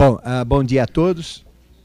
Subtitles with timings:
[0.00, 1.44] Bom, uh, bom dia a todos.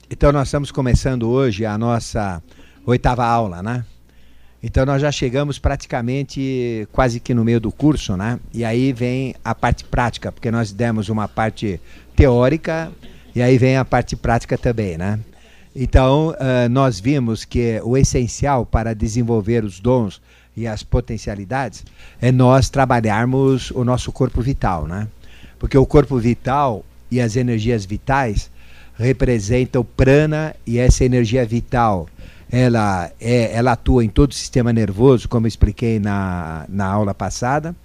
[0.10, 2.42] Então nós estamos começando hoje a nossa
[2.86, 3.84] oitava aula, né?
[4.64, 8.40] Então nós já chegamos praticamente quase que no meio do curso, né?
[8.54, 11.78] E aí vem a parte prática, porque nós demos uma parte
[12.16, 12.90] teórica
[13.36, 15.20] e aí vem a parte prática também, né?
[15.76, 20.22] Então uh, nós vimos que o essencial para desenvolver os dons
[20.56, 21.84] e as potencialidades
[22.22, 25.06] é nós trabalharmos o nosso corpo vital, né?
[25.60, 28.50] Porque o corpo vital e as energias vitais
[28.98, 32.08] representam prana e essa energia vital
[32.52, 37.76] ela, é, ela atua em todo o sistema nervoso, como expliquei na, na aula passada.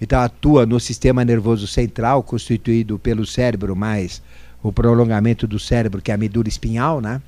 [0.00, 4.22] Então atua no sistema nervoso central, constituído pelo cérebro mais
[4.62, 7.20] o prolongamento do cérebro, que é a medula espinhal, né?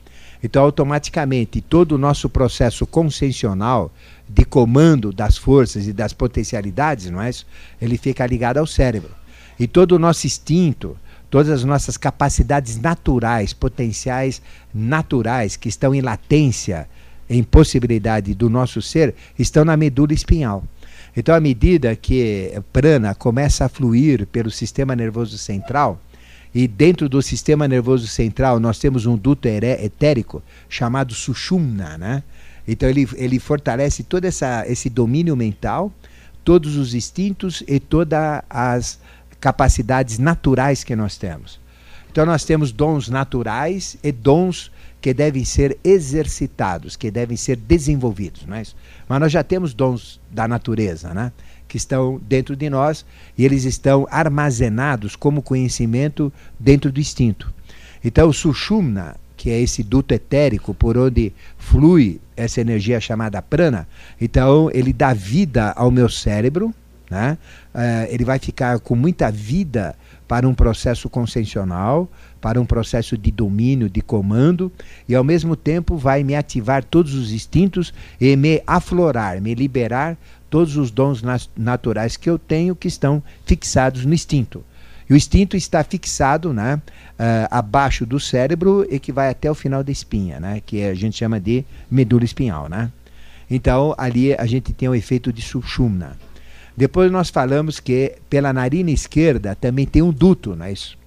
[0.43, 3.91] Então, automaticamente, todo o nosso processo consciencial
[4.29, 7.47] de comando das forças e das potencialidades, não é isso?
[7.81, 9.11] Ele fica ligado ao cérebro.
[9.59, 10.97] E todo o nosso instinto,
[11.31, 14.41] todas as nossas capacidades naturais, potenciais
[14.73, 16.89] naturais que estão em latência,
[17.29, 20.65] em possibilidade do nosso ser, estão na medula espinhal.
[21.17, 26.01] Então, à medida que prana começa a fluir pelo sistema nervoso central,
[26.55, 32.23] e dentro do sistema nervoso central nós temos um duto etérico chamado Sushumna, né?
[32.67, 35.93] Então ele, ele fortalece todo essa, esse domínio mental,
[36.43, 38.99] todos os instintos e todas as
[39.41, 41.61] capacidades naturais que nós temos.
[42.11, 44.71] Então nós temos dons naturais e dons
[45.01, 48.75] que devem ser exercitados, que devem ser desenvolvidos, não é isso?
[49.09, 51.31] Mas nós já temos dons da natureza, né?
[51.69, 53.05] que estão dentro de nós
[53.37, 57.53] e eles estão armazenados como conhecimento dentro do instinto.
[58.05, 63.87] Então, o Sushumna, que é esse duto etérico por onde flui essa energia chamada prana,
[64.21, 66.75] então ele dá vida ao meu cérebro,
[67.11, 67.39] né?
[67.75, 69.95] Uh, ele vai ficar com muita vida
[70.27, 72.09] para um processo consciencial,
[72.41, 74.71] para um processo de domínio, de comando,
[75.09, 80.17] e ao mesmo tempo vai me ativar todos os instintos e me aflorar, me liberar
[80.51, 81.23] todos os dons
[81.57, 84.65] naturais que eu tenho que estão fixados no instinto.
[85.09, 89.55] E o instinto está fixado né, uh, abaixo do cérebro e que vai até o
[89.55, 92.69] final da espinha, né, que a gente chama de medula espinhal.
[92.69, 92.91] Né?
[93.49, 96.17] Então, ali a gente tem o efeito de sushumna.
[96.77, 100.99] Depois nós falamos que pela narina esquerda também tem um duto, não é isso?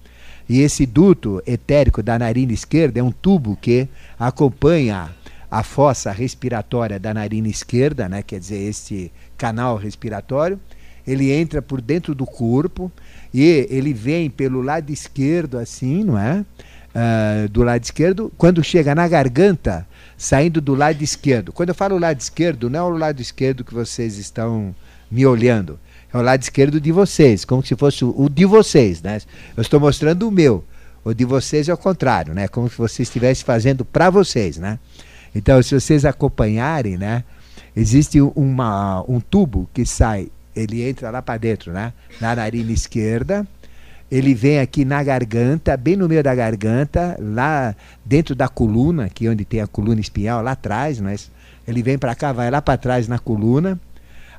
[0.48, 3.88] E esse duto etérico da narina esquerda é um tubo que
[4.18, 5.10] acompanha
[5.48, 8.22] a fossa respiratória da narina esquerda, né?
[8.22, 10.58] quer dizer, este canal respiratório.
[11.06, 12.90] Ele entra por dentro do corpo
[13.32, 16.44] e ele vem pelo lado esquerdo, assim, não é?
[16.92, 19.86] Uh, do lado esquerdo, quando chega na garganta,
[20.18, 21.52] saindo do lado esquerdo.
[21.52, 24.74] Quando eu falo lado esquerdo, não é o lado esquerdo que vocês estão
[25.10, 25.78] me olhando.
[26.12, 29.20] É o lado esquerdo de vocês, como se fosse o, de vocês, né?
[29.56, 30.64] Eu estou mostrando o meu.
[31.04, 32.48] O de vocês é o contrário, né?
[32.48, 34.78] Como se você estivesse fazendo para vocês, né?
[35.34, 37.24] Então, se vocês acompanharem, né?
[37.74, 41.92] Existe uma, um tubo que sai, ele entra lá para dentro, né?
[42.20, 43.46] Na narina esquerda,
[44.10, 49.28] ele vem aqui na garganta, bem no meio da garganta, lá dentro da coluna, é
[49.28, 51.30] onde tem a coluna espinhal, lá atrás, mas
[51.66, 53.78] ele vem para cá, vai lá para trás na coluna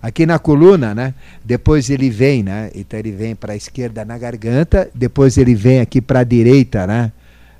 [0.01, 1.13] Aqui na coluna, né?
[1.43, 2.71] Depois ele vem, né?
[2.73, 6.87] Então ele vem para a esquerda na garganta, depois ele vem aqui para a direita,
[6.87, 7.11] né?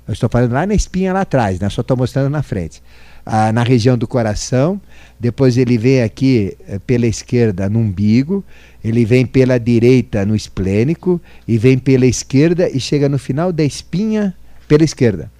[0.06, 1.68] Eu estou falando lá na espinha lá atrás, né?
[1.68, 2.82] Só estou mostrando na frente.
[3.24, 4.80] Ah, na região do coração,
[5.20, 8.44] depois ele vem aqui eh, pela esquerda no umbigo,
[8.82, 13.62] ele vem pela direita no esplênico e vem pela esquerda e chega no final da
[13.62, 14.34] espinha
[14.66, 15.30] pela esquerda.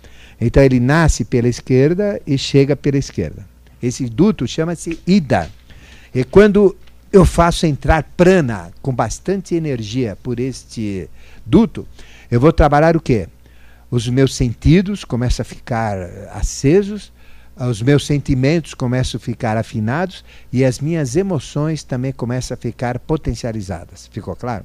[0.40, 3.44] Então ele nasce pela esquerda e chega pela esquerda.
[3.82, 5.50] Esse duto chama-se ida.
[6.14, 6.76] E quando
[7.12, 11.08] eu faço entrar prana com bastante energia por este
[11.44, 11.86] duto,
[12.30, 13.28] eu vou trabalhar o quê?
[13.90, 15.98] Os meus sentidos começam a ficar
[16.32, 17.12] acesos,
[17.54, 22.98] os meus sentimentos começam a ficar afinados e as minhas emoções também começam a ficar
[22.98, 24.08] potencializadas.
[24.10, 24.64] Ficou claro?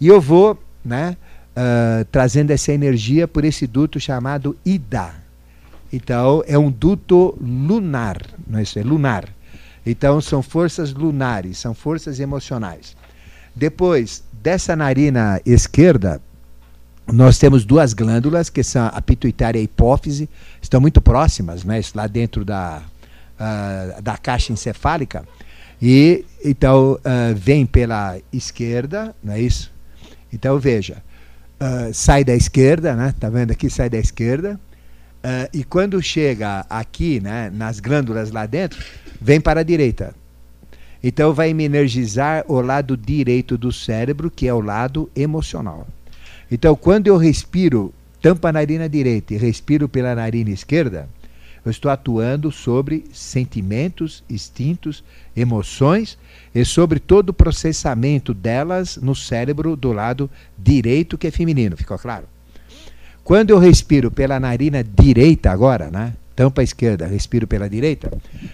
[0.00, 1.14] E eu vou né,
[1.50, 5.10] uh, trazendo essa energia por esse duto chamado Ida.
[5.92, 8.16] Então, é um duto lunar,
[8.46, 8.78] não é isso?
[8.78, 9.28] É lunar.
[9.84, 12.96] Então são forças lunares, são forças emocionais.
[13.54, 16.20] Depois, dessa narina esquerda,
[17.06, 20.28] nós temos duas glândulas, que são a pituitária e a hipófise,
[20.60, 22.82] estão muito próximas, né, lá dentro da,
[23.38, 25.24] uh, da caixa encefálica.
[25.80, 29.72] E então uh, vem pela esquerda, não é isso?
[30.32, 31.02] Então veja,
[31.60, 33.12] uh, sai da esquerda, né?
[33.18, 33.68] Tá vendo aqui?
[33.68, 34.58] Sai da esquerda.
[35.52, 38.82] e quando chega aqui, né, nas glândulas lá dentro,
[39.22, 40.14] vem para a direita.
[41.02, 45.86] Então vai me energizar o lado direito do cérebro, que é o lado emocional.
[46.50, 51.08] Então quando eu respiro tampo a narina direita e respiro pela narina esquerda,
[51.64, 55.04] eu estou atuando sobre sentimentos, instintos,
[55.34, 56.18] emoções
[56.52, 60.28] e sobre todo o processamento delas no cérebro do lado
[60.58, 62.24] direito, que é feminino, ficou claro?
[63.22, 66.14] Quando eu respiro pela narina direita agora, né?
[66.34, 68.10] Tampa a esquerda, respiro pela direita.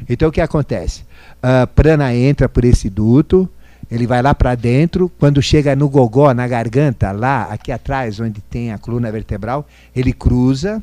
[0.08, 1.04] Então o que acontece?
[1.42, 3.48] A prana entra por esse duto,
[3.90, 8.40] ele vai lá para dentro, quando chega no gogó, na garganta, lá, aqui atrás, onde
[8.40, 9.66] tem a coluna vertebral,
[9.96, 10.82] ele cruza,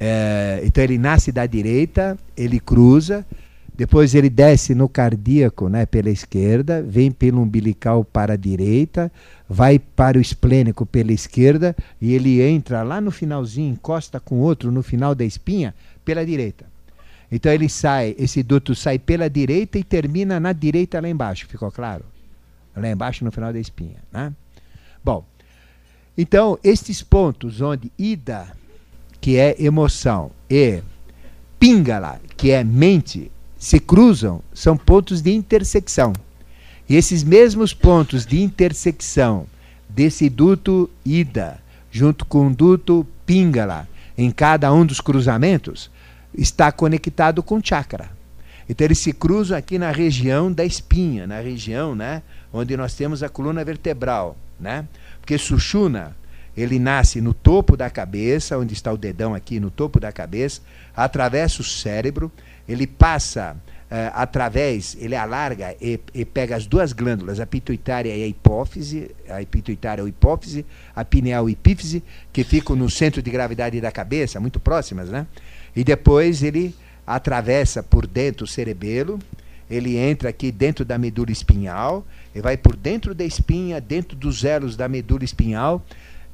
[0.00, 3.26] é, então ele nasce da direita, ele cruza,
[3.76, 9.12] depois ele desce no cardíaco né, pela esquerda, vem pelo umbilical para a direita,
[9.48, 14.72] vai para o esplênico pela esquerda e ele entra lá no finalzinho, encosta com outro
[14.72, 15.74] no final da espinha
[16.08, 16.64] pela direita.
[17.30, 21.70] Então ele sai, esse duto sai pela direita e termina na direita lá embaixo, ficou
[21.70, 22.02] claro?
[22.74, 23.98] Lá embaixo no final da espinha.
[24.10, 24.32] Né?
[25.04, 25.22] Bom,
[26.16, 28.50] então estes pontos onde ida
[29.20, 30.80] que é emoção, e
[31.60, 36.14] pingala, que é mente, se cruzam, são pontos de intersecção.
[36.88, 39.46] E esses mesmos pontos de intersecção
[39.86, 41.60] desse duto ida,
[41.90, 45.90] junto com o duto pingala, em cada um dos cruzamentos,
[46.34, 48.10] está conectado com chakra.
[48.68, 52.22] Então eles se cruzam aqui na região da espinha, na região, né,
[52.52, 54.86] onde nós temos a coluna vertebral, né?
[55.20, 56.14] Porque Sushuna
[56.56, 60.60] ele nasce no topo da cabeça, onde está o dedão aqui no topo da cabeça,
[60.94, 62.32] atravessa o cérebro,
[62.68, 63.56] ele passa
[63.90, 69.14] uh, através, ele alarga e, e, pega as duas glândulas, a pituitária e a hipófise,
[69.28, 70.66] a pituitária ou hipófise,
[70.96, 72.02] a pineal e epífise,
[72.32, 75.26] que ficam no centro de gravidade da cabeça, muito próximas, né?
[75.78, 76.74] E depois ele
[77.06, 79.16] atravessa por dentro o cerebelo,
[79.70, 82.04] ele entra aqui dentro da medula espinhal,
[82.34, 85.84] e vai por dentro da espinha, dentro dos elos da medula espinhal,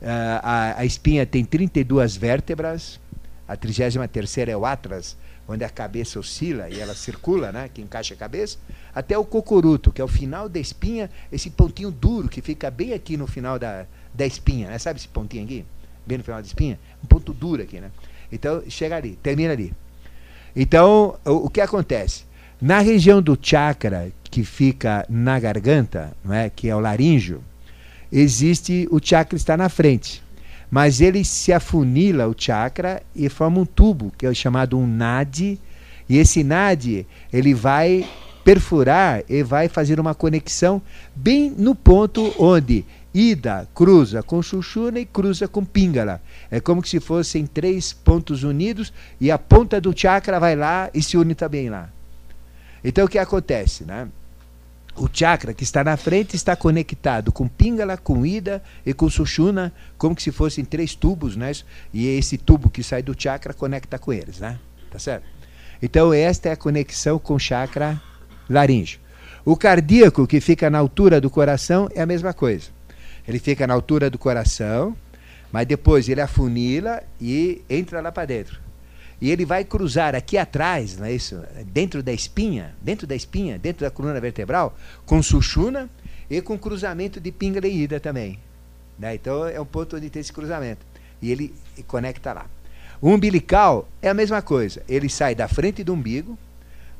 [0.04, 3.00] Uh, a, a, espinha tem 32 vértebras,
[3.48, 5.16] a 33 é o atlas,
[5.48, 8.58] onde a cabeça oscila e ela circula, né, que encaixa a cabeça,
[8.94, 12.92] até o cocoruto, que é o final da espinha, esse pontinho duro que fica bem
[12.92, 14.78] aqui no final da, da espinha, né?
[14.78, 15.64] sabe esse pontinho aqui?
[16.06, 16.78] Bem no final da espinha?
[17.02, 17.90] Um ponto duro aqui, né?
[18.30, 19.72] Então, chega ali, termina ali.
[20.54, 22.24] Então, o, o que acontece?
[22.60, 26.50] Na região do chakra, que fica na garganta, é?
[26.50, 27.42] que é o laríngeo,
[28.10, 30.22] existe o chakra está na frente.
[30.70, 35.60] Mas ele se afunila o chakra e forma um tubo, que é chamado um nadi,
[36.08, 38.08] e esse nadi, ele vai
[38.44, 40.82] perfurar e vai fazer uma conexão
[41.14, 42.84] bem no ponto onde
[43.14, 46.20] Ida cruza com Xuxuna e cruza com Pingala.
[46.50, 51.00] É como se fossem três pontos unidos e a ponta do chakra vai lá e
[51.00, 51.88] se une também lá.
[52.82, 54.08] Então o que acontece, né?
[54.96, 59.72] o chakra que está na frente está conectado com Pingala, com Ida e com Sushuna,
[59.98, 61.50] como se fossem três tubos, né?
[61.92, 64.58] E esse tubo que sai do chakra conecta com eles, né?
[64.90, 65.24] Tá certo?
[65.82, 68.00] Então esta é a conexão com o chakra
[68.48, 69.00] laríngeo.
[69.44, 72.73] O cardíaco que fica na altura do coração é a mesma coisa.
[73.26, 74.96] Ele fica na altura do coração,
[75.50, 78.64] mas depois ele afunila e entra lá para dentro
[79.24, 81.42] e ele vai cruzar aqui atrás, não é isso?
[81.72, 84.76] Dentro da espinha, dentro da espinha, dentro da coluna vertebral,
[85.06, 85.88] com Sushuna
[86.28, 88.38] e com cruzamento de Pingala e Ida também.
[88.98, 89.14] Né?
[89.14, 90.84] Então é um ponto onde tem esse cruzamento.
[91.22, 91.54] E ele
[91.86, 92.46] conecta lá.
[93.00, 94.82] O umbilical é a mesma coisa.
[94.86, 96.38] Ele sai da frente do umbigo,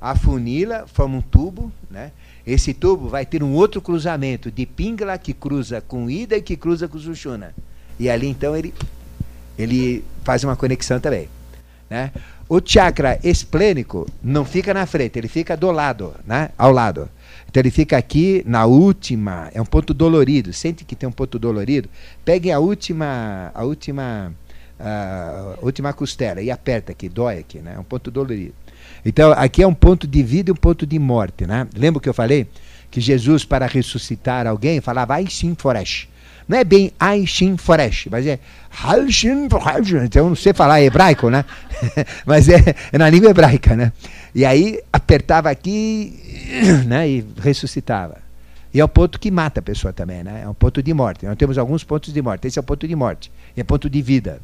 [0.01, 2.11] afunila, forma um tubo, né?
[2.47, 6.57] Esse tubo vai ter um outro cruzamento de Pingala que cruza com Ida e que
[6.57, 7.55] cruza com Sushuna.
[7.99, 8.75] E ali então ele
[9.59, 11.29] ele faz uma conexão também.
[11.89, 12.11] Né?
[12.49, 16.51] O chakra esplênico não fica na frente, ele fica do lado, né?
[16.59, 17.09] ao lado.
[17.49, 20.53] Então ele fica aqui na última, é um ponto dolorido.
[20.53, 21.89] Sente que tem um ponto dolorido?
[22.25, 24.33] Pegue a última, a última,
[24.79, 27.75] a última costela e aperta aqui, dói aqui, né?
[27.77, 28.55] É um ponto dolorido.
[29.05, 31.67] Então aqui é um ponto de vida e um ponto de morte, né?
[31.77, 32.47] Lembra que eu falei
[32.91, 36.09] que Jesus para ressuscitar alguém falava ai sim foresh.
[36.47, 38.39] Não é bem Aishin Foresh, mas é
[38.71, 39.93] Halshin Foresh.
[40.05, 41.45] Então não sei falar hebraico, né?
[42.27, 43.93] mas é, é, na língua hebraica, né?
[44.35, 46.21] E aí apertava aqui
[46.87, 47.09] né?
[47.09, 48.19] e ressuscitava.
[48.73, 50.43] E é o ponto que mata a pessoa também, né?
[50.45, 51.25] É um ponto de morte.
[51.25, 52.47] Nós temos alguns pontos de morte.
[52.47, 53.31] Esse é o ponto de morte.
[53.57, 54.41] E é ponto de vida.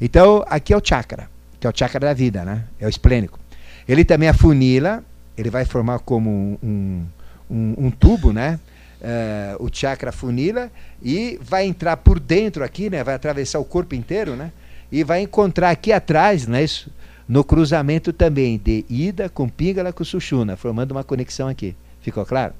[0.00, 2.64] Então, aqui é o chakra, que é o chakra da vida, né?
[2.78, 3.40] É o esplênico.
[3.88, 5.04] Ele também afunila,
[5.36, 7.04] ele vai formar como um,
[7.50, 8.58] um, um tubo, né?
[9.00, 10.70] uh, o chakra funila
[11.02, 13.02] e vai entrar por dentro aqui, né?
[13.02, 14.52] Vai atravessar o corpo inteiro, né?
[14.90, 16.62] E vai encontrar aqui atrás, né?
[16.62, 16.90] Isso,
[17.28, 21.74] no cruzamento também de Ida com Pingala com Sushuna, formando uma conexão aqui.
[22.00, 22.54] Ficou claro?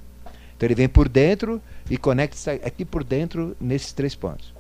[0.57, 4.53] Então ele vem por dentro e conecta aqui por dentro nesses três pontos.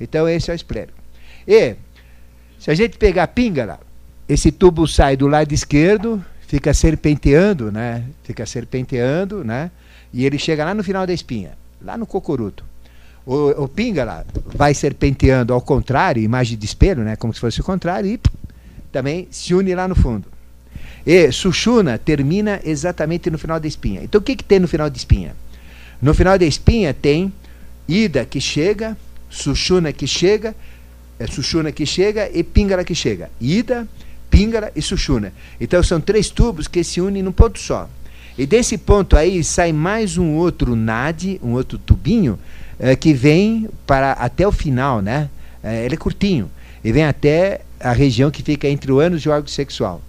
[0.00, 0.98] Então esse é o esplênico.
[1.46, 1.76] E,
[2.58, 3.80] se a gente pegar a píngala,
[4.28, 8.04] esse tubo sai do lado esquerdo, fica serpenteando, né?
[8.22, 9.70] Fica serpenteando, né?
[10.12, 11.52] E ele chega lá no final da espinha,
[11.82, 12.64] lá no cocoruto.
[13.26, 17.16] O, o píngala vai serpenteando ao contrário, imagem de espelho, né?
[17.16, 18.20] Como se fosse o contrário, e
[18.92, 20.28] também se une lá no fundo.
[21.06, 24.02] E Sushuna termina exatamente no final da espinha.
[24.02, 25.34] Então o que, que tem no final da espinha?
[26.00, 27.32] No final da espinha tem
[27.86, 28.96] Ida que chega,
[29.28, 30.54] Sushuna que chega,
[31.18, 33.30] é Sushuna que chega e Pingala que chega.
[33.40, 33.86] Ida,
[34.36, 35.32] Pingala e Sushuna.
[35.60, 37.88] Então são três tubos que se unem num ponto só.
[38.36, 42.38] E desse ponto aí sai mais um outro nade, um outro tubinho,
[42.78, 45.30] é, que vem para até o final, né?
[45.62, 46.50] É, ele é curtinho.
[46.82, 50.02] E vem até a região que fica entre o ânus e o órgão sexual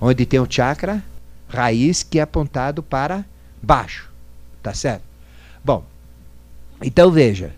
[0.00, 1.02] onde tem o chakra
[1.48, 3.24] raiz que é apontado para
[3.62, 4.08] baixo.
[4.62, 5.02] Tá certo?
[5.64, 5.84] Bom,
[6.82, 7.54] então veja.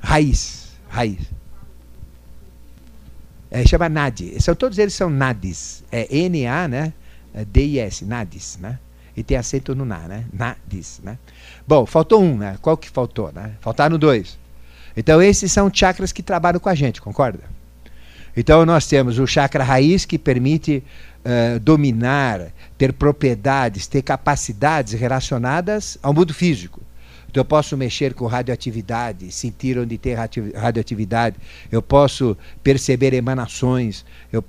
[0.00, 0.68] Raiz.
[0.88, 1.37] Raiz.
[3.50, 4.40] É, chama NAD.
[4.40, 5.82] São, todos eles são NADs.
[5.90, 6.92] É N-A, né?
[7.34, 8.78] É D-I-S, NADs, né?
[9.16, 10.24] E tem acento no NA, né?
[10.32, 11.18] NADs, né?
[11.66, 12.56] Bom, faltou um, né?
[12.62, 13.52] Qual que faltou, né?
[13.60, 14.38] Faltaram dois.
[14.96, 17.40] Então esses são chakras que trabalham com a gente, concorda?
[18.36, 20.84] Então nós temos o chakra raiz que permite
[21.24, 26.80] uh, dominar, ter propriedades, ter capacidades relacionadas ao mundo físico.
[27.30, 30.14] Então eu posso mexer com radioatividade, sentir onde tem
[30.54, 31.36] radioatividade,
[31.70, 34.42] eu posso perceber emanações eu,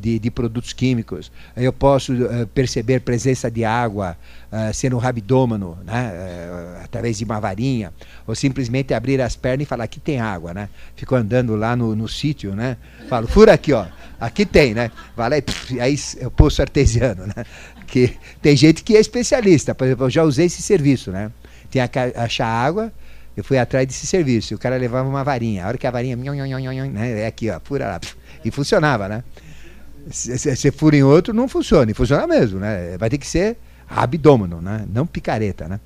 [0.00, 4.16] de, de, produtos químicos, eu posso uh, perceber presença de água
[4.50, 7.92] uh, sendo um rabidômano, né, uh, através de uma varinha,
[8.26, 10.70] ou simplesmente abrir as pernas e falar aqui tem água, né?
[10.96, 12.78] Fico andando lá no, no sítio, né?
[13.08, 13.84] Falo, fura aqui, ó,
[14.18, 14.90] aqui tem, né?
[15.14, 17.44] Vai lá e pff, aí é o poço artesiano, né?
[17.86, 21.30] Que tem gente que é especialista, por exemplo, eu já usei esse serviço, né?
[21.88, 22.92] Que achar água,
[23.36, 24.54] eu fui atrás desse serviço.
[24.54, 25.64] O cara levava uma varinha.
[25.64, 26.16] A hora que a varinha.
[26.16, 28.00] Né, é aqui, ó, fura lá.
[28.44, 29.24] E funcionava, né?
[30.10, 31.90] Se fura em outro, não funciona.
[31.90, 32.96] E funciona mesmo, né?
[32.96, 34.86] Vai ter que ser abdômeno, né?
[34.92, 35.80] Não picareta, né?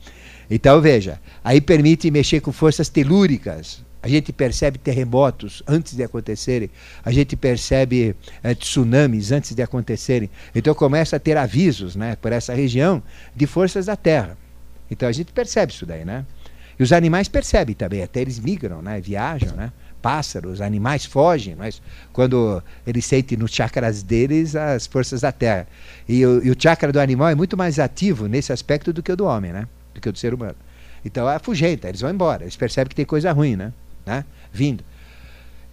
[0.51, 3.83] Então, veja, aí permite mexer com forças telúricas.
[4.03, 6.71] A gente percebe terremotos antes de acontecerem,
[7.05, 10.31] a gente percebe é, tsunamis antes de acontecerem.
[10.55, 13.03] Então começa a ter avisos né, por essa região
[13.37, 14.39] de forças da Terra.
[14.91, 16.25] Então a gente percebe isso daí, né?
[16.79, 19.01] E os animais percebem também, até eles migram, né?
[19.01, 19.73] Viajam, né?
[20.01, 21.83] Pássaros, animais fogem, mas
[22.13, 25.69] quando eles sentem nos chakras deles as forças da terra.
[26.09, 29.13] E o, e o chakra do animal é muito mais ativo nesse aspecto do que
[29.13, 29.69] o do homem, né?
[29.95, 30.57] Do que o do ser humano.
[31.05, 33.73] Então é afugenta, eles vão embora, eles percebem que tem coisa ruim, né?
[34.05, 34.25] né?
[34.53, 34.83] Vindo.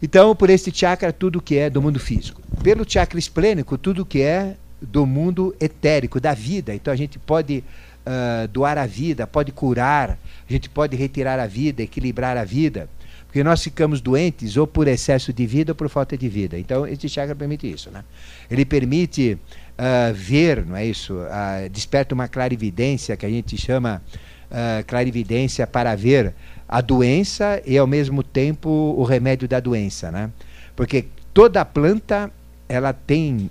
[0.01, 2.41] Então, por este chakra, tudo que é do mundo físico.
[2.61, 6.73] Pelo chakra esplênico, tudo que é do mundo etérico, da vida.
[6.73, 7.63] Então a gente pode
[8.07, 10.11] uh, doar a vida, pode curar,
[10.49, 12.89] a gente pode retirar a vida, equilibrar a vida.
[13.27, 16.57] Porque nós ficamos doentes ou por excesso de vida ou por falta de vida.
[16.57, 17.91] Então, este chakra permite isso.
[17.91, 18.03] Né?
[18.49, 21.13] Ele permite uh, ver, não é isso?
[21.13, 24.01] Uh, desperta uma clarividência que a gente chama
[24.49, 26.33] uh, clarividência para ver
[26.67, 30.09] a doença e, ao mesmo tempo, o remédio da doença.
[30.09, 30.31] Né?
[30.73, 32.31] Porque toda planta
[32.69, 33.49] ela tem,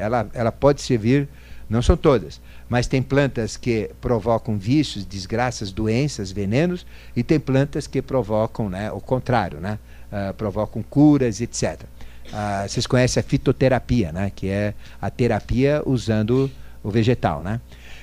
[0.00, 1.28] ela, ela pode servir,
[1.68, 7.86] não são todas, mas tem plantas que provocam vícios, desgraças, doenças, venenos, e tem plantas
[7.86, 9.78] que provocam né, o contrário, né,
[10.10, 11.82] uh, provocam curas, etc.
[11.82, 11.86] Uh,
[12.32, 16.50] ah, vocês conhecem a fitoterapia, né, que é a terapia usando
[16.82, 17.40] o vegetal.
[17.42, 17.60] Né?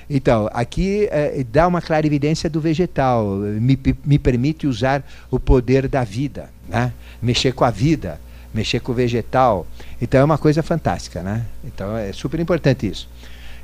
[0.08, 6.04] Então, aqui uh, dá uma clarividência do vegetal, me, me permite usar o poder da
[6.04, 6.92] vida, né?
[7.20, 8.18] mexer com a vida,
[8.54, 9.66] mexer com o vegetal.
[10.00, 11.22] Então é uma coisa fantástica.
[11.22, 11.44] Né?
[11.64, 13.08] Então é super importante isso.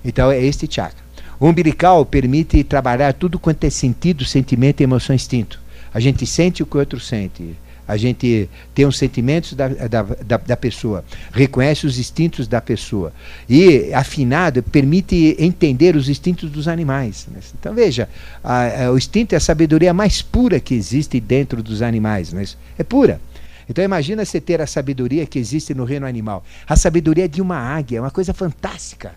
[0.05, 0.99] Então é este chakra.
[1.39, 5.61] O umbilical permite trabalhar tudo quanto é sentido, sentimento, emoção, instinto.
[5.93, 7.57] A gente sente o que o outro sente.
[7.91, 13.13] A gente tem os sentimentos da, da, da, da, pessoa, reconhece os instintos da pessoa.
[13.49, 17.27] E, afinado, permite entender os instintos dos animais.
[17.59, 18.09] Então, veja,
[18.45, 22.33] a, a, o instinto é a sabedoria mais pura que existe dentro dos animais.
[22.33, 23.21] Mas é pura.
[23.69, 26.45] Então, imagina você ter a sabedoria que existe no reino animal.
[26.69, 29.15] A sabedoria de uma águia, é uma coisa fantástica.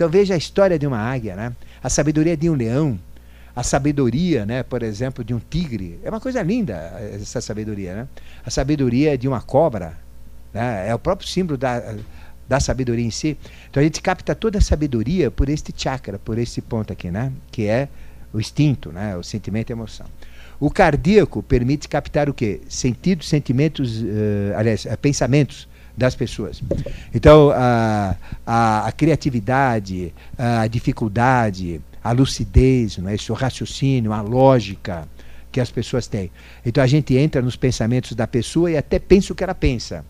[0.00, 1.52] Então veja a história de uma águia, né?
[1.82, 2.98] a sabedoria de um leão,
[3.54, 6.00] a sabedoria, né, por exemplo, de um tigre.
[6.02, 6.72] É uma coisa linda
[7.12, 7.94] essa sabedoria.
[7.94, 8.08] Né?
[8.42, 9.98] A sabedoria de uma cobra
[10.54, 10.88] né?
[10.88, 11.96] é o próprio símbolo da,
[12.48, 13.36] da sabedoria em si.
[13.68, 17.30] Então a gente capta toda a sabedoria por este chakra, por este ponto aqui, né?
[17.52, 17.86] que é
[18.32, 19.14] o instinto, né?
[19.18, 20.06] o sentimento e a emoção.
[20.58, 22.62] O cardíaco permite captar o quê?
[22.70, 26.62] Sentidos, sentimentos, uh, aliás, uh, pensamentos das pessoas.
[27.14, 28.16] Então, a,
[28.46, 33.16] a, a criatividade, a dificuldade, a lucidez, não é?
[33.28, 35.06] o raciocínio, a lógica,
[35.52, 36.30] que as pessoas têm.
[36.64, 40.04] Então a gente entra nos pensamentos da pessoa e até pensa o que ela pensa.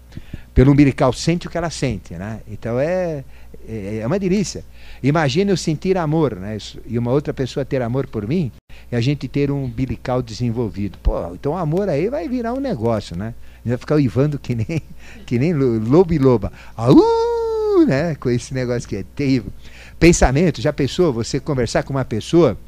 [0.54, 2.40] Pelo umbilical sente o que ela sente, né?
[2.50, 3.25] Então é,
[3.66, 4.64] é, é uma delícia.
[5.02, 6.58] Imagine eu sentir amor, né?
[6.87, 8.52] E uma outra pessoa ter amor por mim
[8.90, 10.99] e a gente ter um umbilical desenvolvido.
[11.02, 13.34] Pô, então o amor aí vai virar um negócio, né?
[13.64, 14.82] Vai ficar uivando que nem,
[15.26, 16.52] que nem lobo e loba.
[16.76, 17.84] Aú!
[17.87, 18.14] Né?
[18.16, 19.52] Com esse negócio que é terrível.
[19.99, 21.12] Pensamento, já pensou?
[21.12, 22.58] Você conversar com uma pessoa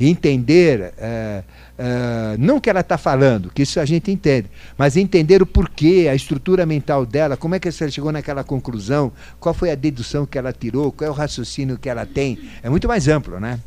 [0.00, 1.44] e entender, uh,
[1.78, 4.48] uh, não o que ela está falando, que isso a gente entende,
[4.78, 9.12] mas entender o porquê, a estrutura mental dela, como é que ela chegou naquela conclusão,
[9.38, 12.38] qual foi a dedução que ela tirou, qual é o raciocínio que ela tem.
[12.62, 13.60] É muito mais amplo, né?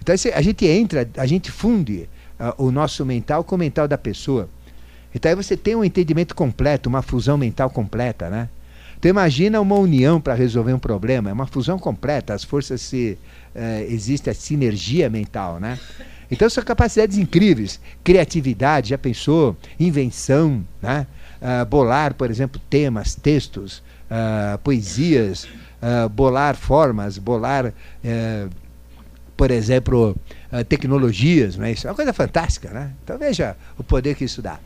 [0.00, 3.98] Então a gente entra, a gente funde uh, o nosso mental com o mental da
[3.98, 4.48] pessoa.
[5.14, 8.48] Então aí você tem um entendimento completo, uma fusão mental completa, né?
[8.98, 13.16] Então imagina uma união para resolver um problema, é uma fusão completa, as forças se
[13.54, 15.78] uh, existe a sinergia mental, né?
[16.30, 21.06] Então são capacidades incríveis, criatividade, já pensou, invenção, né?
[21.40, 25.46] Uh, bolar, por exemplo, temas, textos, uh, poesias,
[26.10, 27.72] bolar formas, bolar,
[29.38, 30.16] por exemplo,
[30.68, 31.70] tecnologias, né?
[31.70, 32.90] Isso é uma coisa fantástica, né?
[33.04, 34.58] Então veja o poder que isso dá.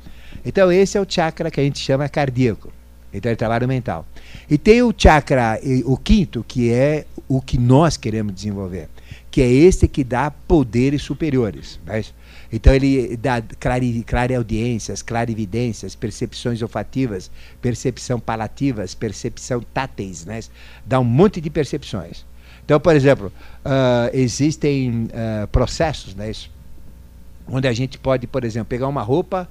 [0.46, 2.72] Então esse é o chakra que a gente chama cardíaco.
[3.12, 4.06] Então é trabalho mental.
[4.48, 8.88] E tem o chakra, o quinto, que é o que nós queremos desenvolver,
[9.30, 11.78] que é esse que dá poderes superiores.
[11.84, 12.02] Né?
[12.50, 20.40] Então ele dá clare, clareaudiências, clarividências, percepções olfativas, percepção palativas, percepção táteis, né?
[20.86, 22.24] dá um monte de percepções.
[22.72, 23.30] Então, por exemplo,
[23.66, 26.32] uh, existem uh, processos né,
[27.46, 29.46] onde a gente pode, por exemplo, pegar uma roupa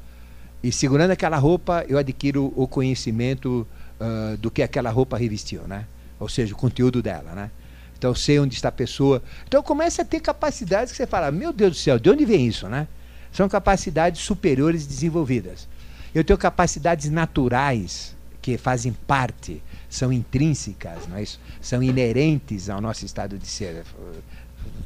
[0.63, 3.67] e segurando aquela roupa, eu adquiro o conhecimento
[3.99, 5.85] uh, do que aquela roupa revestiu, né?
[6.19, 7.51] Ou seja, o conteúdo dela, né?
[7.95, 9.21] Então sei onde está a pessoa.
[9.47, 12.47] Então começa a ter capacidades que você fala, meu Deus do céu, de onde vem
[12.47, 12.87] isso, né?
[13.31, 15.67] São capacidades superiores desenvolvidas.
[16.15, 19.61] Eu tenho capacidades naturais que fazem parte,
[19.91, 21.39] são intrínsecas, não é isso?
[21.61, 23.83] são inerentes ao nosso estado de ser,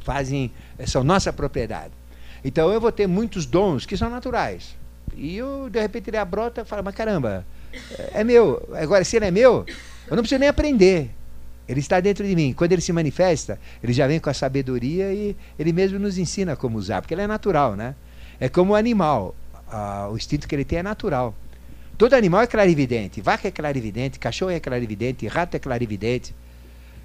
[0.03, 0.51] fazem,
[0.87, 1.93] são nossa propriedade.
[2.43, 4.75] Então eu vou ter muitos dons que são naturais.
[5.15, 7.45] E eu, de repente, ele abrota e fala, mas caramba,
[8.13, 8.67] é meu.
[8.73, 9.63] Agora, se ele é meu,
[10.07, 11.11] eu não preciso nem aprender.
[11.67, 12.53] Ele está dentro de mim.
[12.53, 16.55] Quando ele se manifesta, ele já vem com a sabedoria e ele mesmo nos ensina
[16.55, 17.95] como usar, porque ele é natural, né?
[18.39, 19.35] É como o animal.
[19.67, 21.33] Ah, o instinto que ele tem é natural.
[21.97, 23.21] Todo animal é clarividente.
[23.21, 26.35] Vaca é clarividente, cachorro é clarividente, rato é clarividente.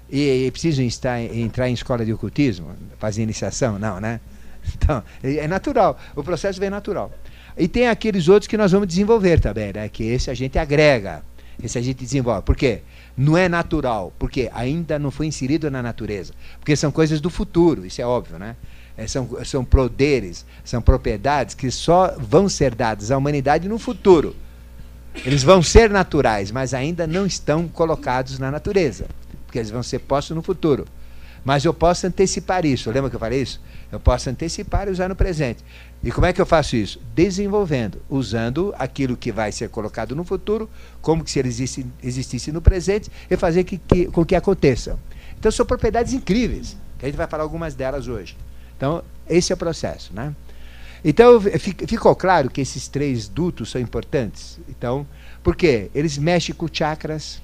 [0.09, 2.75] E, e preciso estar, entrar em escola de ocultismo?
[2.99, 3.79] Fazer iniciação?
[3.79, 4.19] Não, né?
[4.75, 5.97] Então, é natural.
[6.15, 7.11] O processo vem natural.
[7.57, 9.89] E tem aqueles outros que nós vamos desenvolver também, né?
[9.89, 11.23] Que esse a gente agrega,
[11.63, 12.43] esse a gente desenvolve.
[12.43, 12.81] Por quê?
[13.17, 16.33] Não é natural, porque ainda não foi inserido na natureza.
[16.59, 18.55] Porque são coisas do futuro, isso é óbvio, né?
[18.95, 24.35] É, são, são poderes, são propriedades que só vão ser dadas à humanidade no futuro.
[25.15, 29.05] Eles vão ser naturais, mas ainda não estão colocados na natureza,
[29.45, 30.85] porque eles vão ser postos no futuro.
[31.43, 32.89] Mas eu posso antecipar isso.
[32.91, 33.59] Lembra que eu falei isso?
[33.91, 35.63] Eu posso antecipar e usar no presente.
[36.03, 36.99] E como é que eu faço isso?
[37.13, 40.69] Desenvolvendo, usando aquilo que vai ser colocado no futuro,
[41.01, 44.97] como se ele existisse, existisse no presente, e fazer que, que, com que aconteça.
[45.37, 48.37] Então são propriedades incríveis, que a gente vai falar algumas delas hoje.
[48.77, 50.11] Então, esse é o processo.
[50.13, 50.33] Né?
[51.03, 51.41] Então,
[51.87, 54.59] ficou claro que esses três dutos são importantes?
[54.69, 55.05] Então,
[55.41, 55.89] por quê?
[55.95, 57.41] Eles mexem com chakras.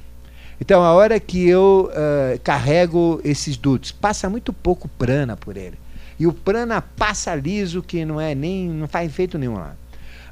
[0.62, 5.78] Então, a hora que eu uh, carrego esses dutos, passa muito pouco prana por ele.
[6.20, 9.76] E o prana passa liso, que não é nem não faz efeito nenhum lá.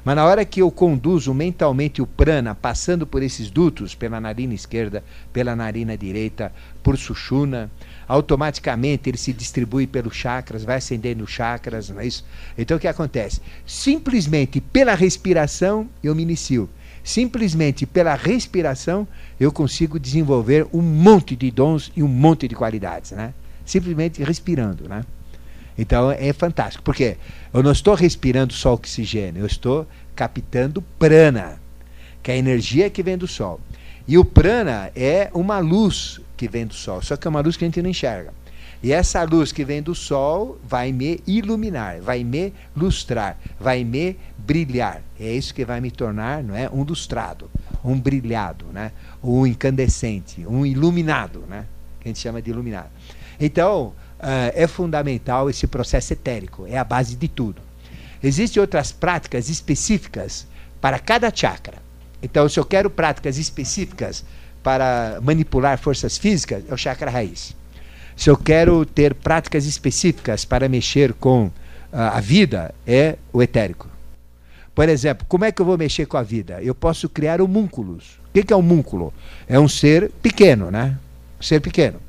[0.04, 4.54] Mas na hora que eu conduzo mentalmente o prana, passando por esses dutos, pela narina
[4.54, 7.68] esquerda, pela narina direita, por sushuna,
[8.08, 12.24] automaticamente ele se distribui pelos chakras, vai acendendo chakras, não é isso?
[12.56, 13.40] Então o que acontece?
[13.66, 16.68] Simplesmente pela respiração eu me inicio.
[17.02, 19.06] Simplesmente pela respiração
[19.38, 23.32] eu consigo desenvolver um monte de dons e um monte de qualidades, né?
[23.64, 25.04] Simplesmente respirando, né?
[25.78, 27.16] Então é fantástico, porque
[27.52, 31.60] eu não estou respirando só oxigênio, eu estou captando prana,
[32.22, 33.60] que é a energia que vem do sol.
[34.08, 37.56] E o prana é uma luz que vem do sol, só que é uma luz
[37.56, 38.32] que a gente não enxerga.
[38.82, 44.16] E essa luz que vem do sol vai me iluminar, vai me lustrar, vai me
[44.36, 45.02] brilhar.
[45.18, 47.50] É isso que vai me tornar, não é, um lustrado,
[47.84, 48.92] um brilhado, né?
[49.22, 51.64] Um incandescente, um iluminado, né?
[52.00, 52.90] Que a gente chama de iluminado.
[53.40, 57.62] Então, uh, é fundamental esse processo etérico, é a base de tudo.
[58.22, 60.46] Existem outras práticas específicas
[60.80, 61.78] para cada chakra.
[62.22, 64.24] Então, se eu quero práticas específicas
[64.66, 67.54] para manipular forças físicas, é o chakra raiz.
[68.16, 71.52] Se eu quero ter práticas específicas para mexer com uh,
[71.92, 73.88] a vida, é o etérico.
[74.74, 76.60] Por exemplo, como é que eu vou mexer com a vida?
[76.60, 78.18] Eu posso criar homúnculos.
[78.28, 79.14] O que é um múnculo?
[79.46, 80.98] É um ser pequeno, né?
[81.38, 82.00] Um ser pequeno.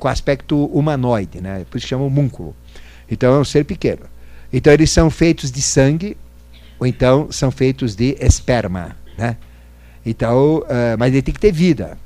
[0.00, 1.64] Com aspecto humanoide, né?
[1.70, 2.56] Por isso chama homúnculo.
[3.08, 4.02] Então é um ser pequeno.
[4.52, 6.16] Então eles são feitos de sangue,
[6.76, 9.36] ou então são feitos de esperma, né?
[10.04, 11.96] Então, uh, mas ele tem que ter vida.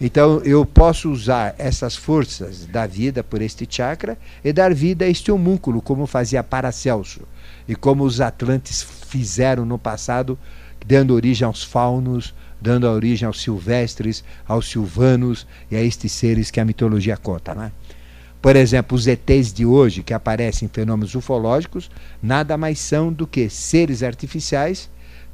[0.00, 5.08] Então eu posso usar essas forças da vida por este chakra e dar vida a
[5.08, 7.20] este homúnculo, como fazia Paracelso
[7.68, 10.38] e como os atlantes fizeram no passado,
[10.86, 16.60] dando origem aos faunos, dando origem aos silvestres, aos silvanos e a estes seres que
[16.60, 17.54] a mitologia conta.
[17.54, 17.70] Né?
[18.40, 21.90] Por exemplo, os ETs de hoje, que aparecem em fenômenos ufológicos,
[22.22, 24.88] nada mais são do que seres artificiais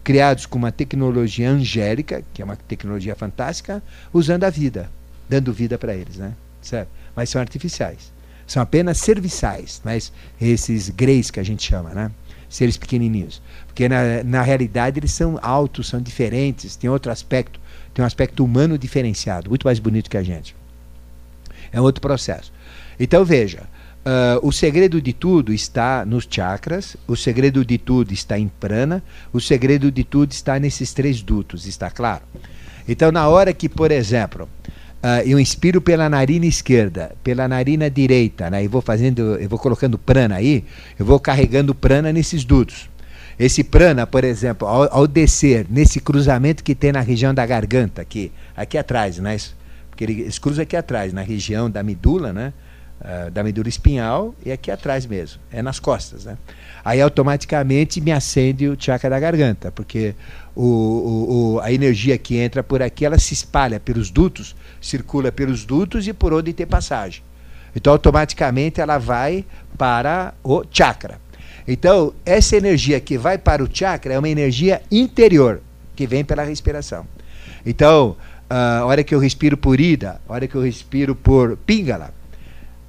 [0.07, 4.89] criados com uma tecnologia angélica, que é uma tecnologia fantástica, usando a vida,
[5.29, 6.33] dando vida para eles, né?
[6.63, 6.89] Certo?
[7.17, 8.13] Mas são artificiais.
[8.47, 12.13] São apenas serviçais, mas esses greys que a gente chama, né?
[12.49, 13.43] Seres pequenininhos.
[13.67, 17.59] Porque na, na realidade eles são altos, são diferentes, tem outro aspecto,
[17.93, 20.55] tem um aspecto humano diferenciado, muito mais bonito que a gente.
[21.73, 22.53] É um outro processo.
[23.01, 23.65] Então veja,
[24.07, 29.03] Uh, o segredo de tudo está nos chakras, o segredo de tudo está em prana,
[29.33, 32.23] o segredo de tudo está nesses três dutos, está claro?
[32.87, 34.49] Então, na hora que, por exemplo,
[35.03, 39.59] uh, eu inspiro pela narina esquerda, pela narina direita, né, e vou fazendo, eu vou
[39.59, 40.63] colocando prana aí,
[40.97, 42.89] eu vou carregando prana nesses dutos.
[43.37, 48.03] Esse prana, por exemplo, ao, ao, descer nesse cruzamento que tem na região da garganta,
[48.03, 49.37] aqui, aqui atrás, né?
[49.91, 52.53] Porque ele, ele cruza aqui atrás, na região da medula, né?
[53.01, 56.25] Uh, da medula espinhal e aqui atrás mesmo, é nas costas.
[56.25, 56.37] Né?
[56.85, 60.15] Aí automaticamente me acende o chakra da garganta, porque
[60.55, 65.31] o, o, o, a energia que entra por aqui ela se espalha pelos dutos, circula
[65.33, 67.23] pelos dutos e por onde tem passagem.
[67.75, 69.45] Então automaticamente ela vai
[69.77, 71.21] para o chakra.
[71.69, 75.61] Então, essa energia que vai para o chakra é uma energia interior,
[75.97, 77.05] que vem pela respiração.
[77.65, 78.17] Então,
[78.49, 82.15] ah, a hora que eu respiro por Ida, a hora que eu respiro por Pingala,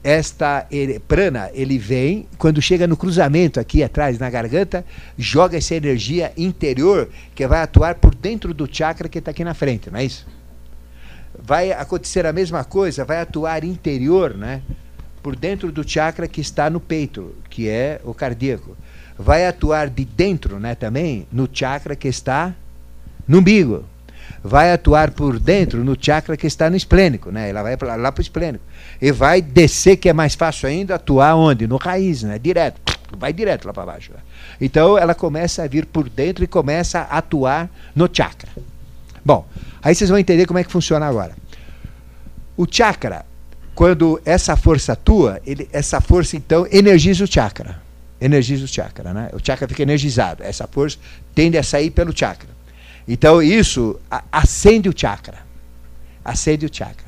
[0.07, 4.85] esta ele, prana, ele vem, quando chega no cruzamento aqui atrás, na garganta,
[5.17, 9.53] joga essa energia interior que vai atuar por dentro do chakra que está aqui na
[9.53, 10.25] frente, não é isso?
[11.37, 14.61] Vai acontecer a mesma coisa, vai atuar interior, né?
[15.21, 18.77] Por dentro do chakra que está no peito, que é o cardíaco.
[19.19, 22.55] Vai atuar de dentro, né, também, no chakra que está
[23.27, 23.83] no umbigo.
[24.43, 27.49] Vai atuar por dentro no chakra que está no esplênico, né?
[27.49, 28.63] Ela vai lá para o esplênico
[29.01, 31.67] e vai descer, que é mais fácil ainda, atuar onde?
[31.67, 32.39] No raiz, né?
[32.39, 32.81] Direto.
[33.17, 34.11] Vai direto lá para baixo.
[34.11, 34.19] Né?
[34.59, 38.49] Então ela começa a vir por dentro e começa a atuar no chakra.
[39.23, 39.45] Bom,
[39.81, 41.33] aí vocês vão entender como é que funciona agora.
[42.55, 43.25] O chakra,
[43.75, 47.81] quando essa força atua, ele, essa força então energiza o chakra.
[48.19, 49.29] Energiza o chakra, né?
[49.33, 50.43] O chakra fica energizado.
[50.43, 50.97] Essa força
[51.35, 52.49] tende a sair pelo chakra.
[53.07, 53.99] Então isso
[54.31, 55.39] acende o chakra.
[56.23, 57.07] Acende o chakra.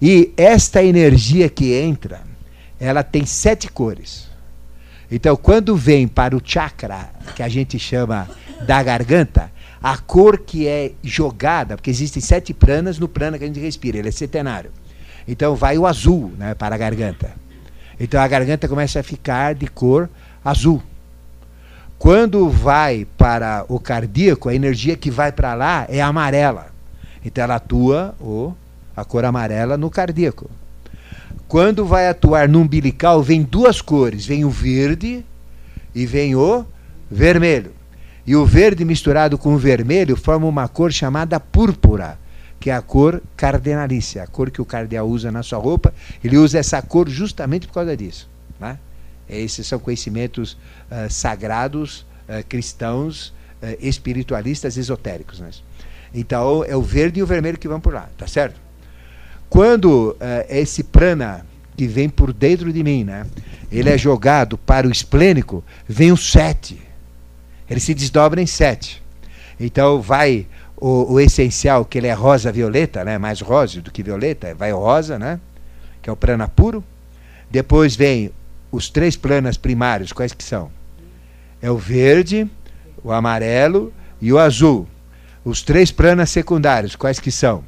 [0.00, 2.22] E esta energia que entra,
[2.80, 4.28] ela tem sete cores.
[5.10, 8.28] Então, quando vem para o chakra, que a gente chama
[8.66, 9.52] da garganta,
[9.82, 13.98] a cor que é jogada, porque existem sete pranas no prana que a gente respira,
[13.98, 14.72] ele é centenário.
[15.28, 17.32] Então, vai o azul né, para a garganta.
[18.00, 20.08] Então, a garganta começa a ficar de cor
[20.44, 20.82] azul.
[22.04, 26.66] Quando vai para o cardíaco, a energia que vai para lá é amarela.
[27.24, 28.52] Então, ela atua o
[28.94, 30.50] a cor amarela no cardíaco.
[31.48, 35.24] Quando vai atuar no umbilical, vem duas cores: vem o verde
[35.94, 36.66] e vem o
[37.10, 37.72] vermelho.
[38.26, 42.18] E o verde misturado com o vermelho forma uma cor chamada púrpura,
[42.60, 45.94] que é a cor cardenalícia, a cor que o cardeal usa na sua roupa.
[46.22, 48.28] Ele usa essa cor justamente por causa disso.
[48.60, 48.78] Né?
[49.26, 50.54] Esses são conhecimentos
[50.90, 53.28] uh, sagrados, uh, cristãos,
[53.62, 55.40] uh, espiritualistas, esotéricos.
[55.40, 55.50] Né?
[56.12, 58.62] Então é o verde e o vermelho que vão por lá, tá certo?
[59.48, 60.16] Quando
[60.48, 63.24] esse prana que vem por dentro de mim, né,
[63.70, 66.80] ele é jogado para o esplênico, vem o sete.
[67.68, 69.02] Ele se desdobra em sete.
[69.58, 74.54] Então vai o, o essencial, que ele é rosa-violeta, né, mais rosa do que violeta,
[74.54, 75.40] vai o rosa, né,
[76.02, 76.82] que é o prana puro.
[77.50, 78.30] Depois vem
[78.74, 80.70] os três planas primários, quais que são?
[81.60, 82.50] É o verde,
[83.02, 84.88] o amarelo e o azul.
[85.44, 87.64] Os três planas secundários, quais que são?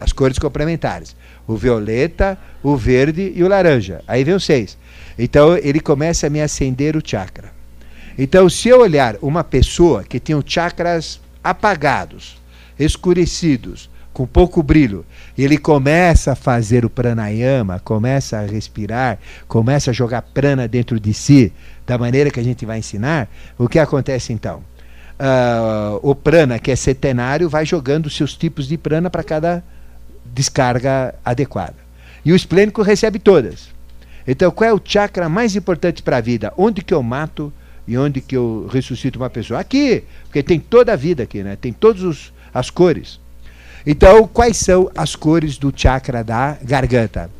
[0.00, 1.16] as cores complementares.
[1.46, 4.02] O violeta, o verde e o laranja.
[4.06, 4.76] Aí vem o seis.
[5.18, 7.54] Então ele começa a me acender o chakra.
[8.18, 12.40] Então, se eu olhar uma pessoa que tem os chakras apagados,
[12.78, 15.04] escurecidos, com pouco brilho,
[15.36, 21.12] ele começa a fazer o pranayama, começa a respirar, começa a jogar prana dentro de
[21.12, 21.52] si,
[21.86, 24.62] da maneira que a gente vai ensinar, o que acontece então?
[25.16, 29.64] uh, o prana, que é setenário, vai jogando seus tipos de prana para cada
[30.24, 31.76] descarga adequada.
[32.24, 33.68] E o esplênico recebe todas.
[34.26, 36.52] Então, qual é o chakra mais importante para a vida?
[36.56, 37.52] Onde que eu mato
[37.86, 39.60] e onde que eu ressuscito uma pessoa?
[39.60, 41.56] Aqui, porque tem toda a vida aqui, né?
[41.56, 43.20] Tem todas as cores.
[43.86, 47.30] Então, quais são as cores do chakra da garganta?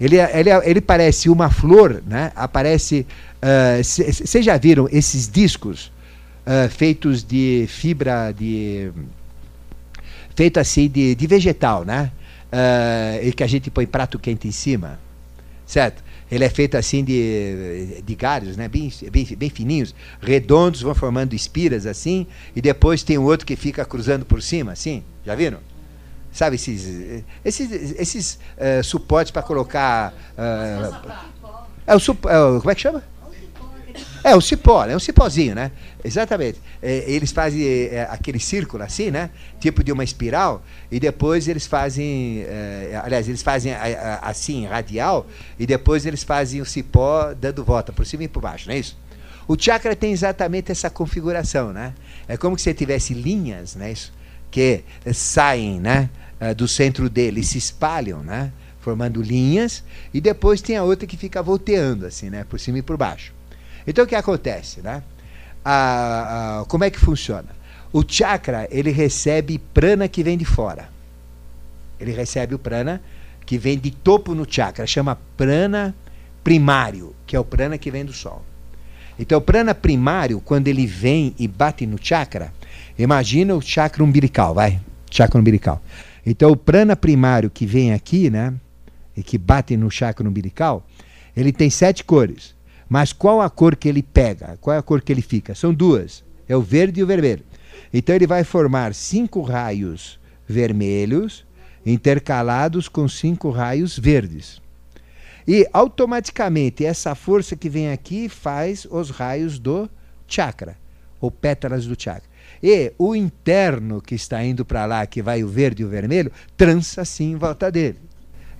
[0.00, 2.30] Ele, ele, ele parece uma flor, né?
[2.36, 3.06] Aparece.
[3.82, 5.90] Vocês uh, já viram esses discos
[6.46, 8.92] uh, feitos de fibra de.
[10.36, 12.12] feito assim de, de vegetal, né?
[12.52, 15.00] Uh, e que a gente põe prato quente em cima,
[15.66, 16.04] certo?
[16.30, 18.68] Ele é feito assim de, de galhos, né?
[18.68, 23.54] bem, bem, bem fininhos, redondos, vão formando espiras assim, e depois tem um outro que
[23.54, 25.04] fica cruzando por cima, assim.
[25.24, 25.58] Já viram?
[26.36, 30.12] Sabe esses, esses, esses uh, suportes para colocar.
[30.36, 31.10] Uh,
[31.86, 33.02] é o, é como é que chama?
[34.22, 35.72] É, o cipó, é um cipózinho, né?
[36.04, 36.60] Exatamente.
[36.82, 39.30] É, eles fazem é, aquele círculo assim, né?
[39.58, 42.44] Tipo de uma espiral, e depois eles fazem.
[42.46, 43.72] É, aliás, eles fazem
[44.20, 45.26] assim, radial,
[45.58, 48.78] e depois eles fazem o cipó dando volta por cima e por baixo, não é
[48.80, 48.98] isso?
[49.48, 51.94] O chakra tem exatamente essa configuração, né?
[52.28, 53.90] É como se você tivesse linhas, né?
[53.90, 54.12] Isso,
[54.50, 54.82] que
[55.14, 56.10] saem, né?
[56.38, 58.52] É, do centro dele se espalham, né?
[58.80, 62.44] Formando linhas, e depois tem a outra que fica volteando, assim, né?
[62.44, 63.32] Por cima e por baixo.
[63.86, 65.02] Então o que acontece, né?
[66.68, 67.48] Como é que funciona?
[67.92, 70.88] O chakra ele recebe prana que vem de fora.
[71.98, 73.00] Ele recebe o prana
[73.44, 75.94] que vem de topo no chakra, chama prana
[76.44, 78.44] primário, que é o prana que vem do sol.
[79.18, 82.52] Então, o prana primário, quando ele vem e bate no chakra,
[82.98, 85.82] imagina o chakra umbilical, vai, chakra umbilical.
[86.26, 88.52] Então, o prana primário que vem aqui, né,
[89.16, 90.84] e que bate no chakra umbilical,
[91.36, 92.54] ele tem sete cores.
[92.88, 94.58] Mas qual a cor que ele pega?
[94.60, 95.54] Qual é a cor que ele fica?
[95.54, 96.24] São duas.
[96.48, 97.44] É o verde e o vermelho.
[97.92, 101.44] Então ele vai formar cinco raios vermelhos
[101.84, 104.60] intercalados com cinco raios verdes.
[105.46, 109.88] E automaticamente essa força que vem aqui faz os raios do
[110.26, 110.76] chakra,
[111.20, 112.28] ou pétalas do chakra.
[112.62, 116.32] E o interno que está indo para lá, que vai o verde e o vermelho,
[116.56, 117.98] trança assim em volta dele.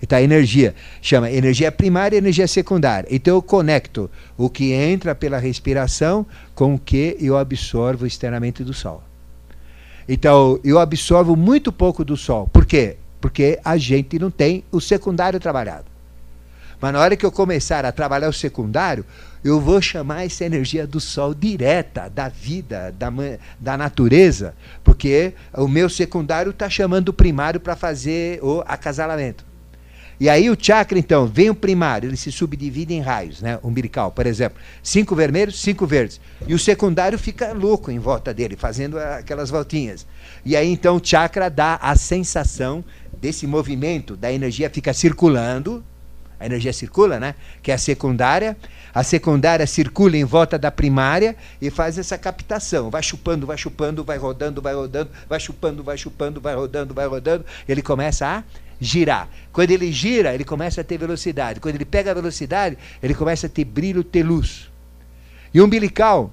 [0.09, 3.09] A energia chama energia primária e energia secundária.
[3.11, 8.73] Então eu conecto o que entra pela respiração com o que eu absorvo externamente do
[8.73, 9.03] Sol.
[10.09, 12.47] Então eu absorvo muito pouco do Sol.
[12.47, 12.99] Por quê?
[13.21, 15.96] Porque a gente não tem o secundário trabalhado.
[16.81, 19.05] Mas na hora que eu começar a trabalhar o secundário,
[19.43, 23.11] eu vou chamar essa energia do Sol direta, da vida, da,
[23.59, 29.45] da natureza, porque o meu secundário está chamando o primário para fazer o acasalamento.
[30.19, 33.59] E aí o chakra, então, vem o primário, ele se subdivide em raios, né?
[33.62, 34.59] Umbilical, por exemplo.
[34.83, 36.19] Cinco vermelhos, cinco verdes.
[36.49, 40.07] E o secundário fica louco em volta dele, fazendo aquelas voltinhas.
[40.43, 42.83] E aí, então, o chakra dá a sensação
[43.21, 45.85] desse movimento, da energia fica circulando.
[46.38, 47.35] A energia circula, né?
[47.62, 48.57] Que é a secundária.
[48.94, 52.90] A secundária circula em volta da primária e faz essa captação.
[52.90, 57.07] Vai chupando, vai chupando, vai rodando, vai rodando, vai chupando, vai chupando, vai rodando, vai
[57.07, 57.44] rodando.
[57.68, 58.44] Ele começa a
[58.81, 59.29] girar.
[59.53, 61.61] Quando ele gira, ele começa a ter velocidade.
[61.61, 64.70] Quando ele pega a velocidade, ele começa a ter brilho, ter luz.
[65.53, 66.33] E o umbilical,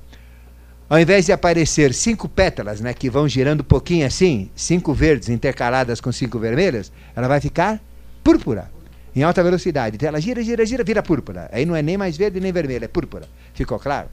[0.89, 5.29] ao invés de aparecer cinco pétalas, né, que vão girando um pouquinho assim, cinco verdes
[5.29, 7.79] intercaladas com cinco vermelhas, ela vai ficar
[8.23, 8.69] púrpura,
[9.15, 9.95] em alta velocidade.
[9.95, 11.49] Então ela gira, gira, gira, vira púrpura.
[11.51, 13.27] Aí não é nem mais verde nem vermelho, é púrpura.
[13.53, 14.09] Ficou claro?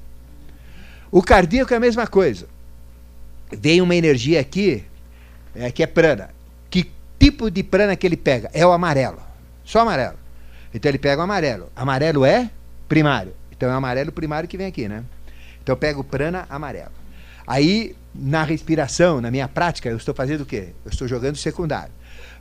[1.10, 2.46] O cardíaco é a mesma coisa.
[3.50, 4.84] Vem uma energia aqui,
[5.54, 6.30] é, que é prana
[7.20, 8.50] tipo de prana que ele pega?
[8.54, 9.20] É o amarelo.
[9.62, 10.16] Só amarelo.
[10.72, 11.70] Então ele pega o amarelo.
[11.76, 12.50] Amarelo é
[12.88, 13.34] primário.
[13.52, 15.04] Então é o amarelo primário que vem aqui, né?
[15.62, 16.92] Então eu pego prana amarelo.
[17.46, 20.68] Aí, na respiração, na minha prática, eu estou fazendo o quê?
[20.84, 21.92] Eu estou jogando secundário.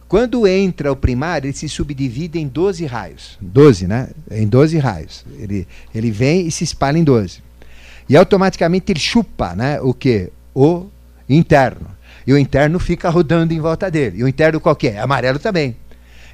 [0.09, 3.37] Quando entra o primário, ele se subdivide em 12 raios.
[3.39, 4.09] 12, né?
[4.29, 5.23] Em 12 raios.
[5.37, 7.41] Ele, ele vem e se espalha em 12.
[8.09, 9.79] E automaticamente ele chupa, né?
[9.79, 10.31] O quê?
[10.53, 10.87] O
[11.29, 14.19] interno e o interno fica rodando em volta dele.
[14.19, 14.99] E o interno qual que é?
[14.99, 15.75] Amarelo também.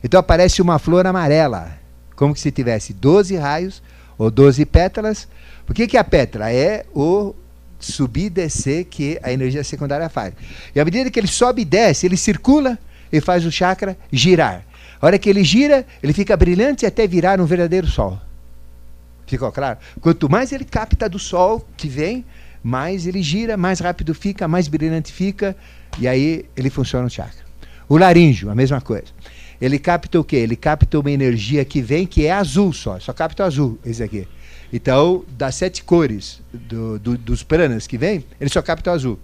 [0.03, 1.71] Então aparece uma flor amarela,
[2.17, 3.81] como se tivesse 12 raios
[4.17, 5.25] ou 12 pétalas.
[5.69, 6.51] O que, que é a pétala?
[6.51, 7.33] É o
[7.79, 10.33] subir e descer que a energia secundária faz.
[10.75, 12.77] E à medida que ele sobe e desce, ele circula
[13.11, 14.63] e faz o chakra girar.
[15.01, 18.19] A hora que ele gira, ele fica brilhante até virar um verdadeiro sol.
[19.27, 19.79] Ficou claro?
[20.01, 22.23] Quanto mais ele capta do sol que vem,
[22.63, 25.55] mais ele gira, mais rápido fica, mais brilhante fica,
[25.99, 27.45] e aí ele funciona o chakra.
[27.87, 29.07] O laríngeo, a mesma coisa.
[29.61, 30.37] Ele capta o quê?
[30.37, 34.03] Ele capta uma energia que vem que é azul só, só capta o azul, esse
[34.03, 34.27] aqui.
[34.73, 39.19] Então, das sete cores do, do, dos pranas que vem, ele só capta o azul.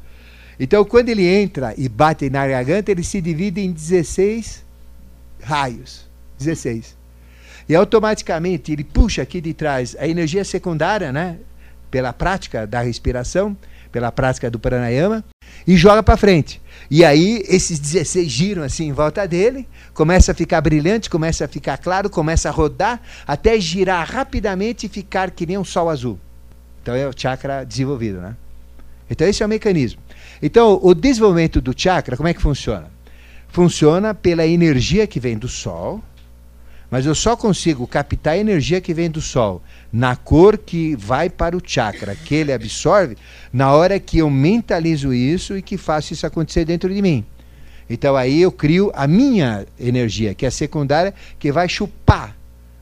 [0.63, 4.63] Então, quando ele entra e bate na garganta, ele se divide em 16
[5.41, 6.07] raios.
[6.37, 6.95] 16.
[7.67, 11.39] E automaticamente ele puxa aqui de trás a energia secundária, né?
[11.89, 13.57] Pela prática da respiração,
[13.91, 15.25] pela prática do pranayama,
[15.65, 16.61] e joga para frente.
[16.91, 21.47] E aí esses 16 giram assim em volta dele, começa a ficar brilhante, começa a
[21.47, 26.19] ficar claro, começa a rodar, até girar rapidamente e ficar que nem um sol azul.
[26.83, 28.35] Então é o chakra desenvolvido, né?
[29.09, 29.99] Então esse é o mecanismo.
[30.41, 32.89] Então o desenvolvimento do chakra, como é que funciona?
[33.49, 36.01] Funciona pela energia que vem do sol,
[36.91, 41.29] mas eu só consigo captar a energia que vem do Sol na cor que vai
[41.29, 43.15] para o chakra, que ele absorve,
[43.51, 47.25] na hora que eu mentalizo isso e que faço isso acontecer dentro de mim.
[47.89, 52.35] Então aí eu crio a minha energia, que é secundária, que vai chupar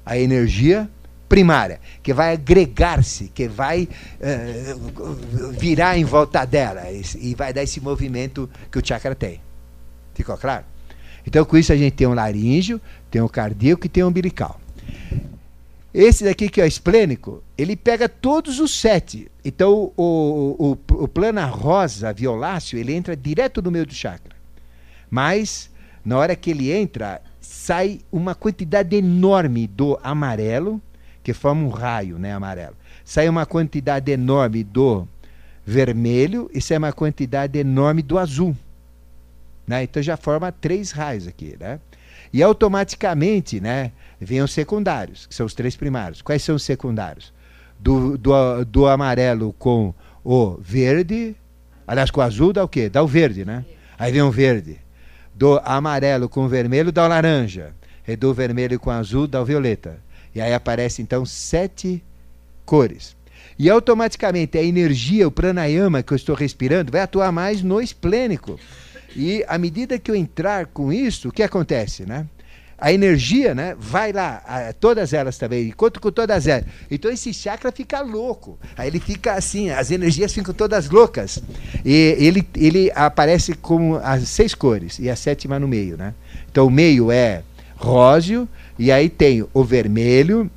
[0.03, 0.89] a energia
[1.29, 3.87] primária, que vai agregar-se, que vai
[4.19, 9.39] uh, virar em volta dela e vai dar esse movimento que o chakra tem.
[10.15, 10.65] Ficou claro?
[11.25, 14.59] Então, com isso, a gente tem um laríngeo, tem um cardíaco e tem um umbilical.
[15.93, 19.29] Esse daqui que é o esplênico, ele pega todos os sete.
[19.45, 24.35] Então, o, o, o plana rosa, violáceo, ele entra direto no meio do chakra.
[25.09, 25.69] Mas,
[26.03, 30.81] na hora que ele entra, sai uma quantidade enorme do amarelo,
[31.23, 32.75] que forma um raio né, amarelo.
[33.03, 35.07] Sai uma quantidade enorme do
[35.65, 38.55] vermelho e sai uma quantidade enorme do azul.
[39.67, 39.83] Né?
[39.83, 41.55] Então já forma três raios aqui.
[41.59, 41.79] Né?
[42.33, 46.21] E automaticamente né, vem os secundários, que são os três primários.
[46.21, 47.33] Quais são os secundários?
[47.79, 51.35] Do, do, do amarelo com o verde,
[51.87, 52.89] aliás, com o azul dá o quê?
[52.89, 53.63] Dá o verde, né?
[53.97, 54.79] Aí vem o verde.
[55.33, 57.73] Do amarelo com o vermelho dá o laranja.
[58.07, 59.99] E do vermelho com o azul dá o violeta.
[60.33, 62.03] E aí aparece então sete
[62.65, 63.15] cores.
[63.57, 68.57] E automaticamente a energia, o pranayama que eu estou respirando, vai atuar mais no esplênico.
[69.15, 72.25] E à medida que eu entrar com isso, o que acontece, né?
[72.77, 76.63] A energia, né, vai lá, a, todas elas também, enquanto com todas elas.
[76.89, 78.57] Então esse chakra fica louco.
[78.77, 81.43] Aí ele fica assim, as energias ficam todas loucas.
[81.83, 86.13] E ele, ele aparece com as seis cores e a sétima no meio, né?
[86.49, 87.43] Então o meio é
[87.75, 88.47] róseo,
[88.79, 90.49] e aí tem o vermelho,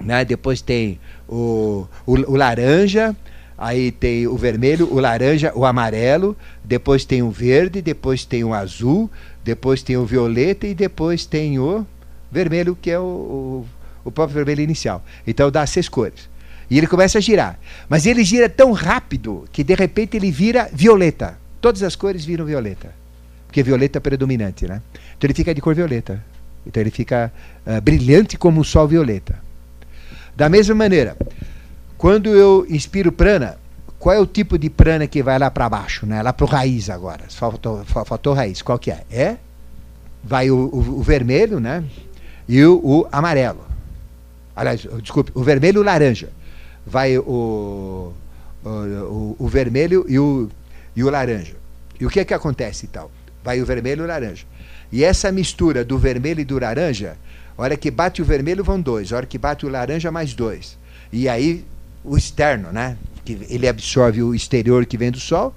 [0.00, 0.24] né?
[0.24, 3.14] depois tem o, o, o laranja,
[3.56, 8.52] Aí tem o vermelho, o laranja, o amarelo, depois tem o verde, depois tem o
[8.52, 9.08] azul,
[9.44, 11.86] depois tem o violeta e depois tem o
[12.32, 13.66] vermelho, que é o, o,
[14.04, 15.04] o próprio vermelho inicial.
[15.24, 16.28] Então dá seis cores.
[16.68, 17.58] E ele começa a girar.
[17.88, 21.38] Mas ele gira tão rápido que de repente ele vira violeta.
[21.60, 22.92] Todas as cores viram violeta.
[23.46, 24.82] Porque violeta é predominante, né?
[25.16, 26.22] Então ele fica de cor violeta.
[26.66, 27.32] Então ele fica
[27.66, 29.38] uh, brilhante como o sol violeta.
[30.36, 31.16] Da mesma maneira,
[31.96, 33.56] quando eu inspiro prana,
[33.98, 36.20] qual é o tipo de prana que vai lá para baixo, né?
[36.22, 37.24] Lá para o raiz agora.
[37.30, 38.60] Faltou, raiz.
[38.60, 39.04] Qual que é?
[39.10, 39.36] É?
[40.22, 41.82] Vai o, o, o vermelho, né?
[42.46, 43.64] E o, o, amarelo.
[44.54, 46.28] Aliás, desculpe, o vermelho e o laranja.
[46.86, 48.12] Vai o,
[48.62, 50.50] o, o, vermelho e o,
[50.94, 51.54] e o laranja.
[51.98, 53.10] E o que é que acontece então?
[53.42, 54.44] Vai o vermelho e o laranja.
[54.92, 57.16] E essa mistura do vermelho e do laranja,
[57.56, 60.78] hora que bate o vermelho vão dois, hora que bate o laranja mais dois.
[61.12, 61.64] E aí
[62.04, 62.96] o externo, né?
[63.24, 65.54] Que ele absorve o exterior que vem do sol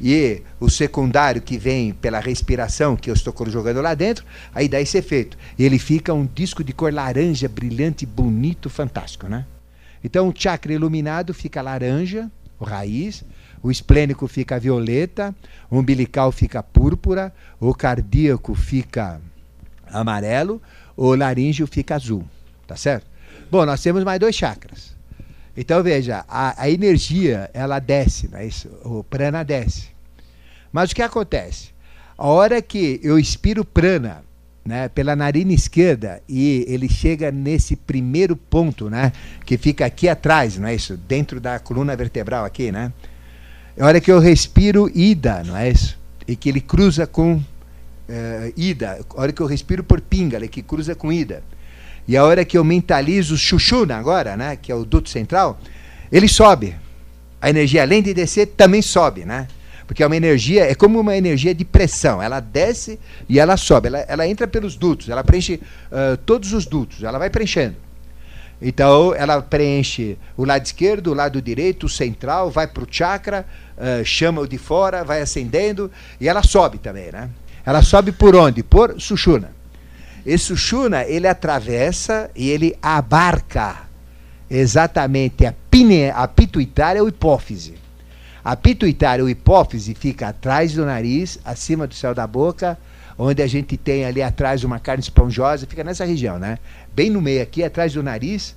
[0.00, 4.80] e o secundário que vem pela respiração que eu estou jogando lá dentro, aí dá
[4.80, 5.38] esse efeito.
[5.58, 9.46] E ele fica um disco de cor laranja, brilhante, bonito, fantástico, né?
[10.04, 13.24] Então o chakra iluminado fica laranja, o raiz,
[13.66, 15.34] o esplênico fica violeta,
[15.68, 19.20] o umbilical fica púrpura, o cardíaco fica
[19.90, 20.62] amarelo,
[20.96, 22.24] o laríngeo fica azul,
[22.64, 23.06] tá certo?
[23.50, 24.94] Bom, nós temos mais dois chakras.
[25.56, 28.68] Então veja, a, a energia ela desce, não é isso?
[28.84, 29.88] o prana desce.
[30.72, 31.70] Mas o que acontece?
[32.16, 34.22] A hora que eu expiro prana
[34.64, 39.12] né, pela narina esquerda e ele chega nesse primeiro ponto, né,
[39.44, 40.96] que fica aqui atrás, não é isso?
[40.96, 42.92] Dentro da coluna vertebral aqui, né?
[43.76, 45.98] É a hora que eu respiro ida, não é isso?
[46.26, 47.42] E que ele cruza com uh,
[48.56, 49.00] ida.
[49.14, 51.42] A hora que eu respiro por pingala, que cruza com ida.
[52.08, 55.60] E a hora que eu mentalizo chuchuna agora, né, que é o duto central,
[56.10, 56.74] ele sobe.
[57.38, 59.46] A energia, além de descer, também sobe, né?
[59.86, 62.22] Porque é uma energia, é como uma energia de pressão.
[62.22, 62.98] Ela desce
[63.28, 63.88] e ela sobe.
[63.88, 65.60] Ela, ela entra pelos dutos, ela preenche
[65.92, 67.76] uh, todos os dutos, ela vai preenchendo.
[68.60, 73.46] Então, ela preenche o lado esquerdo, o lado direito, o central, vai para o chakra,
[73.76, 75.90] uh, chama o de fora, vai acendendo
[76.20, 77.28] e ela sobe também, né?
[77.64, 78.62] Ela sobe por onde?
[78.62, 79.52] Por Sushuna.
[80.24, 83.86] Esse Sushuna, ele atravessa e ele abarca
[84.48, 87.74] exatamente a, pine, a pituitária ou hipófise.
[88.44, 92.78] A pituitária ou hipófise fica atrás do nariz, acima do céu da boca,
[93.18, 96.58] onde a gente tem ali atrás uma carne esponjosa, fica nessa região, né?
[96.94, 98.50] Bem no meio aqui, atrás do nariz,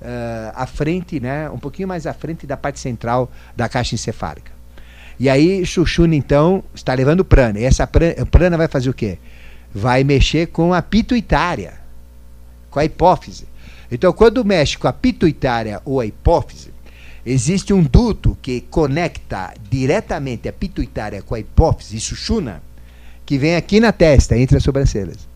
[0.00, 1.48] uh, à frente, né?
[1.50, 4.52] Um pouquinho mais à frente da parte central da caixa encefálica.
[5.18, 7.58] E aí, Xuxuna, então, está levando prana.
[7.58, 9.18] E essa prana, prana vai fazer o quê?
[9.74, 11.74] Vai mexer com a pituitária,
[12.70, 13.46] com a hipófise.
[13.90, 16.70] Então, quando mexe com a pituitária ou a hipófise,
[17.24, 22.62] existe um duto que conecta diretamente a pituitária com a hipófise, Xuxuna,
[23.32, 25.26] que vem aqui na testa, entre as sobrancelhas.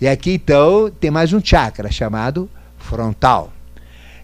[0.00, 3.52] E aqui então tem mais um chakra chamado frontal.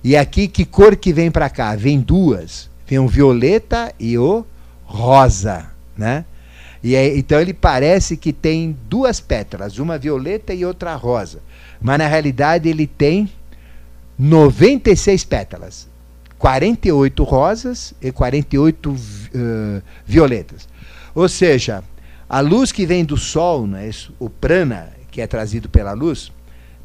[0.03, 1.77] E aqui que cor que vem para cá?
[1.77, 2.69] Vem duas.
[2.89, 4.45] Vem o violeta e o
[4.85, 6.25] rosa, né?
[6.83, 11.39] E aí, então ele parece que tem duas pétalas, uma violeta e outra rosa.
[11.81, 13.31] Mas na realidade ele tem
[14.19, 15.87] 96 pétalas.
[16.37, 18.97] 48 rosas e 48 uh,
[20.05, 20.69] violetas.
[21.15, 21.85] Ou seja,
[22.29, 26.31] a luz que vem do Sol, né, o prana, que é trazido pela luz,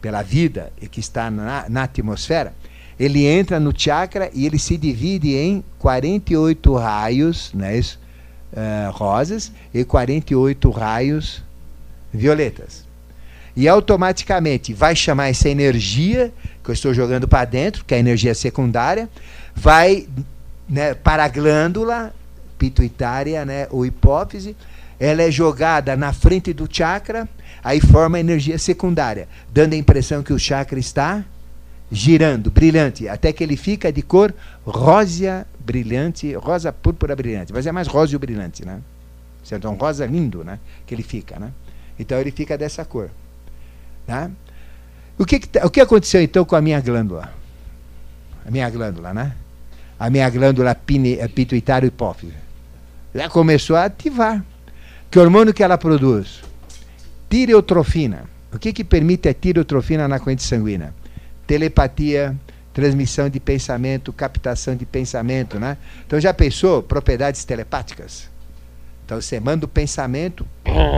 [0.01, 2.53] pela vida e que está na, na atmosfera,
[2.99, 9.83] ele entra no chakra e ele se divide em 48 raios né, uh, rosas e
[9.83, 11.43] 48 raios
[12.13, 12.85] violetas.
[13.55, 16.33] E automaticamente vai chamar essa energia
[16.63, 19.09] que eu estou jogando para dentro, que é a energia secundária,
[19.55, 20.07] vai
[20.67, 22.13] né, para a glândula
[22.57, 24.55] pituitária né, ou hipófise,
[25.04, 27.28] ela é jogada na frente do chakra,
[27.62, 31.26] aí forma energia secundária, dando a impressão que o chakra está
[31.91, 34.34] girando, brilhante, até que ele fica de cor
[34.66, 38.80] rósea brilhante, rosa púrpura brilhante, mas é mais róseo brilhante, né?
[39.43, 39.68] Certo?
[39.68, 40.58] É um rosa lindo, né?
[40.88, 41.51] Que ele fica, né?
[41.99, 43.10] Então ele fica dessa cor,
[44.08, 44.32] tá?
[45.20, 47.30] O que, que, o que aconteceu então com a minha glândula?
[48.45, 49.36] A minha glândula, né?
[49.99, 52.34] A minha glândula pituitária hipófise.
[53.14, 54.43] Já começou a ativar.
[55.14, 56.41] Que hormônio que ela produz?
[57.30, 58.24] Tireotrofina.
[58.51, 60.91] O que, que permite a tireotrofina na corrente sanguínea?
[61.45, 62.36] Telepatia,
[62.74, 65.78] transmissão de pensamento, captação de pensamento, né?
[66.03, 68.28] Então já pensou propriedades telepáticas?
[69.05, 70.47] Então você manda o pensamento,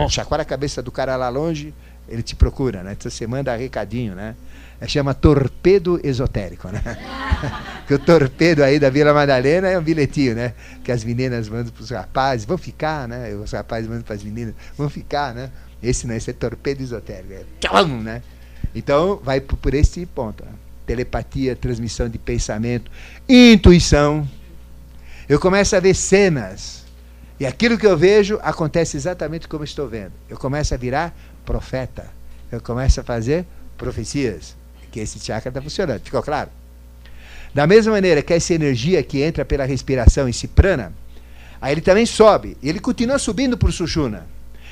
[0.08, 1.74] chacoalha a cabeça do cara lá longe,
[2.08, 2.92] ele te procura, né?
[2.98, 4.34] Então você manda recadinho, né?
[4.80, 6.82] É, chama torpedo esotérico, né?
[7.86, 10.52] que o torpedo aí da Vila Madalena é um bilhetinho, né?
[10.84, 13.34] Que as meninas mandam para os rapazes, vão ficar, né?
[13.34, 15.50] Os rapazes mandam para as meninas, vão ficar, né?
[15.82, 18.22] Esse não, esse é torpedo esotérico, é né?
[18.74, 20.44] Então vai por esse ponto.
[20.44, 20.50] Né?
[20.84, 22.90] Telepatia, transmissão de pensamento,
[23.28, 24.28] intuição.
[25.28, 26.84] Eu começo a ver cenas.
[27.40, 30.12] E aquilo que eu vejo acontece exatamente como estou vendo.
[30.28, 32.06] Eu começo a virar profeta.
[32.50, 33.46] Eu começo a fazer
[33.76, 34.56] profecias
[34.96, 36.00] que esse chakra está funcionando.
[36.00, 36.48] Ficou claro?
[37.54, 40.90] Da mesma maneira que essa energia que entra pela respiração, esse prana,
[41.60, 42.56] aí ele também sobe.
[42.62, 44.26] Ele continua subindo por Sushuna.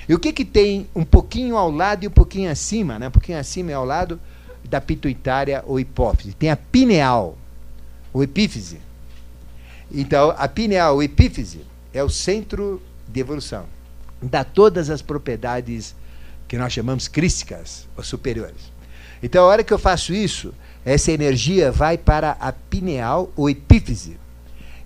[0.09, 2.99] E o que, que tem um pouquinho ao lado e um pouquinho acima?
[2.99, 3.09] Né?
[3.09, 4.19] Um pouquinho acima e ao lado
[4.65, 6.33] da pituitária ou hipófise.
[6.33, 7.37] Tem a pineal,
[8.11, 8.81] ou epífise.
[9.93, 11.61] Então, a pineal ou epífise
[11.93, 13.67] é o centro de evolução.
[14.23, 15.95] Dá todas as propriedades
[16.49, 18.74] que nós chamamos crísticas ou superiores.
[19.25, 20.53] Então, a hora que eu faço isso,
[20.85, 24.19] essa energia vai para a pineal ou epífise.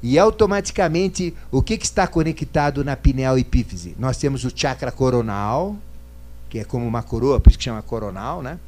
[0.00, 3.96] E automaticamente, o que, que está conectado na pineal epífise?
[3.98, 5.76] Nós temos o chakra coronal,
[6.48, 8.60] que é como uma coroa, por isso que chama coronal, né?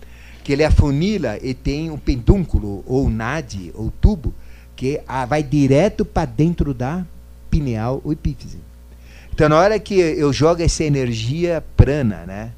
[0.42, 4.34] que ele afunila e tem um pedúnculo, ou nade, ou tubo,
[4.74, 7.06] que vai direto para dentro da
[7.48, 8.58] pineal ou epífise.
[9.32, 12.50] Então, na hora que eu jogo essa energia prana, né?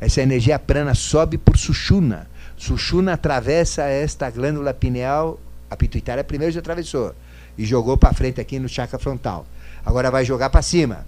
[0.00, 2.28] essa energia prana sobe por Sushuna,
[2.60, 5.40] Sushuna atravessa esta glândula pineal,
[5.70, 7.14] a pituitária primeiro já atravessou
[7.56, 9.46] e jogou para frente aqui no chakra frontal.
[9.82, 11.06] Agora vai jogar para cima.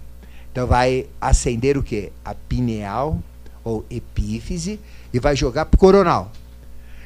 [0.51, 2.11] Então vai acender o que?
[2.25, 3.19] A pineal
[3.63, 4.79] ou epífise
[5.13, 6.31] e vai jogar para o coronal.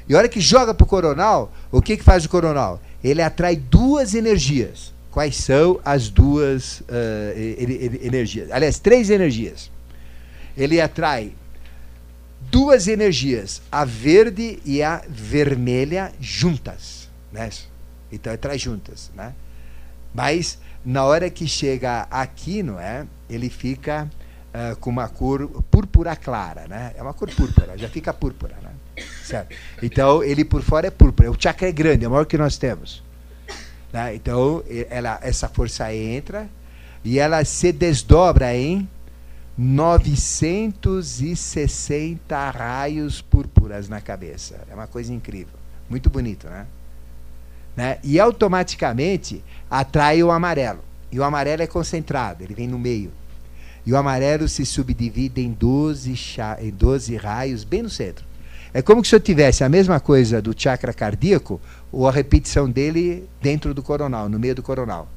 [0.07, 2.81] E a hora que joga para o coronal, o que, que faz o coronal?
[3.03, 4.93] Ele atrai duas energias.
[5.11, 6.85] Quais são as duas uh,
[8.01, 8.49] energias?
[8.49, 9.69] Aliás, três energias.
[10.55, 11.33] Ele atrai
[12.51, 17.49] duas energias, a verde e a vermelha juntas, né?
[18.11, 19.33] Então é traz juntas, né?
[20.13, 23.05] Mas na hora que chega aqui, não é?
[23.29, 24.09] Ele fica
[24.53, 26.93] uh, com uma cor púrpura clara, né?
[26.95, 28.71] É uma cor púrpura, já fica púrpura, né?
[29.23, 29.55] Certo?
[29.81, 31.29] Então ele por fora é púrpura.
[31.29, 33.03] O chakra é grande, é o maior que nós temos.
[33.91, 34.15] Né?
[34.15, 36.49] Então ela, essa força entra
[37.03, 38.87] e ela se desdobra em
[39.57, 44.61] 960 raios púrpuras na cabeça.
[44.69, 45.55] É uma coisa incrível.
[45.89, 46.67] Muito bonito, né?
[47.75, 47.97] né?
[48.03, 50.85] E automaticamente atrai o amarelo.
[51.11, 53.11] E o amarelo é concentrado, ele vem no meio.
[53.85, 56.13] E o amarelo se subdivide em 12,
[56.59, 58.27] em 12 raios bem no centro.
[58.73, 61.59] É como se eu tivesse a mesma coisa do chakra cardíaco,
[61.91, 65.07] ou a repetição dele dentro do coronal, no meio do coronal.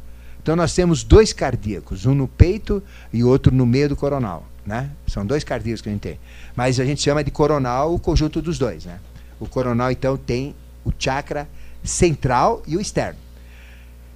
[0.43, 2.83] Então nós temos dois cardíacos, um no peito
[3.13, 4.47] e outro no meio do coronal.
[4.65, 4.91] Né?
[5.07, 6.19] São dois cardíacos que a gente tem.
[6.57, 8.85] Mas a gente chama de coronal o conjunto dos dois.
[8.85, 8.99] Né?
[9.39, 11.49] O coronal, então, tem o chakra
[11.83, 13.19] central e o externo.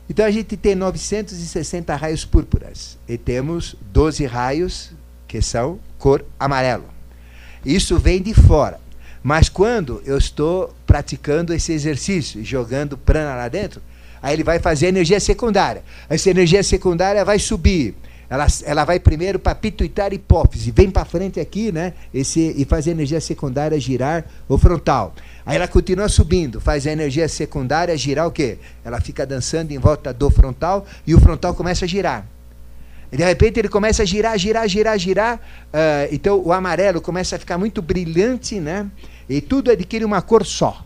[0.09, 4.93] Então a gente tem 960 raios púrpuras e temos 12 raios
[5.27, 6.85] que são cor amarelo.
[7.64, 8.79] Isso vem de fora.
[9.22, 13.81] Mas quando eu estou praticando esse exercício e jogando prana lá dentro,
[14.25, 15.83] aí ele vai fazer energia secundária.
[16.09, 17.95] Essa energia secundária vai subir.
[18.31, 21.93] Ela, ela vai primeiro para pituitária e hipófise, vem para frente aqui, né?
[22.12, 25.14] Esse, e faz a energia secundária girar o frontal.
[25.45, 28.57] Aí ela continua subindo, faz a energia secundária girar o quê?
[28.83, 32.27] Ela fica dançando em volta do frontal e o frontal começa a girar.
[33.12, 35.37] E de repente ele começa a girar, girar, girar, girar.
[35.37, 38.87] Uh, então o amarelo começa a ficar muito brilhante, né?
[39.29, 40.83] E tudo adquire uma cor só,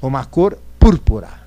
[0.00, 1.40] uma cor púrpura,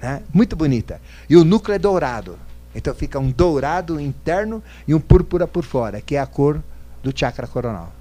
[0.00, 0.22] né?
[0.32, 1.00] Muito bonita.
[1.28, 2.38] E o núcleo é dourado.
[2.74, 6.62] Então fica um dourado interno e um púrpura por fora, que é a cor
[7.02, 7.92] do chakra coronal.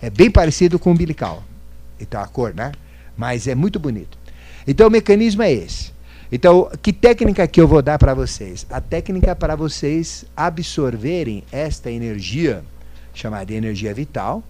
[0.00, 1.42] É bem parecido com o umbilical.
[1.98, 2.72] Então a cor, né?
[3.16, 4.16] Mas é muito bonito.
[4.66, 5.92] Então o mecanismo é esse.
[6.30, 8.66] Então, que técnica que eu vou dar para vocês?
[8.70, 12.62] A técnica para vocês absorverem esta energia,
[13.14, 14.44] chamada energia vital,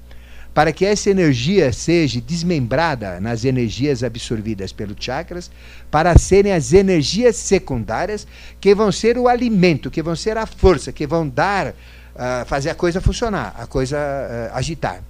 [0.59, 5.53] para que essa energia seja desmembrada nas energias absorvidas pelos chakras,
[5.89, 8.27] para serem as energias secundárias
[8.61, 12.71] que vão ser o alimento, que vão ser a força, que vão dar, uh, fazer
[12.71, 15.01] a coisa funcionar, a coisa uh, agitar.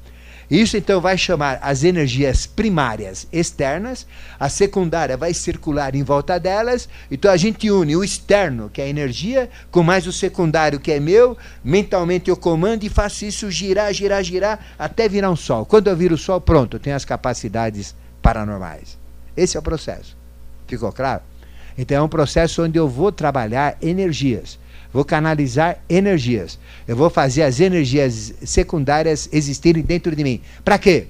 [0.51, 4.07] Isso então vai chamar as energias primárias externas,
[4.41, 8.85] a secundária vai circular em volta delas, então a gente une o externo, que é
[8.85, 13.51] a energia, com mais o secundário, que é meu, mentalmente eu comando e faço isso
[13.51, 15.67] girar, girar, girar, até virar um sol.
[15.67, 18.99] Quando eu viro o sol, pronto, eu tenho as capacidades paranormais.
[19.37, 20.17] Esse é o processo.
[20.67, 21.23] Ficou claro?
[21.77, 24.59] Então é um processo onde eu vou trabalhar energias
[24.93, 26.59] vou canalizar energias.
[26.87, 30.41] Eu vou fazer as energias secundárias existirem dentro de mim.
[30.65, 31.07] Para quê?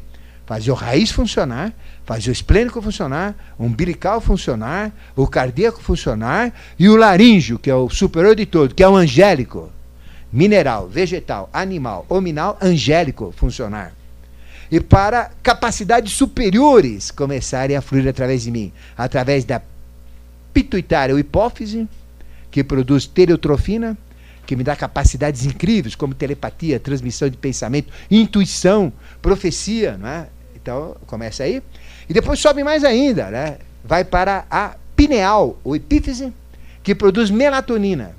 [0.46, 1.72] Fazer o raiz funcionar,
[2.06, 7.74] fazer o esplênico funcionar, o umbilical funcionar, o cardíaco funcionar e o laríngeo, que é
[7.74, 9.70] o superior de todo, que é o angélico,
[10.32, 13.92] mineral, vegetal, animal, hominal, angélico funcionar.
[14.70, 19.62] E para capacidades superiores começarem a fluir através de mim, através da
[20.52, 21.88] pituitária ou hipófise,
[22.50, 23.96] que produz teleotrofina,
[24.46, 30.28] que me dá capacidades incríveis, como telepatia, transmissão de pensamento, intuição, profecia, não é?
[30.56, 31.62] Então, começa aí.
[32.08, 33.58] E depois sobe mais ainda, né?
[33.84, 36.32] Vai para a pineal, ou epífise,
[36.82, 38.17] que produz melatonina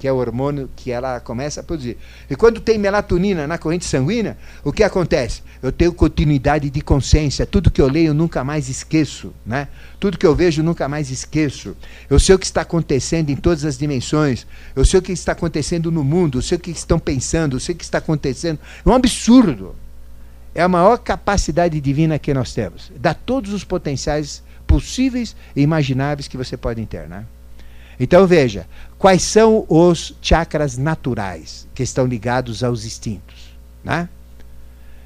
[0.00, 1.98] que é o hormônio que ela começa a produzir.
[2.30, 4.34] E quando tem melatonina na corrente sanguínea,
[4.64, 5.42] o que acontece?
[5.62, 7.44] Eu tenho continuidade de consciência.
[7.44, 9.30] Tudo que eu leio, eu nunca mais esqueço.
[9.44, 9.68] Né?
[10.00, 11.76] Tudo que eu vejo, nunca mais esqueço.
[12.08, 14.46] Eu sei o que está acontecendo em todas as dimensões.
[14.74, 16.38] Eu sei o que está acontecendo no mundo.
[16.38, 17.56] Eu sei o que estão pensando.
[17.56, 18.58] Eu sei o que está acontecendo.
[18.84, 19.76] É um absurdo.
[20.54, 22.90] É a maior capacidade divina que nós temos.
[22.96, 27.06] Dá todos os potenciais possíveis e imagináveis que você pode ter.
[27.06, 27.26] Né?
[28.02, 28.66] Então veja,
[28.98, 33.54] quais são os chakras naturais que estão ligados aos instintos?
[33.84, 34.08] Né?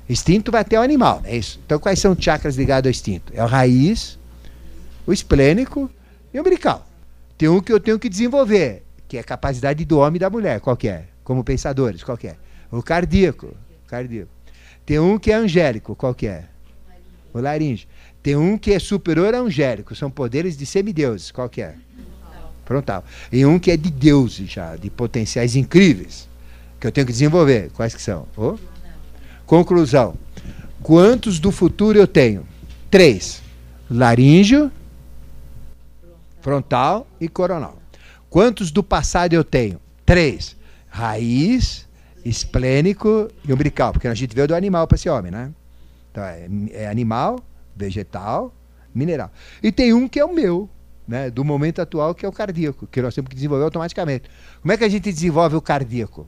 [0.09, 1.61] Instinto vai até o animal, é isso.
[1.66, 3.32] Então quais são os chakras ligados ao instinto?
[3.34, 4.16] É o raiz,
[5.05, 5.90] o esplênico
[6.32, 6.86] e o umbilical.
[7.36, 10.30] Tem um que eu tenho que desenvolver, que é a capacidade do homem e da
[10.30, 11.07] mulher, qual que é?
[11.24, 12.36] Como pensadores, qual que é?
[12.70, 13.57] O cardíaco,
[13.88, 14.30] cardíaco.
[14.86, 16.45] Tem um que é angélico, qual que é?
[17.32, 17.88] O laríngeo.
[18.22, 21.74] Tem um que é superior a angélico, são poderes de semideuses, qual que é?
[22.65, 23.05] Frontal.
[23.33, 26.29] E um que é de deuses já, de potenciais incríveis,
[26.81, 27.71] que eu tenho que desenvolver.
[27.75, 28.27] Quais que são?
[28.37, 28.57] Oh.
[29.47, 30.15] Conclusão.
[30.83, 32.47] Quantos do futuro eu tenho?
[32.91, 33.43] Três.
[33.91, 34.71] Laríngeo,
[36.41, 37.79] frontal e coronal.
[38.29, 39.81] Quantos do passado eu tenho?
[40.05, 40.57] Três.
[40.89, 41.87] Raiz,
[42.25, 45.51] esplênico e umbilical, porque a gente veio do animal para esse homem, né?
[46.11, 47.41] Então é, é animal,
[47.75, 48.55] vegetal,
[48.95, 49.31] mineral.
[49.62, 50.69] E tem um que é o meu,
[51.07, 54.30] né, do momento atual, que é o cardíaco, que nós temos que desenvolver automaticamente.
[54.61, 56.26] Como é que a gente desenvolve o cardíaco?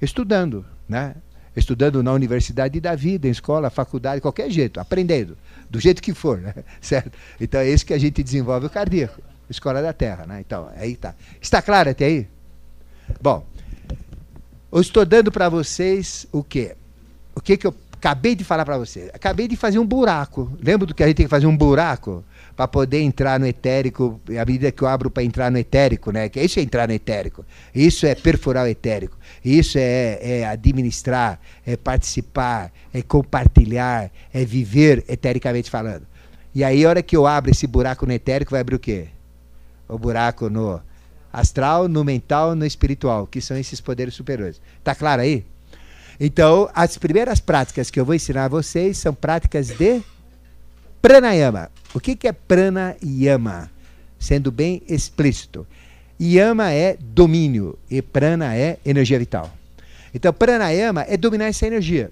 [0.00, 1.14] Estudando, né?
[1.56, 5.36] Estudando na universidade da vida, em escola, faculdade, qualquer jeito, aprendendo,
[5.70, 6.54] do jeito que for, né?
[6.80, 7.12] certo?
[7.40, 10.40] Então é isso que a gente desenvolve o cardíaco, escola da Terra, né?
[10.40, 11.14] Então, aí tá.
[11.40, 12.28] Está claro até aí?
[13.20, 13.46] Bom,
[14.72, 16.74] eu estou dando para vocês o quê?
[17.34, 19.10] O que que eu acabei de falar para vocês?
[19.14, 20.50] Acabei de fazer um buraco.
[20.60, 22.24] Lembra do que a gente tem que fazer um buraco?
[22.56, 26.28] Para poder entrar no etérico, à medida que eu abro para entrar no etérico, né?
[26.28, 27.44] Que isso é entrar no etérico.
[27.74, 29.16] Isso é perfurar o etérico.
[29.44, 36.06] Isso é, é administrar, é participar, é compartilhar, é viver etericamente falando.
[36.54, 39.08] E aí, a hora que eu abro esse buraco no etérico, vai abrir o quê?
[39.88, 40.80] O buraco no
[41.32, 44.60] astral, no mental, no espiritual, que são esses poderes superiores.
[44.84, 45.44] Tá claro aí?
[46.20, 50.00] Então, as primeiras práticas que eu vou ensinar a vocês são práticas de
[51.04, 51.70] pranayama.
[51.92, 53.70] O que, que é pranayama?
[54.18, 55.66] Sendo bem explícito.
[56.18, 59.52] Yama é domínio e prana é energia vital.
[60.14, 62.10] Então, pranayama é dominar essa energia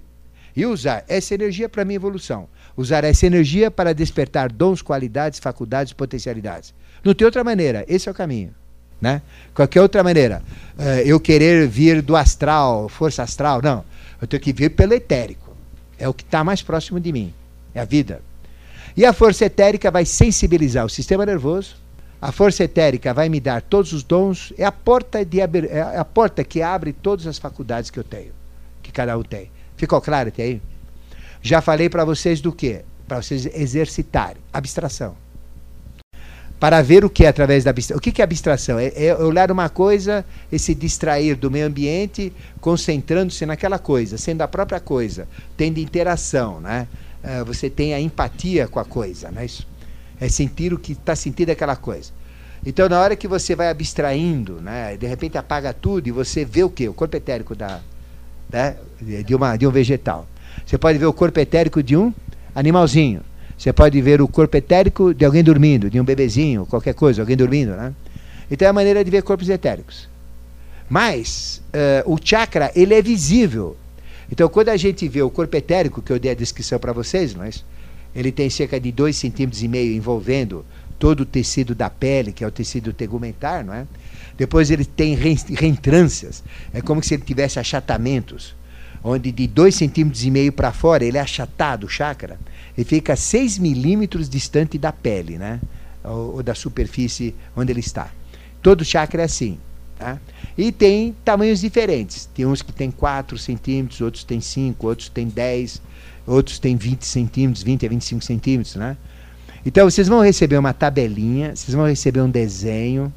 [0.54, 2.46] e usar essa energia para minha evolução.
[2.76, 6.74] Usar essa energia para despertar dons, qualidades, faculdades, potencialidades.
[7.02, 7.86] Não tem outra maneira.
[7.88, 8.54] Esse é o caminho.
[9.00, 9.22] Né?
[9.54, 10.42] Qualquer outra maneira.
[10.78, 13.86] Uh, eu querer vir do astral, força astral, não.
[14.20, 15.56] Eu tenho que vir pelo etérico.
[15.98, 17.32] É o que está mais próximo de mim.
[17.74, 18.20] É a vida.
[18.96, 21.76] E a força etérica vai sensibilizar o sistema nervoso.
[22.20, 24.52] A força etérica vai me dar todos os dons.
[24.56, 28.32] É a porta, de, é a porta que abre todas as faculdades que eu tenho.
[28.82, 29.50] Que cada um tem.
[29.76, 30.62] Ficou claro até aí?
[31.40, 32.82] Já falei para vocês do quê?
[33.08, 34.42] Para vocês exercitarem.
[34.52, 35.16] Abstração
[36.62, 37.98] para ver o que é através da abstração.
[37.98, 38.78] O que, que é abstração?
[38.78, 44.42] É, é olhar uma coisa e se distrair do meio ambiente, concentrando-se naquela coisa, sendo
[44.42, 45.26] a própria coisa,
[45.56, 46.86] tendo interação, né?
[47.22, 49.44] Uh, você tem a empatia com a coisa, né?
[49.44, 49.66] Isso
[50.20, 52.10] é sentir o que está sentindo aquela coisa.
[52.64, 56.62] Então, na hora que você vai abstraindo, né, de repente apaga tudo e você vê
[56.62, 56.88] o quê?
[56.88, 57.80] O corpo etérico da,
[58.48, 60.28] né, de, uma, de um vegetal.
[60.64, 62.14] Você pode ver o corpo etérico de um
[62.54, 63.20] animalzinho.
[63.58, 67.36] Você pode ver o corpo etérico de alguém dormindo, de um bebezinho, qualquer coisa, alguém
[67.36, 67.92] dormindo, né?
[68.50, 70.08] Então é a maneira de ver corpos etéricos.
[70.88, 71.62] Mas
[72.06, 73.76] uh, o chakra, ele é visível.
[74.32, 77.34] Então quando a gente vê o corpo etérico, que eu dei a descrição para vocês,
[77.34, 77.62] mas
[78.16, 80.64] ele tem cerca de 2,5 centímetros e meio envolvendo
[80.98, 83.86] todo o tecido da pele, que é o tecido tegumentar, não é?
[84.36, 88.54] Depois ele tem reentrâncias, é como se ele tivesse achatamentos,
[89.04, 92.38] onde de 2,5 centímetros e meio para fora ele é achatado, o chakra
[92.76, 95.60] ele fica 6 milímetros distante da pele, né?
[96.02, 98.10] Ou, ou, da superfície onde ele está.
[98.62, 99.58] Todo chakra é assim.
[99.98, 100.18] Tá?
[100.56, 102.26] E tem tamanhos diferentes.
[102.34, 105.80] Tem uns que tem 4 centímetros, outros tem 5, outros tem 10,
[106.26, 108.76] outros tem 20 centímetros, 20 a 25 centímetros.
[108.76, 108.96] Né?
[109.64, 113.12] Então vocês vão receber uma tabelinha, vocês vão receber um desenho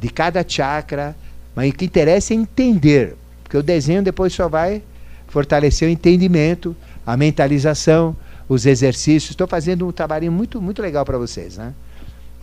[0.00, 1.16] de cada chakra,
[1.54, 4.82] mas o que interessa é entender, porque o desenho depois só vai
[5.28, 8.16] fortalecer o entendimento, a mentalização,
[8.48, 9.30] os exercícios.
[9.30, 11.72] Estou fazendo um trabalhinho muito, muito legal para vocês, né?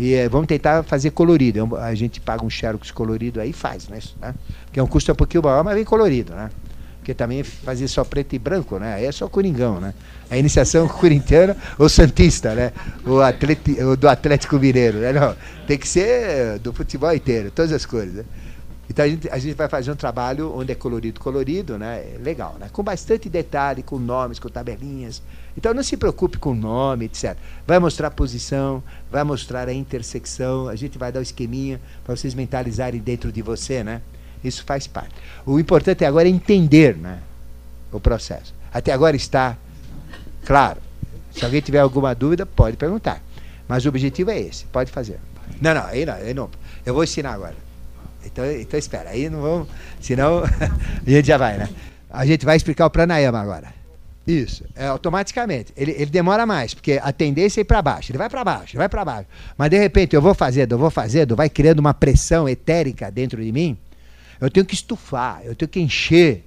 [0.01, 1.77] E é, vamos tentar fazer colorido.
[1.77, 3.99] É a gente paga um xerox colorido aí e faz, né?
[4.19, 4.33] né?
[4.71, 6.49] Que é um custo um pouquinho maior, mas vem colorido, né?
[6.97, 8.95] Porque também fazer só preto e branco, né?
[8.95, 9.93] Aí é só coringão, né?
[10.27, 12.73] A iniciação corintiana ou santista, né?
[13.05, 15.13] O, atleti, do Atlético Mineiro, né?
[15.13, 15.35] Não,
[15.67, 18.25] tem que ser do futebol inteiro, todas as cores, né?
[18.89, 22.03] Então a gente, a gente vai fazer um trabalho onde é colorido, colorido, né?
[22.19, 22.69] Legal, né?
[22.73, 25.21] Com bastante detalhe, com nomes, com tabelinhas.
[25.57, 27.35] Então não se preocupe com o nome, etc.
[27.67, 32.15] Vai mostrar a posição, vai mostrar a intersecção, a gente vai dar o esqueminha para
[32.15, 34.01] vocês mentalizarem dentro de você, né?
[34.43, 35.13] Isso faz parte.
[35.45, 37.19] O importante agora é entender, né?
[37.91, 38.53] O processo.
[38.73, 39.57] Até agora está
[40.45, 40.79] claro.
[41.31, 43.21] Se alguém tiver alguma dúvida, pode perguntar.
[43.67, 45.19] Mas o objetivo é esse, pode fazer.
[45.61, 46.49] Não, não, aí não, aí não.
[46.85, 47.55] Eu vou ensinar agora.
[48.25, 49.67] Então, então espera, aí não vamos.
[49.99, 50.43] Senão
[51.05, 51.69] a gente já vai, né?
[52.09, 53.80] A gente vai explicar o pranayama agora.
[54.26, 55.74] Isso, é automaticamente.
[55.76, 58.11] Ele, ele demora mais, porque a tendência é ir para baixo.
[58.11, 59.28] Ele vai para baixo, ele vai para baixo.
[59.57, 63.43] Mas de repente eu vou fazendo, eu vou fazendo, vai criando uma pressão etérica dentro
[63.43, 63.78] de mim.
[64.39, 66.43] Eu tenho que estufar, eu tenho que encher,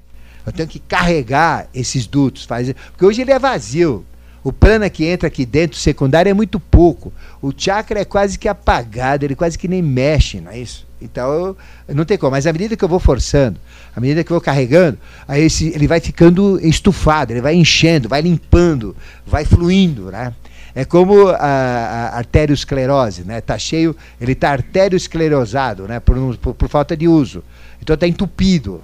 [0.47, 2.45] eu tenho que carregar esses dutos.
[2.45, 4.05] Fazer, porque hoje ele é vazio.
[4.43, 7.13] O prana que entra aqui dentro, secundário, é muito pouco.
[7.41, 10.87] O chakra é quase que apagado, ele quase que nem mexe, não é isso?
[11.05, 11.55] Então,
[11.87, 12.33] não tem como.
[12.33, 13.61] Mas à medida que eu vou forçando,
[13.95, 14.99] à medida que eu vou carregando,
[15.29, 18.97] aí esse, ele vai ficando estufado, ele vai enchendo, vai limpando,
[19.27, 20.33] vai fluindo, né?
[20.75, 23.41] É como a, a arteriosclerose, né?
[23.41, 26.01] Tá cheio, ele está arteriosclerosado, né?
[26.01, 27.45] Por, por, por falta de uso.
[27.81, 28.83] Então está entupido.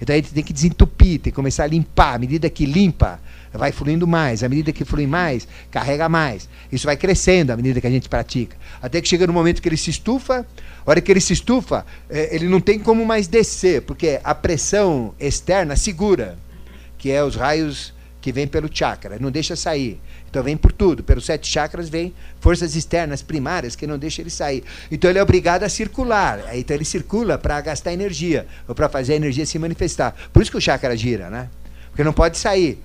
[0.00, 2.16] Então a gente tem que desentupir, tem que começar a limpar.
[2.16, 3.20] À medida que limpa,
[3.56, 4.42] vai fluindo mais.
[4.42, 6.48] À medida que flui mais, carrega mais.
[6.70, 8.56] Isso vai crescendo à medida que a gente pratica.
[8.80, 10.46] Até que chega no momento que ele se estufa.
[10.86, 14.34] A hora que ele se estufa, é, ele não tem como mais descer, porque a
[14.34, 16.38] pressão externa segura,
[16.96, 20.00] que é os raios que vêm pelo chakra, não deixa sair.
[20.28, 21.02] Então vem por tudo.
[21.02, 24.62] Pelos sete chakras vem forças externas primárias que não deixam ele sair.
[24.90, 26.40] Então ele é obrigado a circular.
[26.54, 30.14] Então ele circula para gastar energia, ou para fazer a energia se manifestar.
[30.32, 31.48] Por isso que o chakra gira, né?
[31.88, 32.78] Porque não pode sair.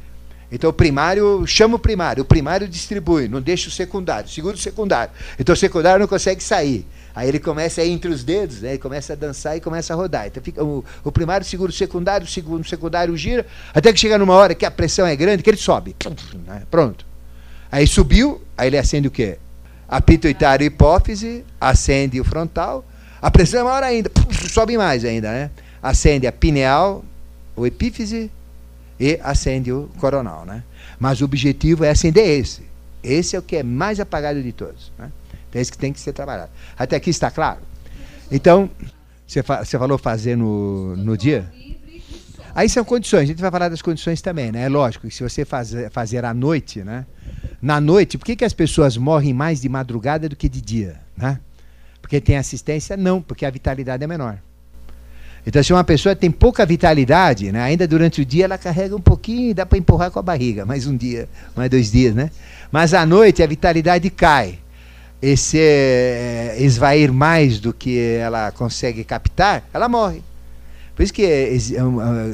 [0.52, 4.60] Então o primário chama o primário, o primário distribui, não deixa o secundário, segura o
[4.60, 5.14] secundário.
[5.40, 6.86] Então o secundário não consegue sair.
[7.16, 8.70] Aí ele começa a ir entre os dedos, né?
[8.72, 10.28] ele começa a dançar e começa a rodar.
[10.28, 14.18] Então fica o, o primário segura o secundário, o segundo secundário gira, até que chega
[14.18, 15.96] numa hora que a pressão é grande, que ele sobe.
[16.46, 16.64] Né?
[16.70, 17.06] Pronto.
[17.72, 19.38] Aí subiu, aí ele acende o quê?
[19.88, 22.86] A pituitária hipófise, acende o frontal,
[23.22, 24.10] a pressão é maior ainda,
[24.50, 25.52] sobe mais ainda, né?
[25.82, 27.04] Acende a pineal,
[27.56, 28.32] o epífise
[29.02, 30.64] e acende o coronal, né?
[31.00, 32.62] Mas o objetivo é acender esse.
[33.04, 35.12] Esse é o que é mais apagado de todos, né?
[35.50, 36.52] Então, esse que tem que ser trabalhado.
[36.78, 37.62] Até aqui está claro?
[38.32, 38.70] Então,
[39.26, 41.52] você, fa falou fazer no, no dia?
[42.54, 44.66] Aí são condições, a gente vai falar das condições também, né?
[44.66, 47.08] É lógico que se você fazer, fazer à noite, né?
[47.60, 51.02] Na noite, por que, que as pessoas morrem mais de madrugada do que de dia,
[51.18, 51.40] né?
[52.04, 52.96] Porque tem assistência?
[52.96, 54.38] Não, porque a vitalidade é menor.
[55.46, 59.02] Então, se uma pessoa tem pouca vitalidade, né, ainda durante o dia ela carrega um
[59.02, 62.30] pouquinho e dá para empurrar com a barriga, mais um dia, mais dois dias, né?
[62.72, 64.60] Mas à noite a vitalidade cai
[65.22, 70.24] esse é, esvair mais do que ela consegue captar, ela morre.
[70.96, 71.56] Por isso que é,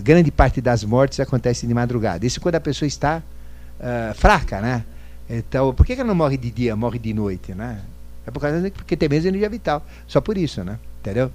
[0.04, 2.26] grande parte das mortes acontece de madrugada.
[2.26, 3.22] Isso quando a pessoa está
[3.80, 4.84] uh, fraca, né?
[5.30, 7.80] Então, por que ela não morre de dia, morre de noite, né?
[8.26, 9.86] É por causa de, porque tem menos energia vital.
[10.08, 10.78] Só por isso, né?
[11.00, 11.32] Entendeu?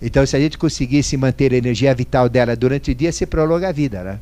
[0.00, 3.68] Então, se a gente conseguisse manter a energia vital dela durante o dia, se prolonga
[3.68, 4.20] a vida, né?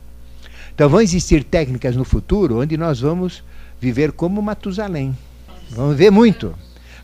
[0.74, 3.44] Então, vão existir técnicas no futuro onde nós vamos
[3.80, 5.16] viver como Matusalém.
[5.70, 6.54] Vamos ver muito.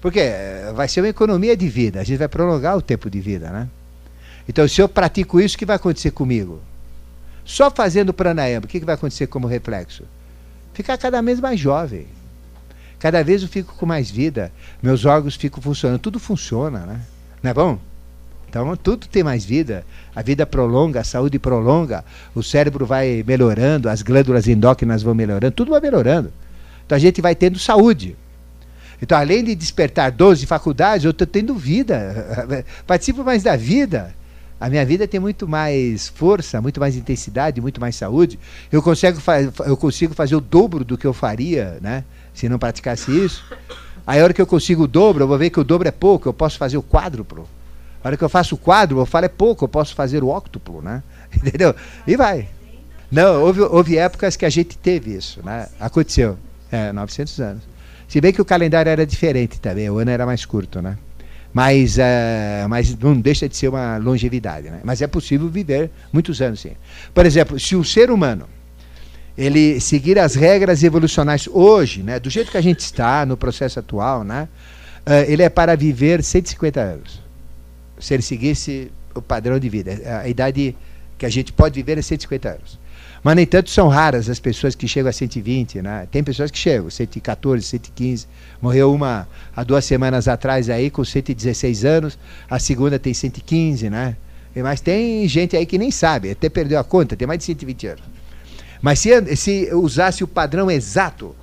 [0.01, 3.20] Porque eh, vai ser uma economia de vida, a gente vai prolongar o tempo de
[3.20, 3.68] vida, né?
[4.49, 6.61] Então, se eu pratico isso, o que vai acontecer comigo?
[7.45, 10.05] Só fazendo pranayama, o que vai acontecer como reflexo?
[10.75, 12.07] Ficar cada vez mais jovem.
[12.99, 14.53] Cada vez eu fico com mais vida,
[14.83, 17.01] meus órgãos ficam funcionando, tudo funciona, né?
[17.43, 17.79] Não é bom?
[18.53, 19.82] Então, tudo tem mais vida,
[20.14, 25.55] a vida prolonga, a saúde prolonga, o cérebro vai melhorando, as glândulas endócrinas vão melhorando,
[25.55, 26.30] tudo vai melhorando.
[26.84, 28.14] Então, a gente vai tendo saúde.
[29.00, 32.62] Então, além de despertar 12 faculdades, eu estou tendo vida.
[32.86, 34.14] Participo mais da vida.
[34.61, 38.38] A minha vida tem muito mais força, muito mais intensidade, muito mais saúde.
[38.70, 39.18] Eu consigo,
[39.64, 42.05] eu consigo fazer o dobro do que eu faria, né?
[42.34, 43.42] Se não praticasse isso.
[44.07, 45.90] Aí, a hora que eu consigo o dobro, eu vou ver que o dobro é
[45.90, 47.48] pouco, eu posso fazer o quádruplo.
[48.03, 50.28] A hora que eu faço o quadro, eu falo é pouco, eu posso fazer o
[50.28, 51.03] óctuplo, né?
[51.34, 51.74] Entendeu?
[52.07, 52.48] E vai.
[53.11, 55.68] Não, houve, houve épocas que a gente teve isso, né?
[55.78, 56.38] Aconteceu.
[56.70, 57.62] É, 900 anos.
[58.09, 60.98] Se bem que o calendário era diferente também, o ano era mais curto, né?
[61.53, 64.80] Mas, uh, mas não deixa de ser uma longevidade, né?
[64.82, 66.72] Mas é possível viver muitos anos, sim.
[67.12, 68.46] Por exemplo, se o ser humano
[69.36, 73.78] ele seguir as regras evolucionais hoje, né, do jeito que a gente está no processo
[73.78, 74.48] atual, né,
[75.07, 77.22] uh, ele é para viver 150 anos.
[78.03, 80.76] Se ele seguisse o padrão de vida, a idade
[81.16, 82.78] que a gente pode viver é 150 anos.
[83.22, 86.09] Mas, no entanto, são raras as pessoas que chegam a 120, né?
[86.11, 88.26] Tem pessoas que chegam, 114, 115.
[88.61, 92.18] Morreu uma há duas semanas atrás aí, com 116 anos.
[92.50, 94.16] A segunda tem 115, né?
[94.57, 97.86] Mas tem gente aí que nem sabe, até perdeu a conta, tem mais de 120
[97.86, 98.03] anos.
[98.82, 101.34] Mas se, se usasse o padrão exato,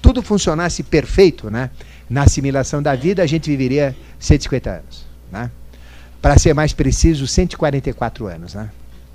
[0.00, 1.70] tudo funcionasse perfeito, né?
[2.08, 5.50] Na assimilação da vida, a gente viveria 150 anos, né?
[6.20, 8.70] Para ser mais preciso, 144 anos, né?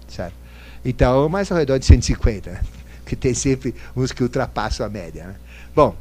[0.08, 0.34] Certo?
[0.84, 2.62] Então, mais ao redor de 150,
[3.06, 5.26] que tem sempre uns que ultrapassam a média.
[5.26, 5.36] Né?
[5.76, 5.96] Bom,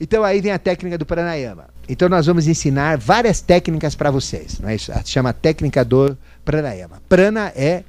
[0.00, 1.66] então aí vem a técnica do pranayama.
[1.88, 4.58] Então nós vamos ensinar várias técnicas para vocês.
[4.60, 4.92] Não é isso?
[5.04, 7.02] Chama técnica do pranayama.
[7.08, 7.82] Prana é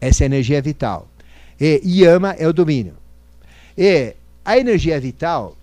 [0.00, 1.08] essa energia vital.
[1.60, 2.94] E yama é o domínio.
[3.76, 5.56] E a energia vital,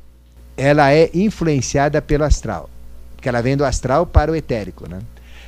[0.55, 2.69] ela é influenciada pelo astral.
[3.15, 4.89] Porque ela vem do astral para o etérico.
[4.89, 4.99] Né?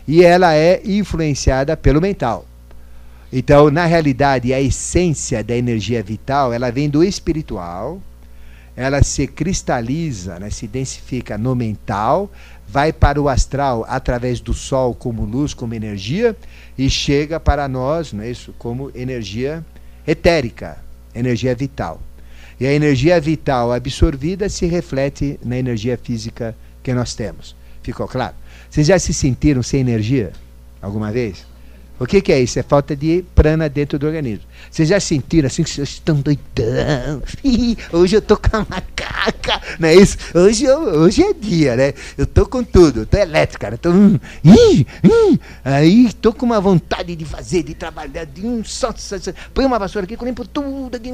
[0.07, 2.45] E ela é influenciada pelo mental.
[3.31, 7.99] Então, na realidade, a essência da energia vital, ela vem do espiritual,
[8.75, 12.31] ela se cristaliza, né, se densifica no mental,
[12.67, 16.35] vai para o astral através do sol como luz, como energia,
[16.77, 19.65] e chega para nós, não é isso, como energia
[20.07, 20.77] etérica,
[21.15, 21.99] energia vital.
[22.59, 27.55] E a energia vital absorvida se reflete na energia física que nós temos.
[27.81, 28.35] Ficou claro?
[28.73, 30.31] Vocês já se sentiram sem energia
[30.81, 31.45] alguma vez?
[31.99, 32.57] O que, que, é isso?
[32.57, 34.45] É falta de prana dentro do organismo.
[34.71, 37.21] Vocês já sentiram assim que vocês estão doidão?
[37.93, 40.17] hoje eu tô com a macaca, não é isso?
[40.33, 41.93] Hoje, eu, hoje é dia, né?
[42.17, 43.77] Eu tô com tudo, eu tô elétrico, cara.
[43.77, 48.63] Tô, hum, hum, hum, aí tô com uma vontade de fazer, de trabalhar, de um
[48.63, 48.91] só.
[49.53, 51.11] Põe uma vassoura aqui, eu limpo tudo aqui,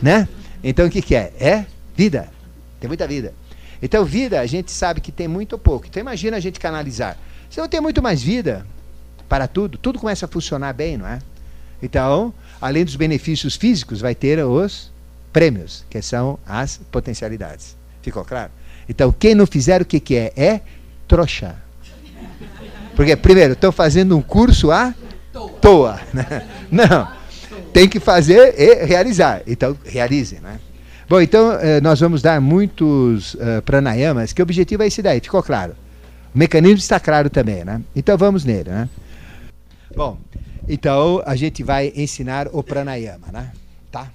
[0.00, 0.26] né?
[0.64, 1.30] Então o que, que é?
[1.38, 2.30] É vida.
[2.80, 3.34] Tem muita vida.
[3.82, 5.86] Então, vida, a gente sabe que tem muito ou pouco.
[5.86, 7.18] Então, imagina a gente canalizar.
[7.50, 8.64] Se eu tenho muito mais vida,
[9.28, 11.18] para tudo, tudo começa a funcionar bem, não é?
[11.82, 14.92] Então, além dos benefícios físicos, vai ter os
[15.32, 17.76] prêmios, que são as potencialidades.
[18.00, 18.52] Ficou claro?
[18.88, 20.32] Então, quem não fizer o que, que é?
[20.36, 20.60] É
[21.08, 21.56] trouxa.
[22.94, 24.94] Porque, primeiro, estão fazendo um curso à
[25.60, 26.00] toa.
[26.12, 26.46] Né?
[26.70, 27.08] Não.
[27.72, 29.42] Tem que fazer e realizar.
[29.46, 30.38] Então, realize.
[30.40, 30.60] Né?
[31.12, 35.20] Bom, então, eh, nós vamos dar muitos uh, pranayamas, que o objetivo é esse daí,
[35.20, 35.74] ficou claro.
[36.34, 37.82] O mecanismo está claro também, né?
[37.94, 38.88] Então, vamos nele, né?
[39.94, 40.18] Bom,
[40.66, 43.50] então a gente vai ensinar o pranayama, né?
[43.90, 44.10] Tá?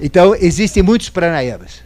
[0.00, 1.82] Então, existem muitos pranayamas.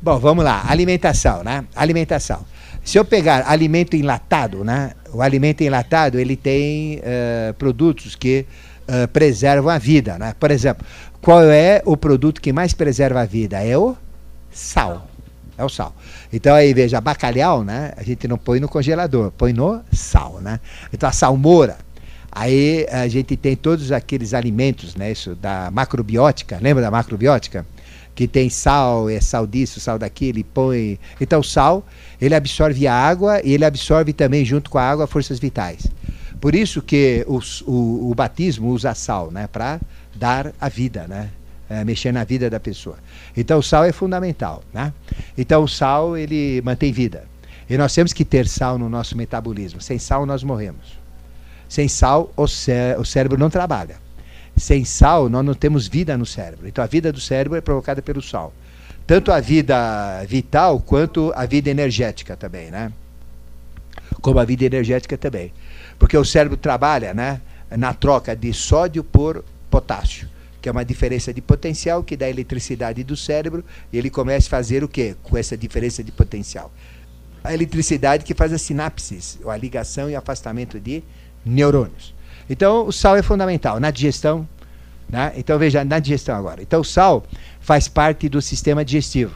[0.00, 0.64] Bom, vamos lá.
[0.66, 1.62] Alimentação, né?
[1.76, 2.46] Alimentação.
[2.82, 4.92] Se eu pegar alimento enlatado, né?
[5.12, 8.46] O alimento enlatado, ele tem uh, produtos que
[8.88, 10.34] uh, preservam a vida, né?
[10.40, 10.86] Por exemplo,
[11.22, 13.62] qual é o produto que mais preserva a vida?
[13.62, 13.96] É o
[14.50, 15.06] sal.
[15.56, 15.94] É o sal.
[16.32, 17.92] Então aí veja, bacalhau, né?
[17.96, 20.60] A gente não põe no congelador, põe no sal, né?
[20.92, 21.76] Então a salmoura,
[22.32, 25.10] Aí a gente tem todos aqueles alimentos, né?
[25.10, 27.66] Isso da macrobiótica, lembra da macrobiótica?
[28.12, 30.98] que tem sal, é sal disso, sal daquilo, ele põe.
[31.18, 31.86] Então, o sal,
[32.20, 35.86] ele absorve a água e ele absorve também, junto com a água, forças vitais.
[36.38, 39.46] Por isso que os, o, o, batismo usa sal, né?
[39.46, 39.80] Para
[40.14, 41.30] dar a vida, né?
[41.68, 42.98] É, mexer na vida da pessoa.
[43.36, 44.92] Então, o sal é fundamental, né?
[45.38, 47.24] Então, o sal, ele mantém vida.
[47.68, 49.80] E nós temos que ter sal no nosso metabolismo.
[49.80, 50.98] Sem sal, nós morremos.
[51.68, 53.94] Sem sal, o, cé o cérebro não trabalha.
[54.56, 56.66] Sem sal, nós não temos vida no cérebro.
[56.66, 58.52] Então a vida do cérebro é provocada pelo sal.
[59.06, 62.92] Tanto a vida vital quanto a vida energética também, né?
[64.20, 65.52] Como a vida energética também.
[65.96, 67.40] Porque o cérebro trabalha, né,
[67.70, 70.28] na troca de sódio por potássio,
[70.60, 74.50] que é uma diferença de potencial que dá eletricidade do cérebro, e ele começa a
[74.50, 76.72] fazer o quê com essa diferença de potencial?
[77.42, 81.02] A eletricidade que faz as sinapses, a ligação e afastamento de
[81.44, 82.14] neurônios.
[82.48, 84.46] Então, o sal é fundamental na digestão.
[85.08, 85.32] Né?
[85.36, 86.60] Então, veja, na digestão agora.
[86.60, 87.24] Então, o sal
[87.60, 89.34] faz parte do sistema digestivo.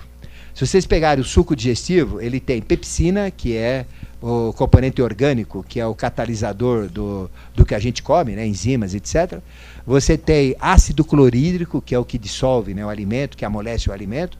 [0.55, 3.87] Se vocês pegarem o suco digestivo, ele tem pepsina, que é
[4.22, 8.47] o componente orgânico, que é o catalisador do, do que a gente come, né?
[8.47, 9.41] enzimas, etc.
[9.87, 12.85] Você tem ácido clorídrico, que é o que dissolve né?
[12.85, 14.39] o alimento, que amolece o alimento,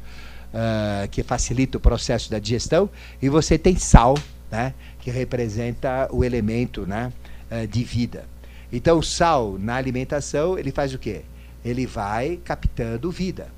[0.55, 2.89] uh, que facilita o processo da digestão.
[3.21, 4.15] E você tem sal,
[4.51, 4.73] né?
[5.01, 7.13] que representa o elemento né?
[7.51, 8.25] Uh, de vida.
[8.73, 11.23] Então, o sal na alimentação, ele faz o quê?
[11.65, 13.49] Ele vai captando vida.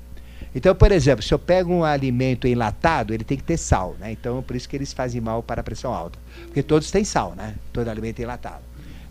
[0.53, 4.11] Então, por exemplo, se eu pego um alimento enlatado, ele tem que ter sal, né?
[4.11, 6.19] Então, por isso que eles fazem mal para a pressão alta.
[6.45, 7.55] Porque todos têm sal, né?
[7.71, 8.61] Todo alimento é enlatado.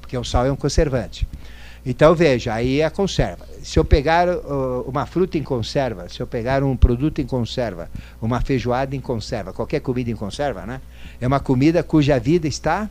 [0.00, 1.26] Porque o sal é um conservante.
[1.88, 3.46] Então, veja, aí é a conserva.
[3.62, 7.88] Se eu pegar uh, uma fruta em conserva, se eu pegar um produto em conserva,
[8.20, 10.80] uma feijoada em conserva, qualquer comida em conserva, né?
[11.20, 12.90] É uma comida cuja vida está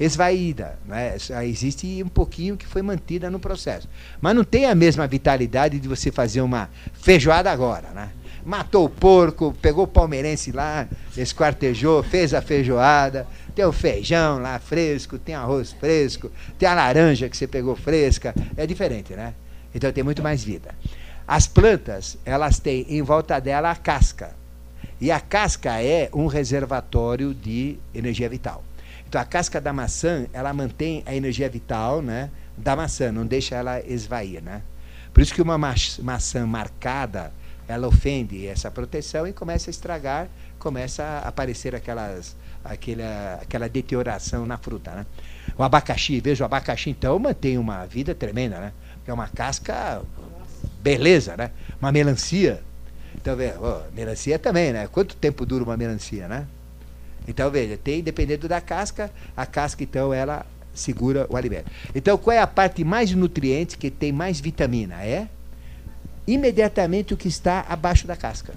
[0.00, 0.78] esvaída.
[0.84, 1.16] Né?
[1.44, 3.88] Existe um pouquinho que foi mantida no processo.
[4.20, 7.90] Mas não tem a mesma vitalidade de você fazer uma feijoada agora.
[7.90, 8.08] Né?
[8.44, 13.26] Matou o porco, pegou o palmeirense lá, esquartejou, fez a feijoada,
[13.60, 18.34] tem o feijão lá fresco, tem arroz fresco, tem a laranja que você pegou fresca.
[18.56, 19.34] É diferente, né?
[19.74, 20.74] Então tem muito mais vida.
[21.28, 24.34] As plantas, elas têm em volta dela a casca.
[24.98, 28.64] E a casca é um reservatório de energia vital.
[29.06, 33.56] Então a casca da maçã, ela mantém a energia vital né, da maçã, não deixa
[33.56, 34.42] ela esvair.
[34.42, 34.62] Né?
[35.12, 37.30] Por isso que uma maçã marcada,
[37.68, 42.34] ela ofende essa proteção e começa a estragar, começa a aparecer aquelas,
[42.64, 44.90] aquela, aquela deterioração na fruta.
[44.92, 45.06] Né?
[45.56, 48.72] O abacaxi, veja, o abacaxi então mantém uma vida tremenda, né?
[48.96, 50.02] Porque é uma casca
[50.80, 51.50] beleza, né?
[51.80, 52.62] Uma melancia.
[53.14, 53.58] Então, veja,
[53.94, 54.88] melancia também, né?
[54.88, 56.46] Quanto tempo dura uma melancia, né?
[57.26, 61.70] Então, veja, tem, dependendo da casca, a casca, então, ela segura o alimento.
[61.94, 65.04] Então, qual é a parte mais nutriente que tem mais vitamina?
[65.04, 65.28] É
[66.26, 68.54] imediatamente o que está abaixo da casca,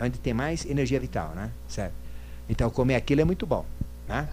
[0.00, 1.50] onde tem mais energia vital, né?
[1.68, 2.01] Certo?
[2.48, 3.64] Então, comer aquilo é muito bom,
[4.08, 4.28] né?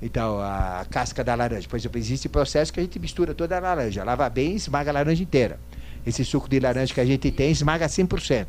[0.00, 1.68] Então, a casca da laranja.
[1.68, 4.02] Por exemplo, existe processo que a gente mistura toda a laranja.
[4.02, 5.60] Lava bem e esmaga a laranja inteira.
[6.04, 8.48] Esse suco de laranja que a gente tem esmaga 100%.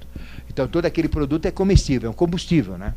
[0.50, 2.96] Então, todo aquele produto é comestível, é um combustível, né?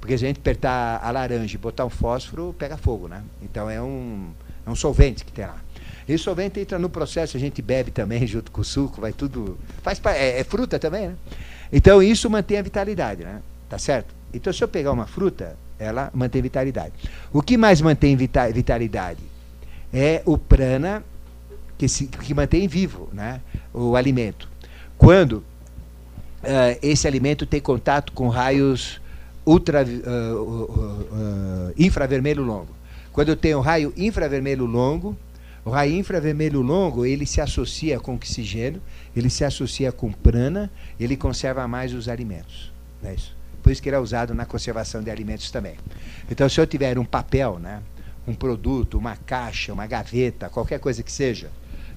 [0.00, 3.22] Porque se a gente apertar a laranja e botar um fósforo, pega fogo, né?
[3.42, 4.30] Então é um,
[4.66, 5.58] é um solvente que tem lá.
[6.08, 9.12] E o solvente entra no processo, a gente bebe também junto com o suco, vai
[9.12, 9.58] tudo.
[9.82, 11.16] Faz, é, é fruta também, né?
[11.70, 13.42] Então isso mantém a vitalidade, né?
[13.68, 14.14] Tá certo?
[14.32, 16.92] Então se eu pegar uma fruta, ela mantém vitalidade.
[17.32, 19.20] O que mais mantém vita vitalidade?
[19.92, 21.02] É o prana
[21.76, 23.40] que, se, que mantém vivo né?
[23.72, 24.48] o alimento.
[24.96, 25.44] Quando uh,
[26.82, 29.00] esse alimento tem contato com raios
[29.44, 32.68] ultra, uh, uh, infravermelho longo.
[33.12, 35.16] Quando eu tenho raio infravermelho longo,
[35.64, 38.80] O raio infravermelho longo, ele se associa com oxigênio,
[39.14, 42.72] ele se associa com prana, ele conserva mais os alimentos.
[43.02, 43.36] Não é isso?
[43.62, 45.76] Por isso que ele é usado na conservação de alimentos também.
[46.30, 47.82] Então, se eu tiver um papel, né,
[48.26, 51.50] um produto, uma caixa, uma gaveta, qualquer coisa que seja,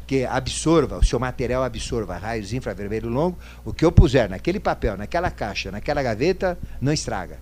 [0.05, 4.97] que absorva, o seu material absorva raios infravermelho longo, o que eu puser naquele papel,
[4.97, 7.38] naquela caixa, naquela gaveta, não estraga.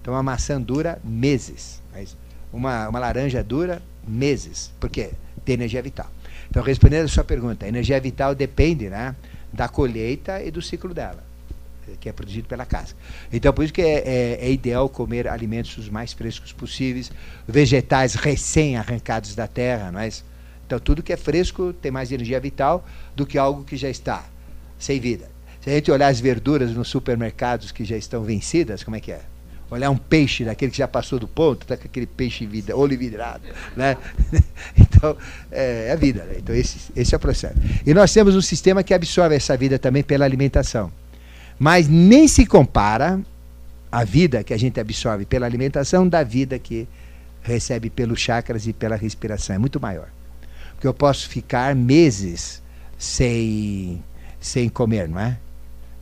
[0.00, 1.82] Então, uma maçã dura meses.
[2.52, 4.72] Uma, uma laranja dura meses.
[4.80, 5.10] Por quê?
[5.44, 6.10] Tem energia vital.
[6.48, 9.14] Então, respondendo a sua pergunta, a energia vital depende né,
[9.52, 11.27] da colheita e do ciclo dela
[12.00, 12.98] que é produzido pela casca.
[13.32, 17.10] Então, por isso que é, é, é, ideal comer alimentos os mais frescos possíveis,
[17.46, 20.08] vegetais recém-arrancados da terra, não é?
[20.66, 22.86] Então, tudo que é fresco tem mais energia vital
[23.16, 24.24] do que algo que já está
[24.78, 25.30] sem vida.
[25.60, 29.12] Se a gente olhar as verduras nos supermercados que já estão vencidas, como é que
[29.12, 29.20] é?
[29.70, 32.96] Olhar um peixe daquele que já passou do ponto, tá com aquele peixe vida, olho
[32.96, 33.42] vidrado,
[33.76, 33.96] né?
[34.76, 35.16] Então,
[35.50, 36.24] é, é a vida.
[36.24, 36.36] Né?
[36.38, 37.54] Então, esse, esse é o processo.
[37.86, 40.90] E nós temos um sistema que absorve essa vida também pela alimentação.
[41.58, 43.20] Mas nem se compara
[43.90, 46.86] a vida que a gente absorve pela alimentação da vida que
[47.42, 49.56] recebe pelos chakras e pela respiração.
[49.56, 50.08] É muito maior.
[50.74, 52.62] Porque eu posso ficar meses
[52.96, 54.02] sem,
[54.40, 55.38] sem comer, não é?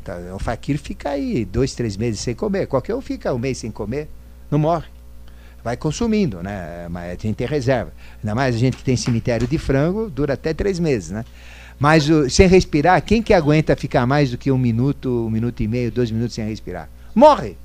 [0.02, 2.66] Então, o faquir fica aí dois, três meses sem comer.
[2.66, 4.08] Qualquer um fica um mês sem comer,
[4.50, 4.86] não morre.
[5.64, 6.86] Vai consumindo, né?
[6.88, 7.92] Mas a gente tem reserva.
[8.22, 11.24] Ainda mais a gente que tem cemitério de frango, dura até três meses, né?
[11.78, 15.62] Mas o, sem respirar, quem que aguenta ficar mais do que um minuto, um minuto
[15.62, 16.88] e meio, dois minutos sem respirar?
[17.14, 17.56] Morre.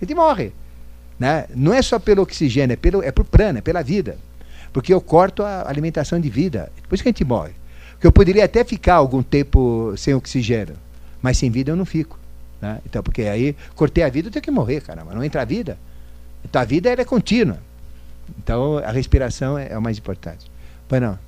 [0.00, 0.52] A gente morre.
[1.18, 1.46] Né?
[1.54, 4.16] Não é só pelo oxigênio, é, pelo, é por prana, é pela vida.
[4.72, 6.72] Porque eu corto a alimentação de vida.
[6.88, 7.52] Por isso que a gente morre.
[7.92, 10.74] Porque eu poderia até ficar algum tempo sem oxigênio,
[11.20, 12.18] mas sem vida eu não fico.
[12.62, 12.78] Né?
[12.86, 15.14] Então, porque aí cortei a vida, eu tenho que morrer, caramba.
[15.14, 15.76] Não entra a vida.
[16.42, 17.58] Então a vida ela é contínua.
[18.38, 20.50] Então a respiração é, é o mais importante.
[20.88, 21.18] Pois não.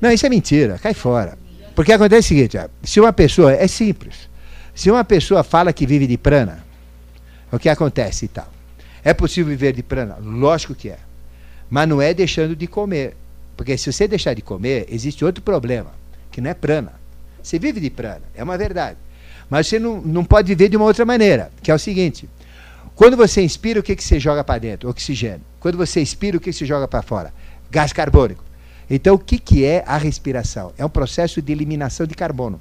[0.00, 1.38] Não, isso é mentira, cai fora.
[1.74, 4.28] Porque acontece o seguinte, se uma pessoa, é simples,
[4.74, 6.64] se uma pessoa fala que vive de prana,
[7.52, 8.50] o que acontece e tal?
[9.04, 10.16] É possível viver de prana?
[10.20, 10.98] Lógico que é.
[11.70, 13.16] Mas não é deixando de comer.
[13.56, 15.92] Porque se você deixar de comer, existe outro problema,
[16.30, 16.92] que não é prana.
[17.42, 18.98] Você vive de prana, é uma verdade.
[19.48, 22.28] Mas você não, não pode viver de uma outra maneira, que é o seguinte.
[22.94, 24.88] Quando você inspira, o que, que você joga para dentro?
[24.88, 25.42] Oxigênio.
[25.60, 27.32] Quando você expira, o que, que você joga para fora?
[27.70, 28.42] Gás carbônico.
[28.88, 30.72] Então, o que, que é a respiração?
[30.78, 32.60] É um processo de eliminação de carbono.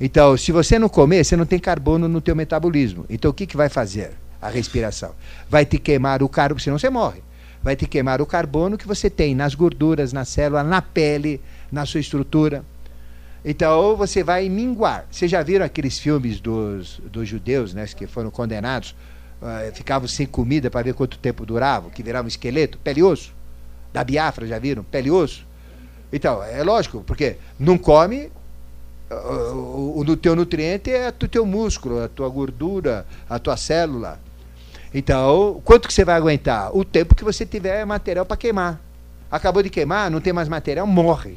[0.00, 3.04] Então, se você não comer, você não tem carbono no teu metabolismo.
[3.08, 5.12] Então, o que, que vai fazer a respiração?
[5.48, 7.22] Vai te queimar o carbono, senão você morre.
[7.62, 11.40] Vai te queimar o carbono que você tem nas gorduras, na célula, na pele,
[11.70, 12.64] na sua estrutura.
[13.44, 15.06] Então, você vai minguar.
[15.10, 18.94] Vocês já viram aqueles filmes dos, dos judeus, né, que foram condenados,
[19.42, 23.37] uh, ficavam sem comida para ver quanto tempo duravam, que viravam esqueleto, pele e osso?
[23.92, 24.82] Da Biafra, já viram?
[24.84, 25.46] Pele e osso.
[26.12, 28.30] Então, é lógico, porque não come,
[29.10, 34.20] o, o, o teu nutriente é o teu músculo, a tua gordura, a tua célula.
[34.92, 36.74] Então, quanto que você vai aguentar?
[36.76, 38.80] O tempo que você tiver material para queimar.
[39.30, 41.36] Acabou de queimar, não tem mais material, morre.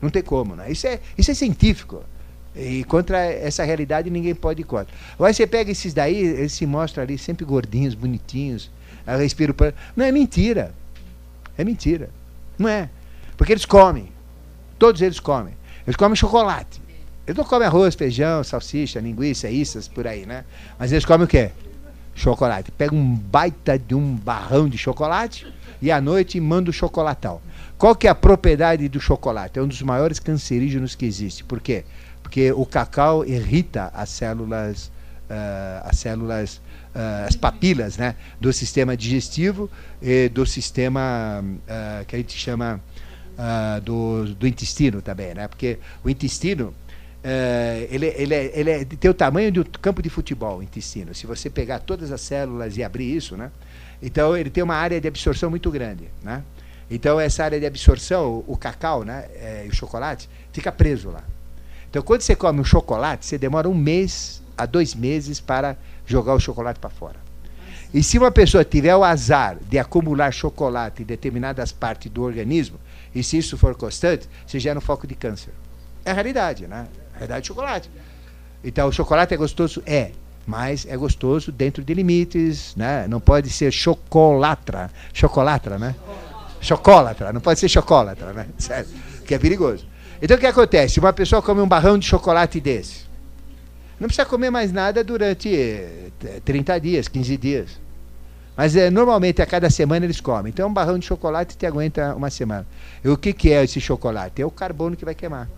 [0.00, 0.70] Não tem como, né?
[0.70, 2.02] Isso é, isso é científico.
[2.56, 4.94] E contra essa realidade ninguém pode ir contra.
[5.14, 8.70] Agora você pega esses daí, eles se mostram ali sempre gordinhos, bonitinhos,
[9.06, 9.54] respiro.
[9.94, 10.74] Não é mentira.
[11.62, 12.10] É mentira.
[12.58, 12.90] Não é.
[13.36, 14.08] Porque eles comem.
[14.80, 15.54] Todos eles comem.
[15.86, 16.82] Eles comem chocolate.
[17.24, 20.44] Eles não comem arroz, feijão, salsicha, linguiça, isas, por aí, né?
[20.76, 21.52] Mas eles comem o quê?
[22.16, 22.72] Chocolate.
[22.72, 25.46] Pega um baita de um barrão de chocolate
[25.80, 27.40] e à noite manda o chocolatão.
[27.78, 29.60] Qual que é a propriedade do chocolate?
[29.60, 31.44] É um dos maiores cancerígenos que existe.
[31.44, 31.84] Por quê?
[32.24, 34.90] Porque o cacau irrita as células,
[35.30, 36.60] uh, as células
[36.94, 39.70] as papilas né, do sistema digestivo
[40.00, 42.80] e do sistema uh, que a gente chama
[43.38, 45.48] uh, do, do intestino também, né?
[45.48, 46.74] Porque o intestino
[47.88, 51.14] ele, ele, é, ele é, tem o tamanho de um campo de futebol, o intestino.
[51.14, 53.52] Se você pegar todas as células e abrir isso, né?
[54.02, 56.42] Então ele tem uma área de absorção muito grande, né?
[56.90, 61.22] Então essa área de absorção, o cacau, né, é, o chocolate, fica preso lá.
[61.88, 65.76] Então quando você come um chocolate, você demora um mês a dois meses para
[66.06, 67.16] jogar o chocolate para fora.
[67.92, 72.78] E se uma pessoa tiver o azar de acumular chocolate em determinadas partes do organismo,
[73.14, 75.52] e se isso for constante, você gera um foco de câncer.
[76.04, 76.86] É a realidade, né?
[77.14, 77.90] A realidade do chocolate.
[78.64, 79.82] Então, o chocolate é gostoso?
[79.84, 80.12] É.
[80.46, 83.06] Mas é gostoso dentro de limites, né?
[83.06, 84.90] Não pode ser chocolatra.
[85.12, 85.94] Chocolatra, né?
[86.60, 87.32] Chocolatra.
[87.32, 88.46] Não pode ser chocolatra, né?
[88.56, 88.90] Certo?
[89.26, 89.86] Que é perigoso.
[90.20, 90.98] Então, o que acontece?
[90.98, 93.11] Uma pessoa come um barrão de chocolate desse
[94.02, 95.48] não precisa comer mais nada durante
[96.44, 97.80] 30 eh, dias, 15 dias.
[98.56, 100.50] Mas é, normalmente a cada semana eles comem.
[100.50, 102.66] Então um barrão de chocolate te aguenta uma semana.
[103.04, 104.42] E o que, que é esse chocolate?
[104.42, 105.48] É o carbono que vai queimar.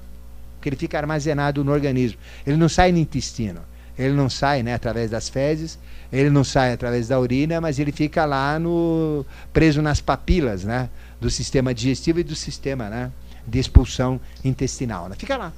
[0.56, 2.18] Porque ele fica armazenado no organismo.
[2.46, 3.60] Ele não sai no intestino.
[3.98, 5.78] Ele não sai né, através das fezes,
[6.12, 10.90] ele não sai através da urina, mas ele fica lá no preso nas papilas né,
[11.20, 13.12] do sistema digestivo e do sistema né,
[13.46, 15.08] de expulsão intestinal.
[15.08, 15.14] Né?
[15.16, 15.52] Fica lá.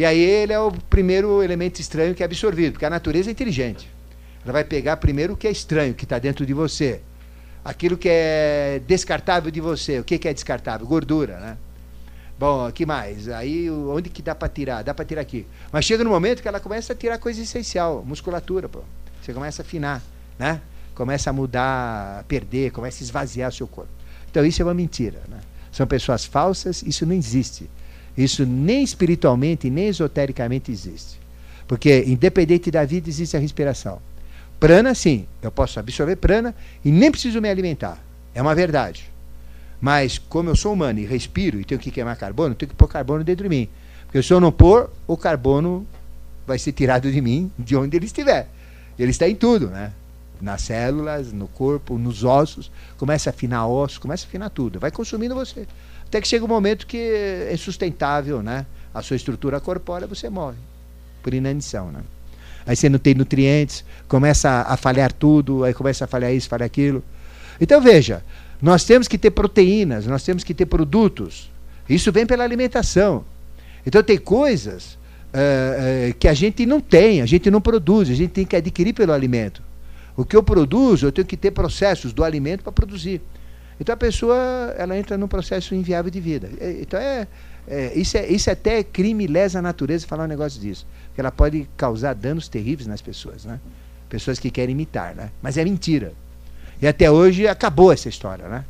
[0.00, 3.32] E aí ele é o primeiro elemento estranho que é absorvido, porque a natureza é
[3.32, 3.86] inteligente.
[4.42, 7.02] Ela vai pegar primeiro o que é estranho, que está dentro de você.
[7.62, 9.98] Aquilo que é descartável de você.
[9.98, 10.86] O que, que é descartável?
[10.86, 11.58] Gordura, né?
[12.38, 13.28] Bom, que mais?
[13.28, 14.82] Aí onde que dá para tirar?
[14.82, 15.46] Dá para tirar aqui.
[15.70, 18.80] Mas chega no momento que ela começa a tirar coisa essencial, musculatura, pô.
[19.20, 20.02] Você começa a afinar,
[20.38, 20.62] né?
[20.94, 23.92] Começa a mudar, a perder, começa a esvaziar o seu corpo.
[24.30, 25.40] Então isso é uma mentira, né?
[25.70, 27.68] São pessoas falsas, isso não existe.
[28.16, 31.18] Isso nem espiritualmente, nem esotericamente existe.
[31.66, 34.00] Porque independente da vida existe a respiração.
[34.58, 36.54] Prana, sim, eu posso absorver prana
[36.84, 37.98] e nem preciso me alimentar.
[38.34, 39.10] É uma verdade.
[39.80, 42.86] Mas, como eu sou humano e respiro e tenho que queimar carbono, tenho que pôr
[42.86, 43.68] carbono dentro de mim.
[44.04, 45.86] Porque se eu não pôr, o carbono
[46.46, 48.48] vai ser tirado de mim, de onde ele estiver.
[48.98, 49.92] Ele está em tudo, né?
[50.40, 52.70] Nas células, no corpo, nos ossos.
[52.98, 54.78] Começa a afinar ossos, começa a afinar tudo.
[54.78, 55.66] Vai consumindo você.
[56.10, 58.66] Até que chega um momento que é sustentável, né?
[58.92, 60.58] A sua estrutura corpórea, você morre.
[61.22, 62.02] Por inanição, né?
[62.66, 66.66] aí você não tem nutrientes, começa a falhar tudo, aí começa a falhar isso, falhar
[66.66, 67.02] aquilo.
[67.60, 68.22] Então veja,
[68.60, 71.50] nós temos que ter proteínas, nós temos que ter produtos.
[71.88, 73.24] Isso vem pela alimentação.
[73.84, 74.94] Então tem coisas
[75.34, 78.56] uh, uh, que a gente não tem, a gente não produz, a gente tem que
[78.56, 79.62] adquirir pelo alimento.
[80.16, 83.20] O que eu produzo, eu tenho que ter processos do alimento para produzir.
[83.80, 84.36] Então a pessoa
[84.76, 86.50] ela entra num processo inviável de vida.
[86.80, 87.26] Então é,
[87.66, 90.86] é, isso, é, isso é até crime lesa natureza falar um negócio disso.
[91.06, 93.58] Porque ela pode causar danos terríveis nas pessoas, né?
[94.08, 95.30] Pessoas que querem imitar, né?
[95.40, 96.12] Mas é mentira.
[96.82, 98.64] E até hoje acabou essa história, né?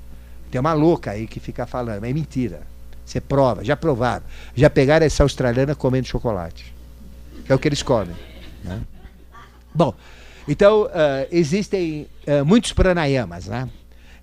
[0.50, 2.60] Tem uma louca aí que fica falando, é mentira.
[3.04, 4.22] Você prova, já provaram.
[4.54, 6.72] Já pegaram essa australiana comendo chocolate.
[7.48, 8.14] É o que eles comem.
[8.62, 8.80] Né?
[9.74, 9.94] Bom,
[10.46, 13.68] então uh, existem uh, muitos pranayamas, né?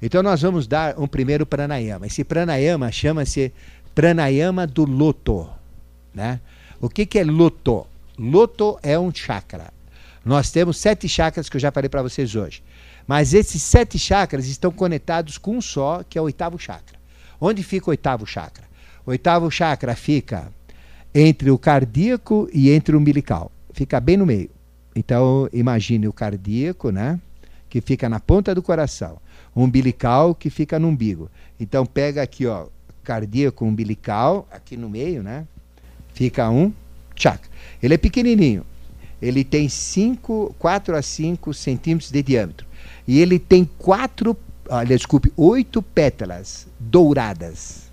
[0.01, 2.07] Então nós vamos dar um primeiro pranayama.
[2.07, 3.51] Esse pranayama chama-se
[3.95, 5.49] pranayama do loto.
[6.13, 6.39] Né?
[6.79, 7.87] O que, que é loto?
[8.17, 9.73] Loto é um chakra.
[10.23, 12.61] Nós temos sete chakras que eu já falei para vocês hoje.
[13.07, 16.97] Mas esses sete chakras estão conectados com um só, que é o oitavo chakra.
[17.39, 18.65] Onde fica o oitavo chakra?
[19.05, 20.51] O oitavo chakra fica
[21.15, 23.51] entre o cardíaco e entre o umbilical.
[23.71, 24.49] Fica bem no meio.
[24.95, 27.19] Então, imagine o cardíaco, né?
[27.69, 29.19] Que fica na ponta do coração.
[29.61, 31.29] Umbilical, que fica no umbigo.
[31.59, 32.67] Então, pega aqui, ó,
[33.03, 35.47] cardíaco umbilical, aqui no meio, né?
[36.13, 36.71] Fica um
[37.15, 37.49] chakra.
[37.81, 38.65] Ele é pequenininho.
[39.21, 42.67] Ele tem 5, 4 a 5 centímetros de diâmetro.
[43.07, 44.37] E ele tem quatro,
[44.69, 47.89] olha, desculpe, oito pétalas douradas.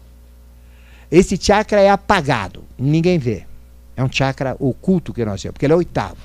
[1.10, 3.46] Esse chakra é apagado, ninguém vê.
[3.96, 6.16] É um chakra oculto que nós temos, porque ele é oitavo.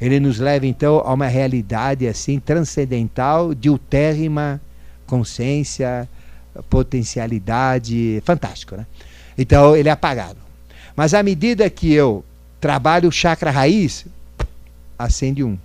[0.00, 4.60] Ele nos leva então a uma realidade assim transcendental, de utérrima
[5.06, 6.08] consciência,
[6.68, 8.86] potencialidade, fantástico, né?
[9.36, 10.38] Então ele é apagado.
[10.96, 12.24] Mas à medida que eu
[12.60, 14.06] trabalho o chakra raiz,
[14.98, 15.58] acende um.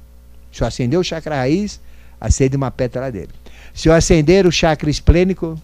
[0.52, 1.80] Se eu acender o chakra raiz,
[2.20, 3.30] acende uma pétala dele.
[3.74, 5.60] Se eu acender o chakra esplênico,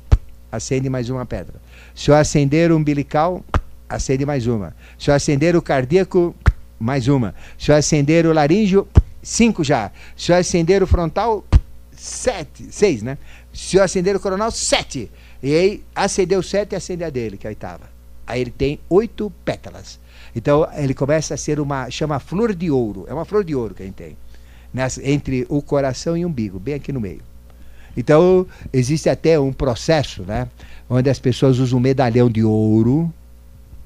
[0.51, 1.55] acende mais uma pedra.
[1.93, 3.43] Se eu acender o umbilical,
[3.89, 4.75] acende mais uma.
[4.97, 6.35] Se eu acender o cardíaco,
[6.79, 7.33] mais uma.
[7.57, 8.87] Se eu acender o laríngeo,
[9.21, 9.91] cinco já.
[10.15, 11.43] Se eu acender o frontal,
[11.91, 13.17] sete, seis, né?
[13.53, 15.11] Se eu acender o coronal, sete.
[15.41, 17.89] E aí acendeu sete e acende a dele, que é a oitava.
[18.27, 19.99] Aí ele tem oito pétalas.
[20.35, 23.05] Então ele começa a ser uma, chama flor de ouro.
[23.07, 24.17] É uma flor de ouro que a gente tem.
[24.73, 27.21] Nessa, entre o coração e o umbigo, bem aqui no meio.
[27.95, 30.49] Então existe até um processo, né?
[30.89, 33.11] Onde as pessoas usam um medalhão de ouro,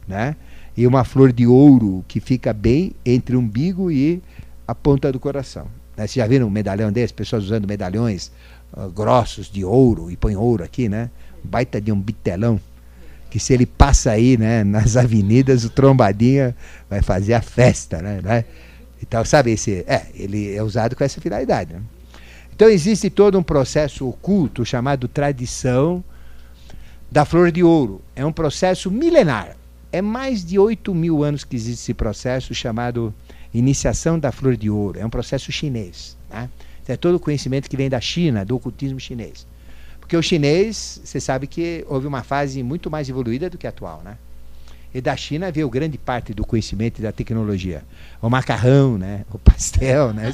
[0.08, 0.36] né?
[0.80, 4.24] E uma flor de ouro que fica bem entre o umbigo e
[4.66, 5.66] a ponta do coração.
[5.98, 6.08] Né?
[6.08, 7.14] Vocês já viram um medalhão desse?
[7.14, 8.32] Pessoas usando medalhões
[8.72, 11.10] uh, grossos de ouro e põe ouro aqui, né?
[11.44, 12.62] Baita de um bitelão.
[13.30, 16.56] Que se ele passa aí, né, nas avenidas, o trombadinha
[16.90, 18.22] vai fazer a festa, né?
[18.24, 18.46] né?
[19.04, 21.74] Então, sabe, esse, é, ele é usado com essa finalidade.
[21.74, 21.82] Né?
[22.56, 26.02] Então existe todo um processo oculto chamado tradição
[27.12, 28.02] da flor de ouro.
[28.16, 29.59] É um processo milenar.
[29.92, 33.14] É mais de 8 mil anos que existe esse processo chamado
[33.54, 35.00] iniciação da flor de ouro.
[35.00, 36.16] É um processo chinês.
[36.30, 36.50] Né?
[36.88, 39.46] É todo o conhecimento que vem da China, do ocultismo chinês.
[40.00, 43.70] Porque o chinês, você sabe que houve uma fase muito mais evoluída do que a
[43.70, 44.02] atual.
[44.04, 44.18] Né?
[44.94, 47.84] E da China veio grande parte do conhecimento e da tecnologia.
[48.20, 49.24] O macarrão, né?
[49.32, 50.34] o pastel, né?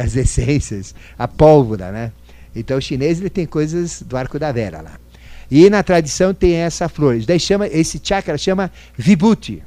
[0.00, 1.90] as essências, a pólvora.
[1.90, 2.12] Né?
[2.54, 4.98] Então o chinês ele tem coisas do arco da Vera lá.
[5.50, 7.18] E na tradição tem essa flor.
[7.26, 9.62] Daí chama, esse chakra chama Vibhuti.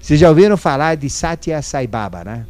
[0.00, 2.46] Vocês já ouviram falar de Satya Sai Baba, né?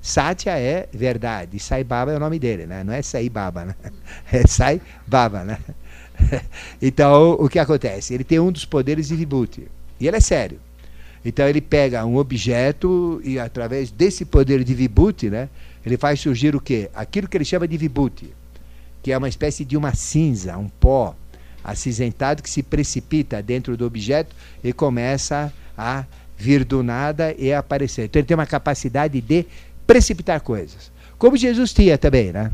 [0.00, 2.82] Satya é verdade, Sai Baba é o nome dele, né?
[2.82, 3.74] Não é Sai Baba, né?
[4.32, 5.58] É Sai Baba, né?
[6.82, 8.12] Então, o que acontece?
[8.12, 9.68] Ele tem um dos poderes de Vibhuti.
[10.00, 10.58] E ele é sério.
[11.24, 15.48] Então, ele pega um objeto e, através desse poder de Vibhuti, né?
[15.86, 16.90] Ele faz surgir o quê?
[16.92, 18.34] Aquilo que ele chama de Vibhuti,
[19.02, 21.14] que é uma espécie de uma cinza, um pó
[21.62, 26.04] acinzentado que se precipita dentro do objeto e começa a
[26.36, 28.06] vir do nada e aparecer.
[28.06, 29.46] Então, ele tem uma capacidade de
[29.86, 30.90] precipitar coisas.
[31.18, 32.50] Como Jesus tinha também, né?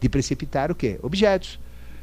[0.00, 0.98] De precipitar o quê?
[1.02, 1.58] Objetos.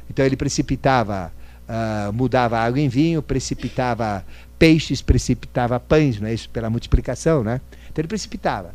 [0.08, 1.32] Então ele precipitava,
[1.68, 4.24] uh, mudava água em vinho, precipitava
[4.58, 6.48] peixes, precipitava pães, não é isso?
[6.50, 7.60] Pela multiplicação, né?
[7.90, 8.74] Então ele precipitava.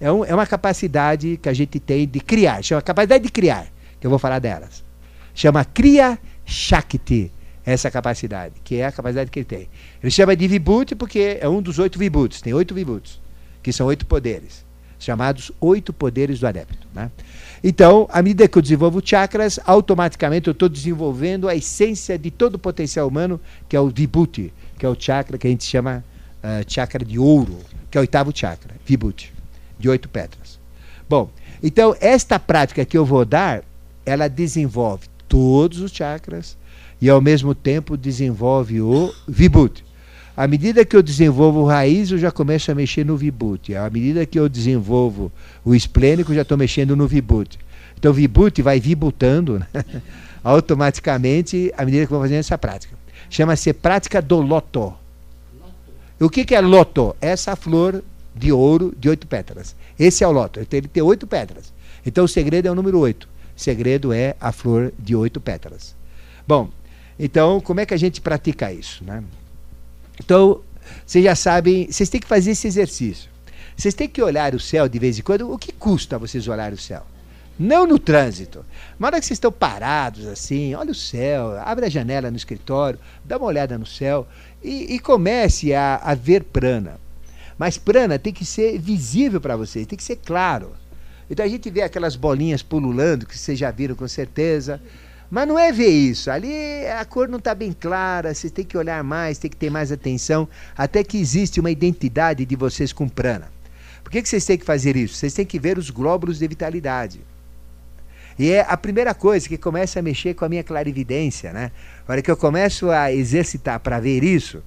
[0.00, 3.66] É, um, é uma capacidade que a gente tem de criar, chama capacidade de criar,
[4.00, 4.84] que eu vou falar delas.
[5.34, 7.30] Chama Kriya Shakti,
[7.64, 9.68] essa capacidade, que é a capacidade que ele tem.
[10.02, 13.20] Ele chama de Vibhuti porque é um dos oito Vibhutis, tem oito Vibhutis,
[13.62, 14.64] que são oito poderes
[15.02, 16.86] chamados oito poderes do adepto.
[16.94, 17.10] Né?
[17.62, 22.54] Então, à medida que eu desenvolvo chakras, automaticamente eu estou desenvolvendo a essência de todo
[22.54, 26.04] o potencial humano, que é o Vibhuti, que é o chakra que a gente chama
[26.38, 27.58] uh, chakra de ouro,
[27.90, 29.32] que é o oitavo chakra, Vibhuti,
[29.78, 30.58] de oito pedras.
[31.08, 31.30] Bom,
[31.62, 33.62] então esta prática que eu vou dar,
[34.06, 36.58] ela desenvolve todos os chakras
[37.00, 39.82] e ao mesmo tempo desenvolve o Vibhuti.
[40.36, 43.74] À medida que eu desenvolvo o raiz, eu já começo a mexer no vibhuti.
[43.74, 45.32] À medida que eu desenvolvo
[45.64, 47.58] o esplênico, já estou mexendo no vibhuti.
[47.98, 49.66] Então o vibhuti vai vibutando né?
[50.44, 52.94] automaticamente à medida que eu vou fazendo essa prática.
[53.30, 54.92] Chama-se prática do loto.
[56.20, 57.16] O que, que é loto?
[57.22, 58.02] Essa flor
[58.34, 59.74] de ouro de oito pétalas.
[59.98, 60.60] Esse é o loto.
[60.60, 61.72] Ele tem oito pétalas.
[62.04, 63.31] Então o segredo é o número oito.
[63.62, 65.94] Segredo é a flor de oito pétalas.
[66.46, 66.70] Bom,
[67.18, 69.04] então como é que a gente pratica isso?
[69.04, 69.22] Né?
[70.18, 70.60] Então,
[71.06, 73.30] vocês já sabem, vocês têm que fazer esse exercício.
[73.76, 75.50] Vocês têm que olhar o céu de vez em quando.
[75.50, 77.06] O que custa vocês olhar o céu?
[77.58, 78.64] Não no trânsito.
[78.98, 82.98] Mas hora que vocês estão parados assim, olha o céu, abre a janela no escritório,
[83.24, 84.26] dá uma olhada no céu
[84.62, 86.98] e, e comece a, a ver prana.
[87.56, 90.72] Mas prana tem que ser visível para vocês, tem que ser claro.
[91.32, 94.78] Então a gente vê aquelas bolinhas pululando, que vocês já viram com certeza.
[95.30, 96.30] Mas não é ver isso.
[96.30, 99.70] Ali a cor não está bem clara, você tem que olhar mais, tem que ter
[99.70, 100.46] mais atenção,
[100.76, 103.50] até que existe uma identidade de vocês com prana.
[104.04, 105.14] Por que, que vocês têm que fazer isso?
[105.14, 107.22] Vocês têm que ver os glóbulos de vitalidade.
[108.38, 111.72] E é a primeira coisa que começa a mexer com a minha clarividência, né?
[112.06, 114.62] Hora que eu começo a exercitar para ver isso,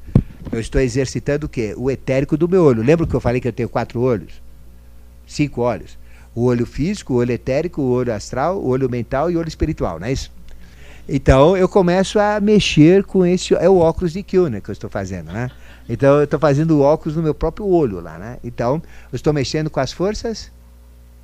[0.51, 1.75] eu estou exercitando o quê?
[1.77, 2.81] O etérico do meu olho.
[2.81, 4.41] Lembra que eu falei que eu tenho quatro olhos?
[5.27, 6.03] Cinco olhos.
[6.35, 9.47] O olho físico, o olho etérico, o olho astral, o olho mental e o olho
[9.47, 10.31] espiritual, não é isso?
[11.07, 13.53] Então eu começo a mexer com esse.
[13.55, 14.59] É o óculos de Kill, né?
[14.59, 15.49] Que eu estou fazendo, né?
[15.87, 18.37] Então eu estou fazendo o óculos no meu próprio olho lá, né?
[18.43, 18.81] Então
[19.11, 20.51] eu estou mexendo com as forças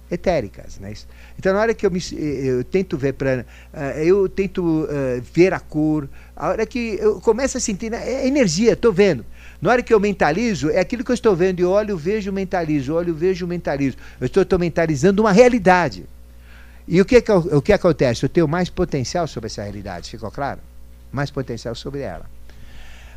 [0.09, 0.93] etéricas, né?
[1.39, 4.87] Então na hora que eu, me, eu tento ver para, uh, eu tento uh,
[5.33, 9.25] ver a cor, a hora que eu começo a sentir né, é energia, estou vendo.
[9.61, 12.93] Na hora que eu mentalizo, é aquilo que eu estou vendo, e olho, vejo, mentalizo,
[12.93, 13.95] olho, vejo, mentalizo.
[14.19, 16.05] Eu estou, estou mentalizando uma realidade.
[16.87, 18.23] E o que, o que acontece?
[18.23, 20.59] Eu tenho mais potencial sobre essa realidade, ficou claro?
[21.11, 22.25] Mais potencial sobre ela.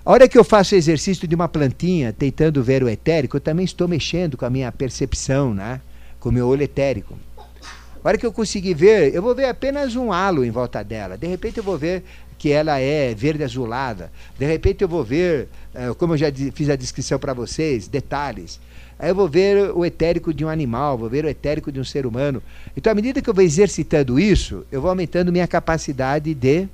[0.05, 3.41] A hora que eu faço o exercício de uma plantinha, tentando ver o etérico, eu
[3.41, 5.81] também estou mexendo com a minha percepção, né?
[6.21, 7.19] com o meu olho etérico.
[7.39, 11.17] A hora que eu conseguir ver, eu vou ver apenas um halo em volta dela.
[11.17, 12.03] De repente eu vou ver
[12.45, 14.13] que ela é verde azulada.
[14.39, 18.61] De repente eu vou ver, eh, como eu já fiz a descrição para vocês, detalhes.
[18.99, 21.85] Aí eu vou ver o etérico de um animal, vou ver o etérico de um
[21.85, 22.43] ser humano.
[22.77, 26.69] Então, à medida que eu vou exercitando isso, eu vou aumentando minha capacidade de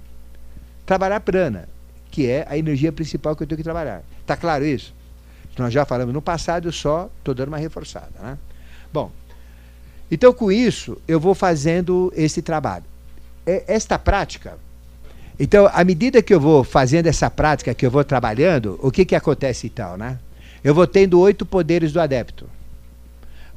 [0.84, 1.68] trabalhar prana,
[2.10, 4.02] que é a energia principal que eu tenho que trabalhar.
[4.22, 4.92] Está claro isso?
[5.56, 8.10] Nós já falamos no passado, eu só estou dando uma reforçada.
[8.20, 8.36] Né?
[8.92, 9.12] Bom,
[10.10, 12.86] então com isso eu vou fazendo esse trabalho.
[13.47, 14.59] Esta prática,
[15.40, 19.04] então, à medida que eu vou fazendo essa prática, que eu vou trabalhando, o que,
[19.06, 20.18] que acontece então, né?
[20.62, 22.48] eu vou tendo oito poderes do adepto.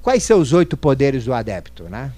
[0.01, 2.11] Quais são os oito poderes do adepto, né?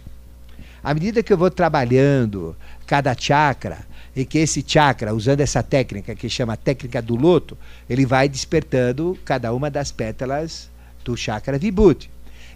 [0.84, 2.56] À medida que eu vou trabalhando
[2.86, 3.80] cada chakra,
[4.16, 7.58] e que esse chakra, usando essa técnica que chama técnica do loto,
[7.90, 10.70] ele vai despertando cada uma das pétalas
[11.04, 12.10] do chakra vibhuti.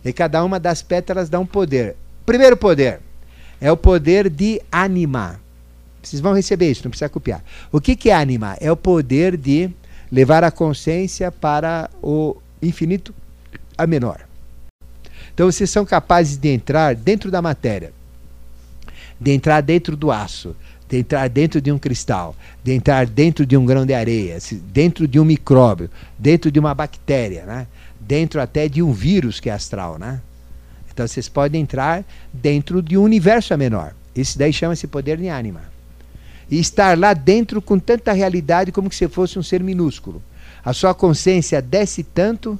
[0.06, 1.96] E cada uma das pétalas dá um poder.
[2.26, 3.02] Primeiro poder
[3.60, 5.40] é o poder de animar.
[6.02, 7.44] Vocês vão receber isso, não precisa copiar.
[7.72, 8.58] O que, que é animar?
[8.62, 9.70] É o poder de
[10.12, 13.14] levar a consciência para o infinito
[13.78, 14.22] a menor.
[15.34, 17.94] Então vocês são capazes de entrar dentro da matéria,
[19.20, 20.56] de entrar dentro do aço,
[20.90, 24.38] de entrar dentro de um cristal, de entrar dentro de um grão de areia,
[24.74, 27.68] dentro de um micróbio, dentro de uma bactéria, né?
[28.00, 30.00] dentro até de um vírus que é astral.
[30.00, 30.20] Né?
[30.92, 32.04] Então vocês podem entrar
[32.34, 33.94] dentro de um universo menor.
[34.16, 35.62] Isso daí chama-se poder de ânima.
[36.50, 40.22] E estar lá dentro com tanta realidade como se fosse um ser minúsculo.
[40.64, 42.60] A sua consciência desce tanto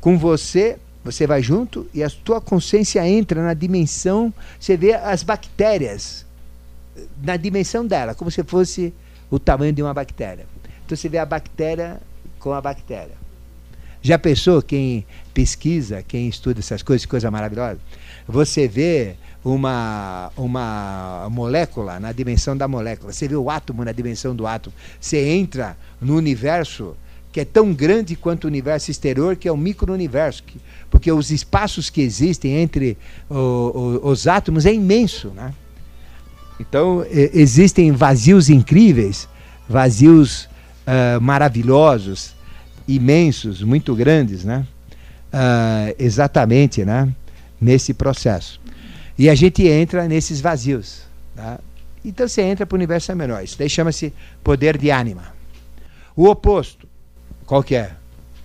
[0.00, 5.22] com você, você vai junto e a sua consciência entra na dimensão, você vê as
[5.22, 6.26] bactérias
[7.22, 8.92] na dimensão dela, como se fosse
[9.30, 10.46] o tamanho de uma bactéria.
[10.84, 12.00] Então você vê a bactéria
[12.38, 13.16] com a bactéria.
[14.00, 15.04] Já pensou quem
[15.34, 17.78] pesquisa, quem estuda essas coisas, coisa maravilhosa?
[18.26, 24.34] Você vê uma, uma molécula na dimensão da molécula, você vê o átomo na dimensão
[24.34, 24.74] do átomo.
[25.00, 26.96] Você entra no universo
[27.30, 30.42] que é tão grande quanto o universo exterior, que é o micro-universo,
[30.90, 32.96] porque os espaços que existem entre
[33.28, 35.52] o, o, os átomos é imenso, né?
[36.58, 39.28] Então, existem vazios incríveis,
[39.68, 42.34] vazios uh, maravilhosos,
[42.88, 44.66] imensos, muito grandes, né?
[45.32, 47.08] Uh, exatamente, né?
[47.60, 48.60] Nesse processo.
[49.18, 51.02] E a gente entra nesses vazios.
[51.34, 51.58] Tá?
[52.04, 53.42] Então você entra para o universo menor.
[53.42, 54.12] Isso daí chama-se
[54.44, 55.34] poder de ânima.
[56.14, 56.86] O oposto,
[57.44, 57.90] qual que é?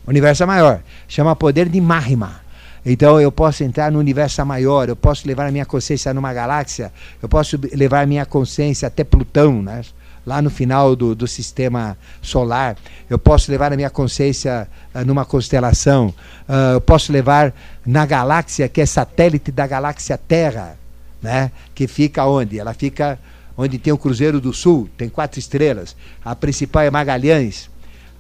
[0.06, 0.82] O universo maior.
[1.08, 2.42] Chama poder de Mahima.
[2.86, 6.92] Então eu posso entrar no universo maior, eu posso levar a minha consciência numa galáxia,
[7.22, 9.82] eu posso levar a minha consciência até Plutão, né?
[10.26, 12.76] Lá no final do, do sistema solar.
[13.10, 16.14] Eu posso levar a minha consciência uh, numa constelação.
[16.48, 17.54] Uh, eu posso levar
[17.86, 20.78] na galáxia, que é satélite da galáxia Terra,
[21.22, 21.52] né?
[21.76, 22.60] que fica onde?
[22.60, 23.20] Ela fica
[23.58, 25.96] onde tem o Cruzeiro do Sul, tem quatro estrelas.
[26.24, 27.70] A principal é Magalhães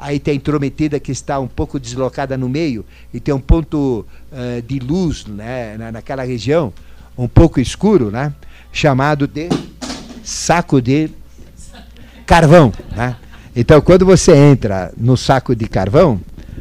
[0.03, 4.05] aí tem a intrometida que está um pouco deslocada no meio e tem um ponto
[4.31, 6.73] uh, de luz né, na, naquela região,
[7.17, 8.33] um pouco escuro, né,
[8.71, 9.47] chamado de
[10.23, 11.09] saco de
[12.25, 12.71] carvão.
[12.95, 13.15] Né?
[13.55, 16.19] Então, quando você entra no saco de carvão,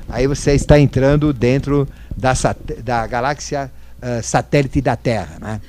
[0.09, 2.33] aí você está entrando dentro da,
[2.83, 5.39] da galáxia uh, satélite da Terra.
[5.41, 5.61] Né?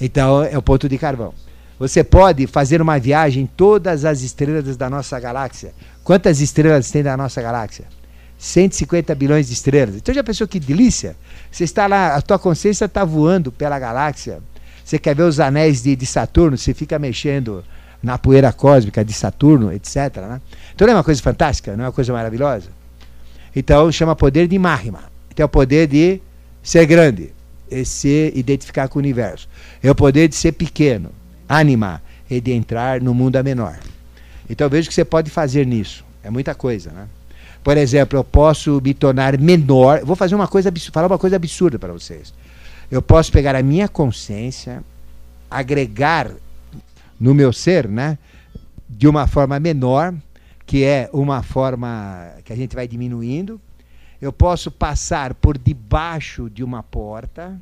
[0.00, 1.34] Então, é o ponto de carvão.
[1.78, 5.72] Você pode fazer uma viagem em todas as estrelas da nossa galáxia.
[6.04, 7.86] Quantas estrelas tem da nossa galáxia?
[8.38, 9.96] 150 bilhões de estrelas.
[9.96, 11.16] Então já pensou que delícia?
[11.50, 14.40] Você está lá, a tua consciência está voando pela galáxia.
[14.84, 17.64] Você quer ver os anéis de, de, Saturno, você fica mexendo
[18.02, 20.16] na poeira cósmica de Saturno, etc.
[20.16, 20.40] Né?
[20.74, 21.76] Então não é uma coisa fantástica?
[21.76, 22.68] Não é uma coisa maravilhosa?
[23.54, 25.04] Então chama poder de Mahima.
[25.30, 26.20] Então é o poder de
[26.62, 27.32] ser grande,
[27.70, 29.48] e se identificar com o universo.
[29.82, 31.10] É o poder de ser pequeno
[31.48, 33.78] ânima e de entrar no mundo a menor.
[34.48, 36.04] Então veja que você pode fazer nisso.
[36.22, 37.06] É muita coisa, né?
[37.62, 40.04] Por exemplo, eu posso me tornar menor.
[40.04, 42.34] Vou fazer uma coisa, falar uma coisa absurda para vocês.
[42.90, 44.82] Eu posso pegar a minha consciência,
[45.50, 46.30] agregar
[47.22, 48.18] no meu ser, né,
[48.88, 50.12] de uma forma menor,
[50.66, 53.60] que é uma forma que a gente vai diminuindo.
[54.20, 57.56] Eu posso passar por debaixo de uma porta,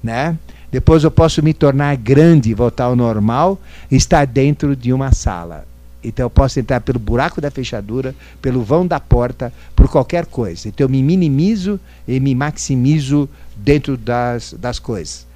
[0.00, 0.38] né?
[0.70, 3.60] Depois eu posso me tornar grande, voltar ao normal,
[3.90, 5.66] estar dentro de uma sala.
[6.02, 10.68] Então eu posso entrar pelo buraco da fechadura, pelo vão da porta, por qualquer coisa.
[10.68, 15.26] Então eu me minimizo e me maximizo dentro das, das coisas.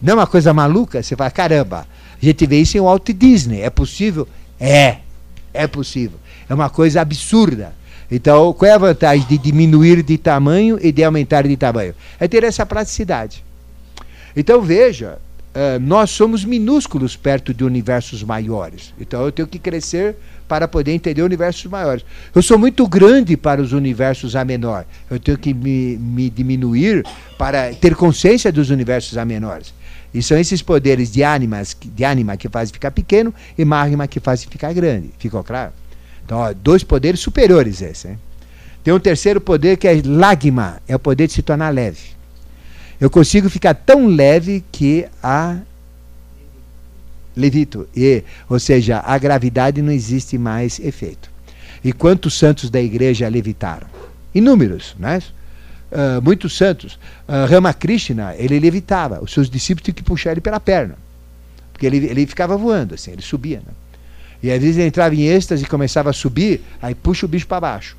[0.00, 1.02] Não é uma coisa maluca?
[1.02, 1.86] Você fala, caramba,
[2.20, 3.60] a gente vê isso em Walt Disney.
[3.60, 4.28] É possível?
[4.60, 4.98] É,
[5.52, 6.18] é possível.
[6.48, 7.72] É uma coisa absurda.
[8.10, 11.94] Então, qual é a vantagem de diminuir de tamanho e de aumentar de tamanho?
[12.18, 13.44] É ter essa praticidade.
[14.34, 15.18] Então veja,
[15.54, 18.94] uh, nós somos minúsculos perto de universos maiores.
[19.00, 20.16] Então eu tenho que crescer
[20.46, 22.04] para poder entender universos maiores.
[22.34, 24.86] Eu sou muito grande para os universos a menor.
[25.10, 27.04] Eu tenho que me, me diminuir
[27.36, 29.74] para ter consciência dos universos a menores.
[30.12, 34.20] E são esses poderes de, animas, de ânima que fazem ficar pequeno e magma que
[34.20, 35.10] fazem ficar grande.
[35.18, 35.72] Ficou claro?
[36.24, 38.08] Então, ó, dois poderes superiores esse.
[38.08, 38.18] Hein?
[38.82, 42.16] Tem um terceiro poder que é lagma, é o poder de se tornar leve.
[43.00, 45.58] Eu consigo ficar tão leve que a
[47.36, 47.88] levito.
[47.96, 51.30] E, ou seja, a gravidade não existe mais efeito.
[51.82, 53.86] E quantos santos da igreja levitaram?
[54.34, 55.22] Inúmeros, né?
[56.22, 56.98] Muitos santos.
[57.26, 59.22] Uh, Ramakrishna, ele levitava.
[59.22, 60.96] Os seus discípulos tinham que puxar ele pela perna.
[61.72, 63.58] Porque ele, ele ficava voando, assim, ele subia.
[63.58, 63.72] Né?
[64.42, 67.46] E às vezes ele entrava em êxtase e começava a subir, aí puxa o bicho
[67.46, 67.96] para baixo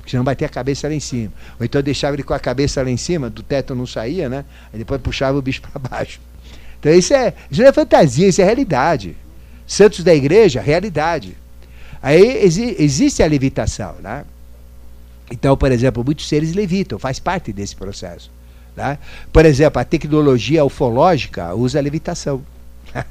[0.00, 1.32] porque senão bater a cabeça lá em cima.
[1.58, 4.44] Ou então deixava ele com a cabeça lá em cima, do teto não saía, né?
[4.72, 6.20] Aí depois puxava o bicho para baixo.
[6.78, 9.16] Então isso é, isso não é fantasia, isso é realidade.
[9.66, 11.36] Santos da igreja, realidade.
[12.02, 14.24] Aí exi existe a levitação, né?
[15.30, 18.30] Então, por exemplo, muitos seres levitam, faz parte desse processo.
[18.76, 18.98] Né?
[19.32, 22.42] Por exemplo, a tecnologia ufológica usa a levitação.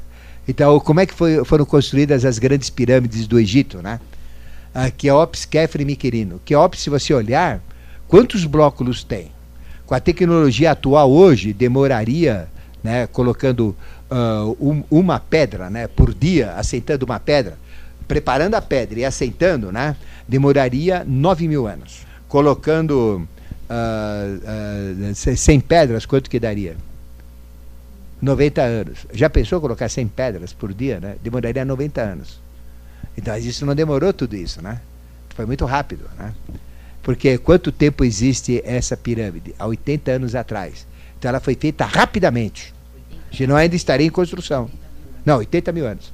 [0.48, 4.00] Então, como é que foi, foram construídas as grandes pirâmides do Egito, né?
[4.74, 6.42] Uh, Queops, Kefre e Miquerino.
[6.44, 7.62] Queops, se você olhar,
[8.08, 9.32] quantos blocos tem?
[9.86, 12.48] Com a tecnologia atual hoje, demoraria,
[12.84, 13.76] né, colocando
[14.10, 17.56] uh, um, uma pedra né, por dia, assentando uma pedra,
[18.08, 19.96] preparando a pedra e assentando, né,
[20.28, 22.09] demoraria 9 mil anos.
[22.30, 23.28] Colocando
[23.70, 26.78] uh, uh, 100 pedras, quanto que daria?
[28.22, 29.00] 90 anos.
[29.14, 31.00] Já pensou colocar 100 pedras por dia?
[31.00, 31.16] Né?
[31.22, 32.40] Demoraria 90 anos.
[33.18, 34.80] Então, isso não demorou tudo isso, né?
[35.36, 36.34] Foi muito rápido, né?
[37.02, 39.56] Porque quanto tempo existe essa pirâmide?
[39.58, 40.86] Há 80 anos atrás.
[41.18, 42.74] Então, ela foi feita rapidamente.
[43.36, 44.70] Senão ainda estaria em construção.
[45.26, 46.12] Não, 80 mil anos.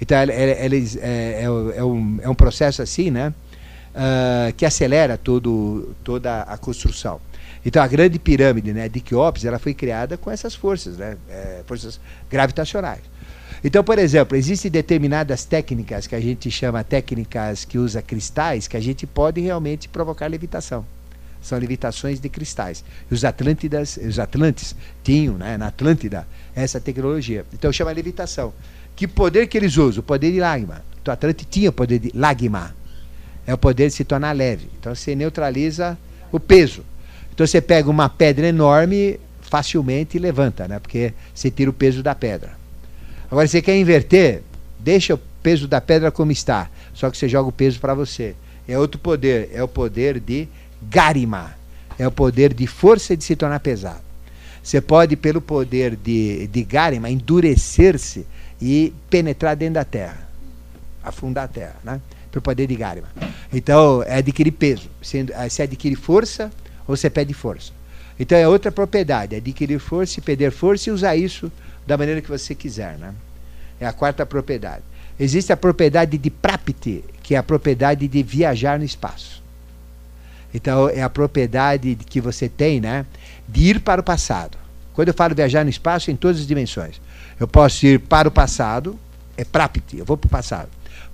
[0.00, 3.32] Então, ela, ela, ela é, é, é, um, é um processo assim, né?
[3.98, 7.20] Uh, que acelera todo, toda a construção.
[7.66, 11.16] Então, a grande pirâmide né, de Queops ela foi criada com essas forças, né,
[11.66, 11.98] forças
[12.30, 13.00] gravitacionais.
[13.62, 18.76] Então, por exemplo, existem determinadas técnicas que a gente chama técnicas que usa cristais que
[18.76, 20.86] a gente pode realmente provocar levitação.
[21.42, 22.84] São levitações de cristais.
[23.10, 27.44] Os Atlântidas, os Atlantes tinham, né, na Atlântida, essa tecnologia.
[27.52, 28.52] Então chama levitação.
[28.94, 30.00] Que poder que eles usam?
[30.00, 30.82] O poder de lagma.
[31.00, 32.74] Então, Atlante tinha o poder de lagma.
[33.48, 34.68] É o poder de se tornar leve.
[34.78, 35.96] Então você neutraliza
[36.30, 36.84] o peso.
[37.32, 40.78] Então você pega uma pedra enorme, facilmente levanta, né?
[40.78, 42.50] Porque você tira o peso da pedra.
[43.30, 44.42] Agora você quer inverter,
[44.78, 48.34] deixa o peso da pedra como está, só que você joga o peso para você.
[48.68, 50.46] É outro poder, é o poder de
[50.82, 51.56] garima.
[51.98, 54.02] É o poder de força de se tornar pesado.
[54.62, 58.26] Você pode, pelo poder de, de garima, endurecer-se
[58.60, 60.28] e penetrar dentro da terra,
[61.02, 61.98] afundar a terra, né?
[62.30, 63.08] Pelo poder de garima.
[63.52, 64.88] Então, é adquirir peso.
[65.02, 66.50] Você, você adquire força
[66.86, 67.72] ou você pede força.
[68.18, 71.52] Então é outra propriedade, adquirir força e perder força e usar isso
[71.86, 72.98] da maneira que você quiser.
[72.98, 73.14] Né?
[73.80, 74.82] É a quarta propriedade.
[75.20, 79.42] Existe a propriedade de Prapti, que é a propriedade de viajar no espaço.
[80.52, 83.06] Então é a propriedade que você tem né,
[83.46, 84.58] de ir para o passado.
[84.94, 87.00] Quando eu falo viajar no espaço, é em todas as dimensões.
[87.38, 88.98] Eu posso ir para o passado,
[89.36, 90.68] é Prapti, eu vou para o passado.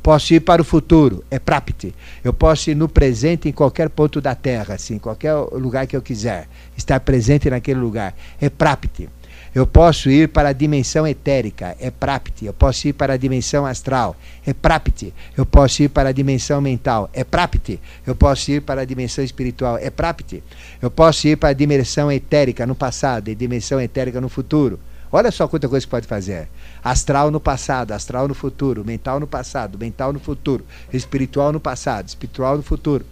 [0.05, 1.94] Posso ir para o futuro, é Prapti.
[2.22, 6.02] Eu posso ir no presente em qualquer ponto da Terra, assim, qualquer lugar que eu
[6.02, 6.47] quiser.
[6.76, 9.09] Estar presente naquele lugar, é Prapti.
[9.55, 12.44] Eu posso ir para a dimensão etérica, é Prapti.
[12.44, 14.14] Eu posso ir para a dimensão astral,
[14.47, 15.14] é Prapti.
[15.35, 17.81] Eu posso ir para a dimensão mental, é Prapti.
[18.06, 20.44] Eu posso ir para a dimensão espiritual, é Prapti.
[20.82, 24.78] Eu posso ir para a dimensão etérica no passado e dimensão etérica no futuro.
[25.16, 26.49] Olha só quanta coisa que pode fazer.
[26.82, 32.09] Astral no passado, astral no futuro, mental no passado, mental no futuro, espiritual no passado,
[32.09, 33.07] espiritual no futuro.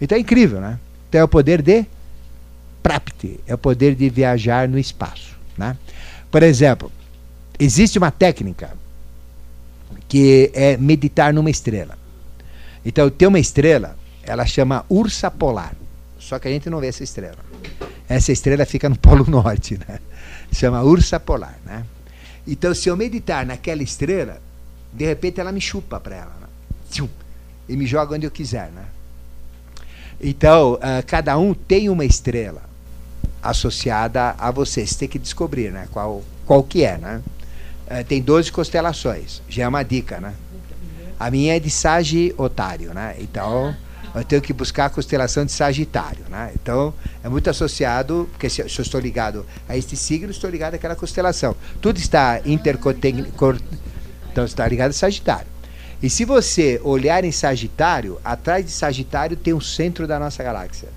[0.00, 0.78] Então é incrível, né?
[1.10, 1.84] Então é o poder de
[2.82, 5.36] Prapti, é o poder de viajar no espaço.
[5.54, 5.76] Né?
[6.30, 6.90] Por exemplo,
[7.58, 8.70] existe uma técnica
[10.08, 11.98] que é meditar numa estrela.
[12.82, 15.76] Então tem uma estrela, ela chama Ursa Polar.
[16.18, 17.44] Só que a gente não vê essa estrela.
[18.08, 20.00] Essa estrela fica no Polo Norte, né?
[20.52, 21.84] Chama ursa polar, né?
[22.46, 24.40] Então, se eu meditar naquela estrela,
[24.92, 27.08] de repente ela me chupa para ela, né?
[27.68, 28.84] e me joga onde eu quiser, né?
[30.20, 32.62] Então, uh, cada um tem uma estrela
[33.42, 34.86] associada a você.
[34.86, 35.88] Você tem que descobrir, né?
[35.90, 37.22] Qual, qual que é, né?
[37.86, 40.34] Uh, tem 12 constelações, já é uma dica, né?
[41.18, 43.16] A minha é de Sagitário, né?
[43.18, 43.74] Então
[44.14, 46.24] eu tenho que buscar a constelação de Sagitário.
[46.28, 46.52] Né?
[46.54, 50.94] Então, é muito associado, porque se, eu estou ligado a este signo, estou ligado àquela
[50.94, 51.56] constelação.
[51.80, 53.60] Tudo está interconectado,
[54.30, 55.46] então está ligado a Sagitário.
[56.02, 60.88] E se você olhar em Sagitário, atrás de Sagitário tem o centro da nossa galáxia.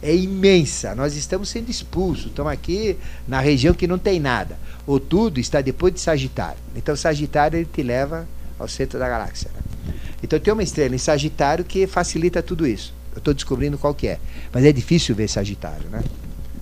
[0.00, 0.94] É imensa.
[0.94, 2.26] Nós estamos sendo expulsos.
[2.26, 2.96] Estamos aqui
[3.26, 4.56] na região que não tem nada.
[4.86, 6.58] O tudo está depois de Sagitário.
[6.76, 8.28] Então, Sagitário ele te leva
[8.60, 9.50] ao centro da galáxia.
[9.52, 9.60] Né?
[10.22, 12.92] Então tem uma estrela em Sagitário que facilita tudo isso.
[13.12, 14.18] Eu estou descobrindo qual que é.
[14.52, 16.02] Mas é difícil ver Sagitário, né?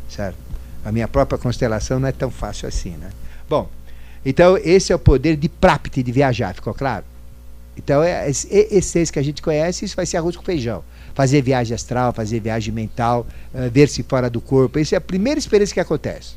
[0.08, 0.36] Certo?
[0.84, 3.10] A minha própria constelação não é tão fácil assim, né?
[3.48, 3.68] Bom,
[4.24, 7.04] então esse é o poder de Prapti, de viajar, ficou claro?
[7.76, 10.82] Então, é, esse que a gente conhece, isso vai ser arroz com feijão.
[11.14, 14.78] Fazer viagem astral, fazer viagem mental, uh, ver-se fora do corpo.
[14.78, 16.36] Isso é a primeira experiência que acontece.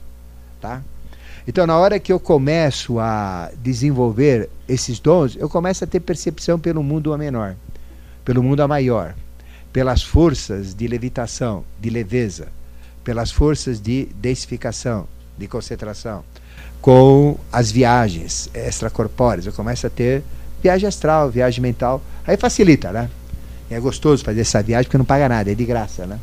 [0.60, 0.82] Tá?
[1.50, 6.60] Então, na hora que eu começo a desenvolver esses dons, eu começo a ter percepção
[6.60, 7.56] pelo mundo a menor,
[8.24, 9.16] pelo mundo a maior,
[9.74, 12.50] pelas forças de levitação, de leveza,
[13.04, 15.08] pelas forças de densificação,
[15.40, 16.24] de concentração,
[16.80, 19.48] com as viagens extracorpóreas.
[19.48, 20.22] Eu começo a ter
[20.62, 22.00] viagem astral, viagem mental.
[22.28, 23.10] Aí facilita, né?
[23.72, 26.20] É gostoso fazer essa viagem porque não paga nada, é de graça, né?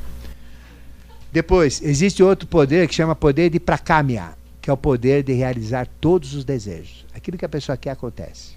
[1.33, 4.37] Depois, existe outro poder que chama poder de prakamya
[4.67, 7.07] que é o poder de realizar todos os desejos.
[7.15, 8.55] Aquilo que a pessoa quer acontece.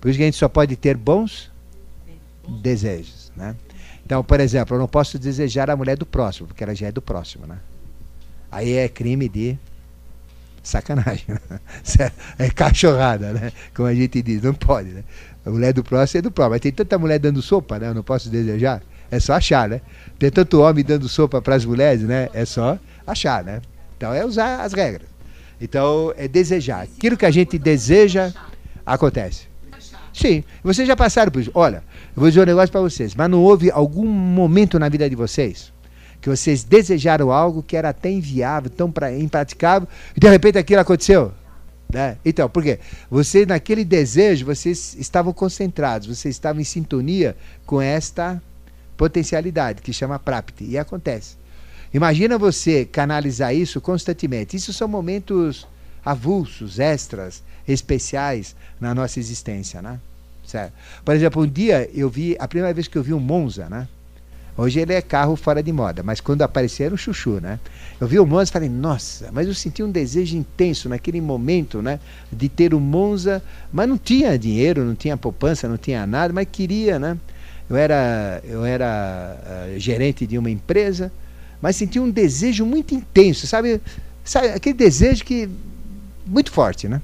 [0.00, 1.50] Por isso que a gente só pode ter bons
[2.62, 3.32] desejos.
[3.34, 3.56] Né?
[4.06, 6.92] Então, por exemplo, eu não posso desejar a mulher do próximo, porque ela já é
[6.92, 7.44] do próximo.
[7.44, 7.58] Né?
[8.52, 9.58] Aí é crime de
[10.62, 11.24] sacanagem.
[11.26, 12.12] Né?
[12.38, 13.52] É cachorrada, né?
[13.74, 15.02] Como a gente diz, não pode, né?
[15.44, 16.52] A mulher do próximo é do próximo.
[16.52, 17.88] Mas tem tanta mulher dando sopa, né?
[17.88, 18.80] Eu não posso desejar.
[19.10, 19.80] É só achar, né?
[20.20, 22.28] Tem tanto homem dando sopa para as mulheres, né?
[22.32, 23.60] É só achar, né?
[23.96, 25.11] Então é usar as regras.
[25.62, 26.82] Então é desejar.
[26.82, 28.32] Aquilo que a gente deseja
[28.84, 29.46] acontece.
[30.12, 31.50] Sim, vocês já passaram por isso.
[31.54, 31.82] Olha,
[32.14, 35.16] eu vou dizer um negócio para vocês, mas não houve algum momento na vida de
[35.16, 35.72] vocês
[36.22, 40.80] que vocês desejaram algo que era até inviável, tão pra, impraticável, e de repente aquilo
[40.80, 41.32] aconteceu?
[41.92, 42.16] Né?
[42.24, 42.78] Então, por quê?
[43.10, 47.36] Você, naquele desejo, vocês estavam concentrados, vocês estavam em sintonia
[47.66, 48.40] com esta
[48.96, 51.41] potencialidade que chama Prapti, e acontece.
[51.92, 54.56] Imagina você canalizar isso constantemente.
[54.56, 55.66] Isso são momentos
[56.04, 60.00] avulsos, extras, especiais na nossa existência, né?
[60.46, 60.72] Certo?
[61.04, 63.86] Por exemplo, um dia eu vi, a primeira vez que eu vi um Monza, né?
[64.56, 67.58] Hoje ele é carro fora de moda, mas quando apareceu era um chuchu, né?
[67.98, 71.80] Eu vi o Monza e falei, nossa, mas eu senti um desejo intenso naquele momento,
[71.80, 71.98] né?
[72.30, 73.42] De ter o Monza,
[73.72, 77.16] mas não tinha dinheiro, não tinha poupança, não tinha nada, mas queria, né?
[77.70, 79.38] Eu era, eu era
[79.74, 81.10] uh, gerente de uma empresa,
[81.62, 83.80] mas senti um desejo muito intenso, sabe?
[84.24, 84.48] sabe?
[84.48, 85.48] Aquele desejo que
[86.26, 87.00] muito forte, né?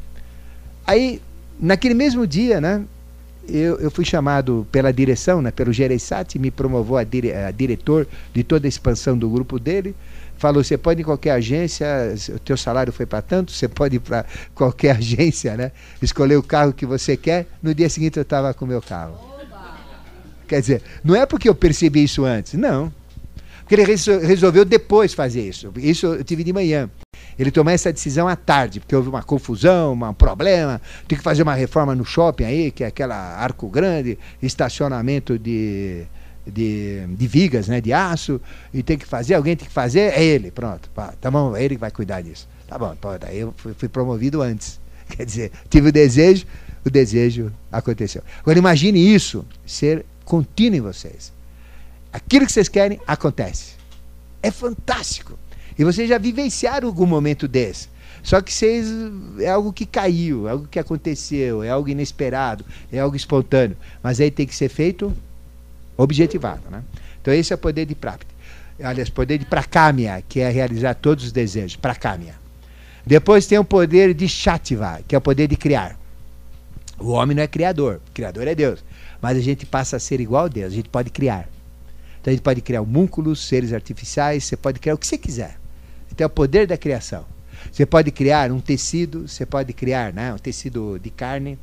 [0.86, 1.22] Aí,
[1.60, 2.82] naquele mesmo dia, né?
[3.48, 8.06] Eu, eu fui chamado pela direção, né, pelo Gereissati, me promoveu a, dire, a diretor
[8.34, 9.94] de toda a expansão do grupo dele.
[10.36, 11.86] Falou: você pode ir em qualquer agência,
[12.34, 15.72] o teu salário foi para tanto, você pode ir para qualquer agência, né?
[16.02, 17.46] Escolher o carro que você quer.
[17.62, 19.18] No dia seguinte eu estava com o meu carro.
[20.46, 22.92] Quer dizer, não é porque eu percebi isso antes, não.
[23.68, 23.84] Porque ele
[24.26, 25.70] resolveu depois fazer isso.
[25.76, 26.88] Isso eu tive de manhã.
[27.38, 31.42] Ele tomou essa decisão à tarde, porque houve uma confusão, um problema, tem que fazer
[31.42, 36.04] uma reforma no shopping aí, que é aquela arco grande, estacionamento de,
[36.46, 38.40] de, de vigas, né, de aço,
[38.72, 41.62] e tem que fazer, alguém tem que fazer, é ele, pronto, pá, tá bom, é
[41.62, 42.48] ele que vai cuidar disso.
[42.66, 44.80] Tá bom, pô, daí eu fui, fui promovido antes.
[45.14, 46.46] Quer dizer, tive o desejo,
[46.86, 48.22] o desejo aconteceu.
[48.40, 51.36] Agora imagine isso ser contínuo em vocês.
[52.12, 53.74] Aquilo que vocês querem acontece.
[54.42, 55.38] É fantástico.
[55.78, 57.88] E vocês já vivenciaram algum momento desse.
[58.22, 58.86] Só que vocês
[59.38, 63.76] é algo que caiu, é algo que aconteceu, é algo inesperado, é algo espontâneo.
[64.02, 65.14] Mas aí tem que ser feito
[65.96, 66.62] objetivado.
[66.70, 66.82] Né?
[67.20, 68.26] Então esse é o poder de Prapti.
[68.82, 71.76] Aliás, poder de Prakamya, que é realizar todos os desejos.
[71.76, 72.34] Prakamya.
[73.04, 75.98] Depois tem o poder de Shativa, que é o poder de criar.
[76.98, 78.84] O homem não é criador, o criador é Deus.
[79.20, 81.48] Mas a gente passa a ser igual a Deus, a gente pode criar.
[82.28, 85.58] Então a gente pode criar homúnculos, seres artificiais, você pode criar o que você quiser.
[86.12, 87.24] Então é o poder da criação.
[87.72, 91.58] Você pode criar um tecido, você pode criar né, um tecido de carne.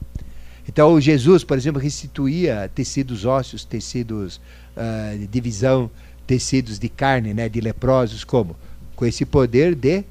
[0.67, 4.41] Então Jesus, por exemplo, restituía tecidos ósseos, tecidos
[4.75, 5.91] uh, de divisão,
[6.25, 8.55] tecidos de carne, né, de leprosos, como?
[8.95, 10.03] Com esse poder de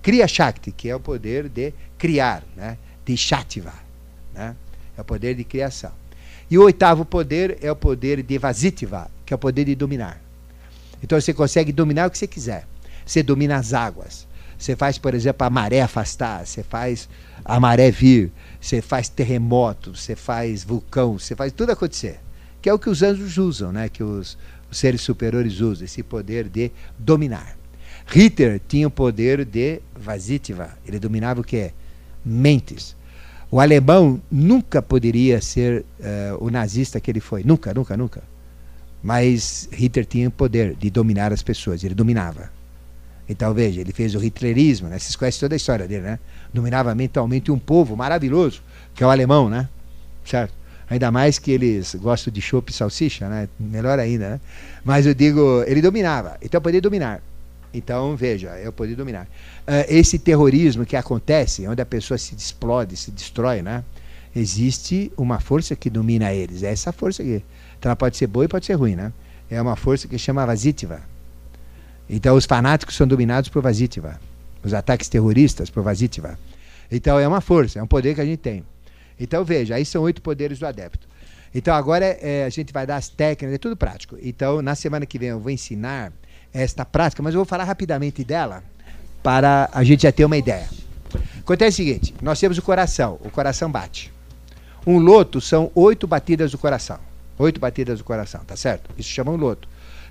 [0.00, 3.74] Kriya Shakti, que é o poder de criar, né, de Shativa.
[4.32, 4.56] Né,
[4.96, 5.92] é o poder de criação.
[6.50, 10.18] E o oitavo poder é o poder de Vasitiva, que é o poder de dominar.
[11.02, 12.66] Então você consegue dominar o que você quiser.
[13.04, 14.26] Você domina as águas.
[14.58, 17.08] Você faz, por exemplo, a maré afastar, você faz
[17.44, 22.18] a maré vir, você faz terremoto, você faz vulcão, você faz tudo acontecer.
[22.62, 23.90] Que é o que os anjos usam, né?
[23.90, 24.38] que os,
[24.70, 27.54] os seres superiores usam, esse poder de dominar.
[28.06, 31.70] Ritter tinha o poder de Vasitiva, ele dominava o que?
[32.24, 32.96] Mentes.
[33.50, 37.44] O alemão nunca poderia ser uh, o nazista que ele foi.
[37.44, 38.22] Nunca, nunca, nunca.
[39.02, 42.50] Mas Hitler tinha o poder de dominar as pessoas, ele dominava.
[43.28, 44.98] Então veja, ele fez o hitlerismo, né?
[44.98, 46.18] Vocês conhecem toda a história dele, né?
[46.52, 48.62] Dominava mentalmente um povo maravilhoso,
[48.94, 49.68] que é o alemão, né?
[50.24, 50.54] Certo?
[50.90, 53.48] Ainda mais que eles gostam de chopp e salsicha, né?
[53.60, 54.40] Melhor ainda, né?
[54.82, 56.38] Mas eu digo, ele dominava.
[56.40, 57.22] Então poder dominar.
[57.72, 59.24] Então, veja, é o poder dominar.
[59.66, 63.84] Uh, esse terrorismo que acontece, onde a pessoa se explode, se destrói, né?
[64.34, 66.62] Existe uma força que domina eles.
[66.62, 67.42] É essa força aqui.
[67.78, 69.12] Então ela pode ser boa e pode ser ruim, né?
[69.50, 71.00] É uma força que chama Vasitiva.
[72.08, 74.18] Então os fanáticos são dominados por Vasitiva.
[74.62, 76.38] Os ataques terroristas por Vasitiva.
[76.90, 78.64] Então é uma força, é um poder que a gente tem.
[79.18, 81.06] Então veja, aí são oito poderes do adepto.
[81.54, 84.16] Então agora é, a gente vai dar as técnicas, é tudo prático.
[84.22, 86.12] Então na semana que vem eu vou ensinar
[86.52, 88.62] esta prática, mas eu vou falar rapidamente dela
[89.22, 90.68] para a gente já ter uma ideia.
[91.40, 94.12] Acontece o seguinte: nós temos o coração, o coração bate.
[94.86, 97.07] Um loto são oito batidas do coração.
[97.38, 98.90] Oito batidas do coração, tá certo?
[98.98, 99.68] Isso chama um loto.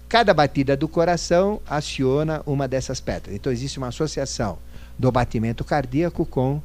[0.08, 3.36] Cada batida do coração aciona uma dessas pedras.
[3.36, 4.58] Então existe uma associação
[4.98, 6.62] do batimento cardíaco com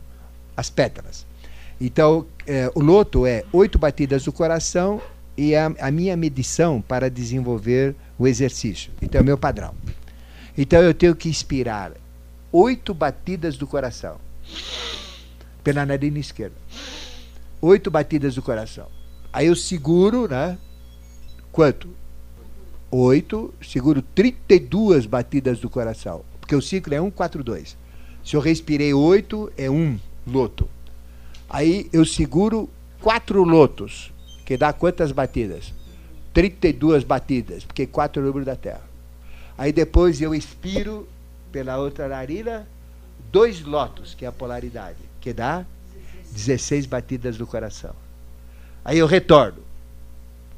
[0.57, 1.27] as pétalas.
[1.81, 5.03] Então, é, o loto é oito batidas do coração
[5.37, 8.93] e a, a minha medição para desenvolver o exercício.
[9.03, 9.75] Então, é o meu padrão.
[10.57, 11.93] Então, eu tenho que inspirar
[12.53, 14.19] oito batidas do coração
[15.65, 16.55] pela narina esquerda.
[17.61, 18.87] Oito batidas do coração.
[19.33, 20.59] Aí eu seguro, né?
[21.51, 21.89] Quanto?
[22.91, 26.23] Oito, seguro 32 batidas do coração.
[26.39, 27.77] Porque o ciclo é 1, 4, 2.
[28.25, 30.69] Se eu respirei oito, é um loto.
[31.49, 32.69] Aí eu seguro
[33.01, 34.13] quatro lotos,
[34.47, 35.73] que dá quantas batidas?
[36.33, 38.83] 32 batidas, porque quatro é o número da Terra.
[39.59, 41.09] Aí depois eu expiro
[41.51, 42.67] pela outra narina
[43.31, 45.67] dois lotos, que é a polaridade, que dá
[46.31, 47.95] 16 batidas do coração.
[48.85, 49.63] Aí eu retorno.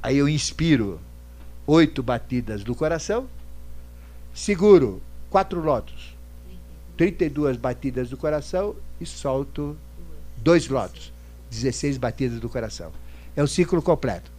[0.02, 1.00] Aí eu inspiro
[1.66, 3.26] oito batidas do coração,
[4.34, 6.14] seguro quatro lotos,
[6.96, 9.76] 32 batidas do coração e solto
[10.36, 11.12] dois lotos,
[11.50, 12.92] 16 batidas do coração.
[13.34, 14.30] É o ciclo completo.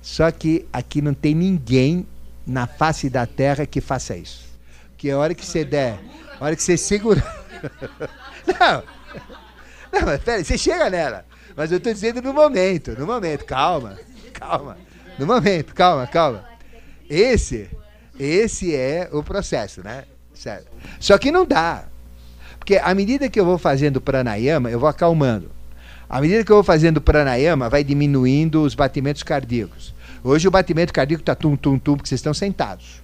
[0.00, 2.06] Só que aqui não tem ninguém
[2.46, 4.44] na face da terra que faça isso.
[4.96, 5.98] Que a hora que você der,
[6.40, 7.22] a hora que você segura.
[8.46, 8.82] não,
[9.92, 11.24] não, mas peraí, você chega nela.
[11.56, 13.44] Mas eu estou dizendo no momento, no momento.
[13.44, 13.98] Calma,
[14.32, 14.76] calma.
[15.18, 16.44] No momento, calma, calma.
[17.08, 17.68] Esse,
[18.18, 20.04] esse é o processo, né?
[20.34, 20.66] Certo.
[20.98, 21.84] Só que não dá.
[22.58, 25.50] Porque à medida que eu vou fazendo pranayama, eu vou acalmando.
[26.08, 29.94] À medida que eu vou fazendo pranayama, vai diminuindo os batimentos cardíacos.
[30.22, 33.02] Hoje o batimento cardíaco está tum, tum, tum, porque vocês estão sentados.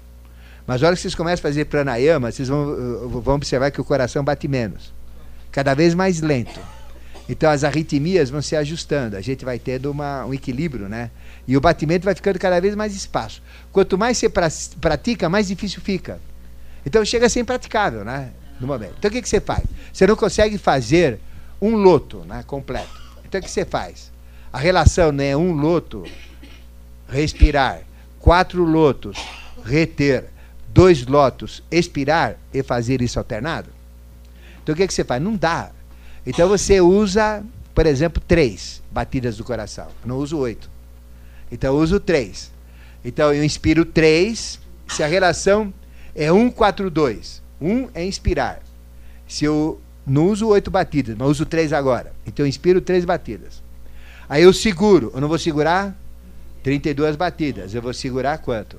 [0.67, 3.81] Mas na hora que vocês começam a fazer pranayama, vocês vão, uh, vão observar que
[3.81, 4.93] o coração bate menos.
[5.51, 6.61] Cada vez mais lento.
[7.29, 11.11] Então as arritmias vão se ajustando, a gente vai tendo uma, um equilíbrio, né?
[11.47, 13.43] E o batimento vai ficando cada vez mais espaço.
[13.71, 14.49] Quanto mais você pra,
[14.81, 16.19] pratica, mais difícil fica.
[16.87, 18.31] Então chega a ser impraticável, né?
[18.59, 18.95] No momento.
[18.99, 19.63] Então o que, que você faz?
[19.93, 21.21] Você não consegue fazer
[21.61, 22.99] um loto né, completo.
[23.27, 24.11] Então o que você faz?
[24.51, 26.05] A relação né, um loto,
[27.09, 27.83] respirar,
[28.19, 29.19] quatro lotos,
[29.65, 30.25] reter,
[30.69, 33.69] dois lotos, expirar e fazer isso alternado.
[34.63, 35.23] Então o que, que você faz?
[35.23, 35.71] Não dá.
[36.29, 37.43] Então você usa,
[37.75, 39.87] por exemplo, três batidas do coração.
[40.03, 40.69] Eu não uso oito.
[41.51, 42.53] Então eu uso três.
[43.03, 44.61] Então eu inspiro três.
[44.89, 45.73] Se a relação
[46.15, 47.43] é um, quatro, dois.
[47.59, 48.61] Um é inspirar.
[49.27, 52.13] Se eu não uso oito batidas, mas uso três agora.
[52.27, 53.63] Então eu inspiro três batidas.
[54.29, 55.11] Aí eu seguro.
[55.15, 55.97] Eu não vou segurar
[56.63, 57.75] 32 batidas.
[57.75, 58.79] Eu vou segurar quanto?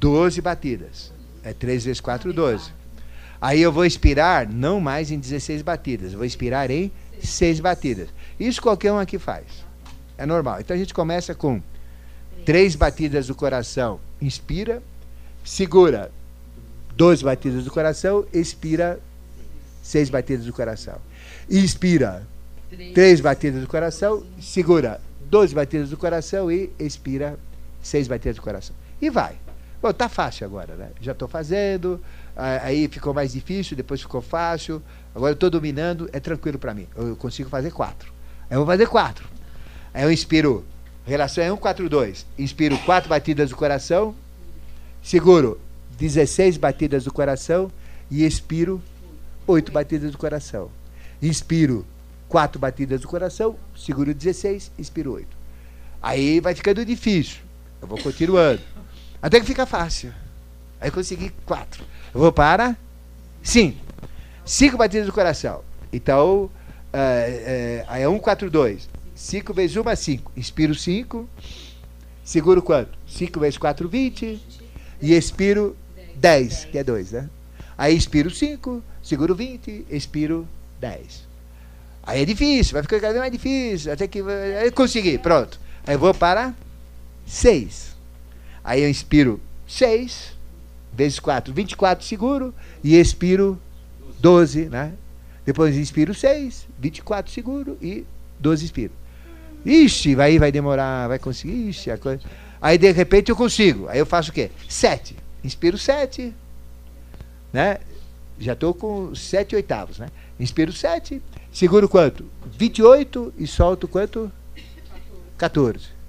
[0.00, 1.12] 12 batidas.
[1.44, 2.70] É 3 vezes 4, 12.
[3.42, 8.08] Aí eu vou expirar não mais em 16 batidas, vou expirar em 6 batidas.
[8.38, 9.44] Isso qualquer um aqui faz.
[10.16, 10.60] É normal.
[10.60, 11.60] Então a gente começa com
[12.46, 14.80] 3 batidas do coração, inspira,
[15.44, 16.12] segura
[16.94, 19.00] 12 batidas do coração, expira
[19.82, 20.98] 6 batidas do coração.
[21.50, 22.24] Inspira
[22.94, 27.36] 3 batidas do coração, segura 12 batidas do coração e expira
[27.82, 28.76] 6 batidas do coração.
[29.00, 29.41] E vai.
[29.82, 30.90] Bom, tá fácil agora, né?
[31.00, 32.00] Já estou fazendo,
[32.36, 34.80] aí ficou mais difícil, depois ficou fácil.
[35.12, 36.86] Agora eu estou dominando, é tranquilo para mim.
[36.94, 38.12] Eu consigo fazer quatro.
[38.48, 39.28] Aí eu vou fazer quatro.
[39.92, 40.64] Aí eu inspiro,
[41.04, 42.26] relação é 1, 4, 2.
[42.38, 44.14] Inspiro quatro batidas do coração,
[45.02, 45.60] seguro
[45.98, 47.68] 16 batidas do coração
[48.08, 48.80] e expiro
[49.48, 50.70] oito batidas do coração.
[51.20, 51.84] Inspiro
[52.28, 55.36] quatro batidas do coração, seguro 16, expiro oito.
[56.00, 57.40] Aí vai ficando difícil.
[57.80, 58.60] Eu vou continuando.
[59.22, 60.12] Até que fica fácil.
[60.80, 61.84] Aí consegui quatro.
[62.12, 62.76] Eu vou para
[63.42, 63.78] cinco.
[64.44, 65.62] Cinco batidas do coração.
[65.92, 66.50] Então,
[66.92, 68.88] é, é, aí é um, quatro, dois.
[69.14, 70.32] Cinco vezes uma, cinco.
[70.36, 71.28] Inspiro cinco.
[72.24, 72.98] Seguro quanto?
[73.06, 74.42] Cinco vezes quatro, vinte.
[75.00, 75.76] E expiro
[76.16, 77.28] dez, que é dois, né?
[77.78, 80.46] Aí expiro cinco, seguro vinte, expiro
[80.80, 81.26] dez.
[82.04, 83.92] Aí é difícil, vai ficar cada vez mais difícil.
[83.92, 84.18] Até que.
[84.18, 85.58] Eu consegui, pronto.
[85.86, 86.54] Aí eu vou para
[87.26, 87.91] seis.
[88.64, 90.32] Aí eu inspiro 6
[90.92, 93.58] vezes 4, 24 seguro, e expiro
[94.20, 94.92] 12, né?
[95.44, 98.04] Depois inspiro 6, 24 seguro e
[98.38, 98.92] 12 expiro.
[99.64, 102.22] Ixi, aí vai demorar, vai conseguir, ixi, a coisa.
[102.60, 103.88] Aí de repente eu consigo.
[103.88, 104.50] Aí eu faço o quê?
[104.68, 105.16] 7.
[105.42, 106.32] Inspiro 7,
[107.52, 107.78] né?
[108.38, 110.08] Já estou com 7 oitavos, né?
[110.38, 111.20] Inspiro 7,
[111.52, 112.24] seguro quanto?
[112.58, 114.30] 28 e solto quanto?
[115.36, 116.01] 14.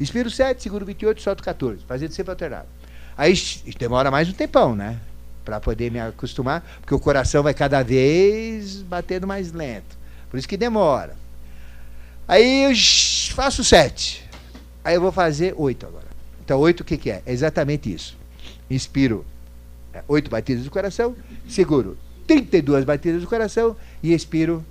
[0.00, 1.84] Inspiro 7, seguro 28, solto 14.
[1.86, 2.66] Fazendo sempre alternado.
[3.16, 3.34] Aí
[3.78, 4.98] demora mais um tempão, né?
[5.44, 9.98] Para poder me acostumar, porque o coração vai cada vez batendo mais lento.
[10.30, 11.14] Por isso que demora.
[12.26, 12.72] Aí eu
[13.34, 14.24] faço 7.
[14.82, 16.06] Aí eu vou fazer 8 agora.
[16.42, 17.22] Então, 8 o que, que é?
[17.26, 18.16] É exatamente isso.
[18.70, 19.26] Inspiro
[20.08, 21.14] 8 é, batidas do coração,
[21.48, 24.64] seguro 32 batidas do coração e expiro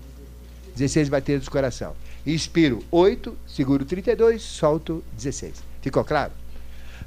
[0.75, 1.93] 16 batidas do coração.
[2.33, 5.63] Inspiro 8, seguro 32, solto 16.
[5.81, 6.31] Ficou claro?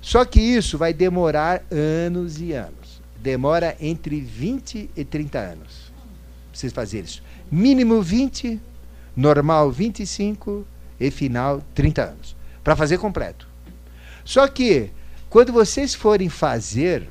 [0.01, 3.01] Só que isso vai demorar anos e anos.
[3.21, 5.93] Demora entre 20 e 30 anos.
[6.53, 7.23] Vocês fazerem isso.
[7.51, 8.61] Mínimo 20,
[9.17, 10.67] normal 25
[10.99, 12.37] e final 30 anos.
[12.65, 13.47] Para fazer completo.
[14.25, 14.91] Só que,
[15.31, 17.09] quando vocês forem fazer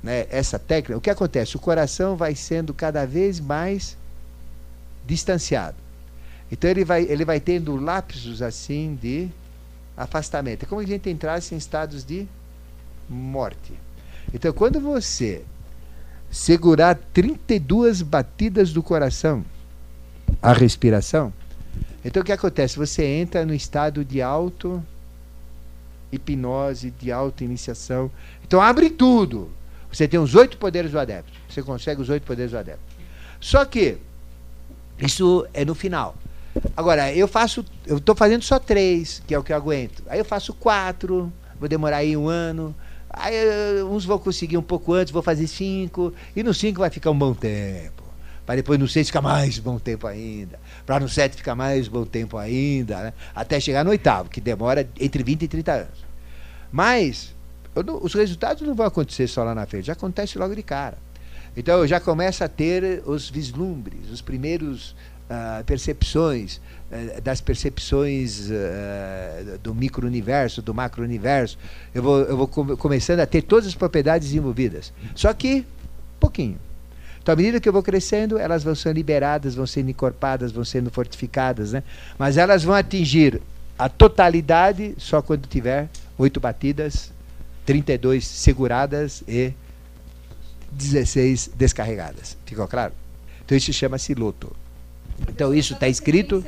[0.00, 1.56] né, essa técnica, o que acontece?
[1.56, 3.96] O coração vai sendo cada vez mais
[5.04, 5.76] distanciado.
[6.50, 9.28] Então ele vai, ele vai tendo lapsos assim de
[9.96, 10.64] afastamento.
[10.64, 12.26] É como a gente entrasse em estados de
[13.08, 13.72] morte.
[14.32, 15.42] Então quando você
[16.30, 19.44] segurar 32 batidas do coração,
[20.40, 21.32] a respiração,
[22.04, 22.76] então o que acontece?
[22.76, 24.82] Você entra no estado de auto
[26.12, 28.10] hipnose, de auto iniciação.
[28.42, 29.50] Então abre tudo.
[29.92, 31.32] Você tem os oito poderes do adepto.
[31.48, 32.82] Você consegue os oito poderes do adepto.
[33.40, 33.98] Só que
[34.98, 36.16] isso é no final.
[36.76, 40.02] Agora, eu faço, eu estou fazendo só três, que é o que eu aguento.
[40.08, 42.74] Aí eu faço quatro, vou demorar aí um ano.
[43.08, 43.34] Aí
[43.82, 46.12] uns vou conseguir um pouco antes, vou fazer cinco.
[46.34, 48.02] E no cinco vai ficar um bom tempo.
[48.46, 50.58] Para depois no seis ficar mais bom tempo ainda.
[50.84, 53.00] Para no sete ficar mais bom tempo ainda.
[53.00, 53.12] Né?
[53.34, 56.04] Até chegar no oitavo, que demora entre 20 e 30 anos.
[56.72, 57.34] Mas
[57.84, 60.98] não, os resultados não vão acontecer só lá na frente, já acontece logo de cara.
[61.56, 64.94] Então já começa a ter os vislumbres, os primeiros
[65.30, 66.56] uh, percepções,
[66.90, 71.56] uh, das percepções uh, do micro-universo, do macro-universo.
[71.94, 74.92] Eu vou, eu vou com, começando a ter todas as propriedades envolvidas.
[75.14, 75.64] Só que,
[76.18, 76.58] pouquinho.
[77.22, 80.64] Então, à medida que eu vou crescendo, elas vão sendo liberadas, vão sendo encorpadas, vão
[80.64, 81.82] sendo fortificadas, né?
[82.18, 83.40] Mas elas vão atingir
[83.78, 85.88] a totalidade só quando tiver
[86.18, 87.12] oito batidas,
[87.66, 89.52] 32 seguradas e
[90.72, 92.36] 16 descarregadas.
[92.46, 92.92] Ficou claro?
[93.44, 94.54] Então isso chama-se loto.
[95.28, 96.44] Então isso está escrito.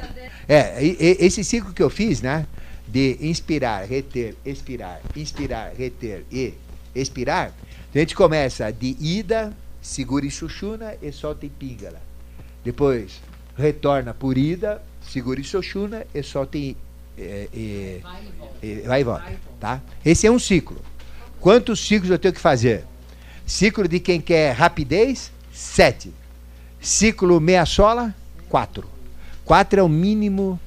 [0.49, 2.47] É, esse ciclo que eu fiz, né?
[2.87, 6.55] De inspirar, reter, expirar, inspirar, reter e
[6.95, 7.53] expirar.
[7.95, 12.01] A gente começa de ida, segura em chuchuna e solta em píngala.
[12.65, 13.21] Depois
[13.57, 16.59] retorna por ida, segura em chuchuna e solta.
[16.59, 16.77] É,
[17.19, 18.01] é,
[18.63, 19.33] é, vai e volta.
[19.61, 19.83] Tá?
[20.05, 20.81] Esse é um ciclo.
[21.41, 22.85] Quantos ciclos eu tenho que fazer?
[23.45, 26.13] Ciclo de quem quer rapidez, sete.
[26.81, 28.15] Ciclo meia sola,
[28.53, 28.85] quatro.
[29.47, 30.61] Quatro é o mínimo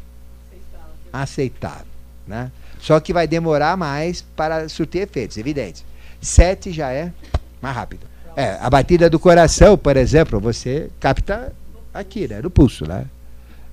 [1.13, 1.85] aceitável.
[2.25, 2.51] Né?
[2.79, 5.85] Só que vai demorar mais para surtir efeitos, evidente.
[6.19, 7.13] Sete já é
[7.61, 8.07] mais rápido.
[8.35, 11.53] É, a batida do coração, por exemplo, você capta
[11.93, 12.41] aqui, né?
[12.41, 13.05] No pulso, né?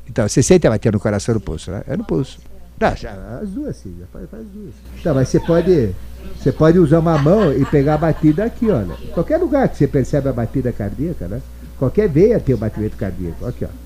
[0.07, 1.83] Então, você sente a batida no coração no pulso, né?
[1.89, 2.39] É no pulso.
[2.79, 3.13] Não, já,
[3.43, 4.75] as duas sim, já faz, faz duas.
[5.01, 5.95] Então, mas você pode
[6.39, 8.95] você pode usar uma mão e pegar a batida aqui, olha.
[9.15, 11.41] Qualquer lugar que você percebe a batida cardíaca, né?
[11.79, 13.47] Qualquer veia tem o batimento cardíaco.
[13.47, 13.82] Aqui, ó.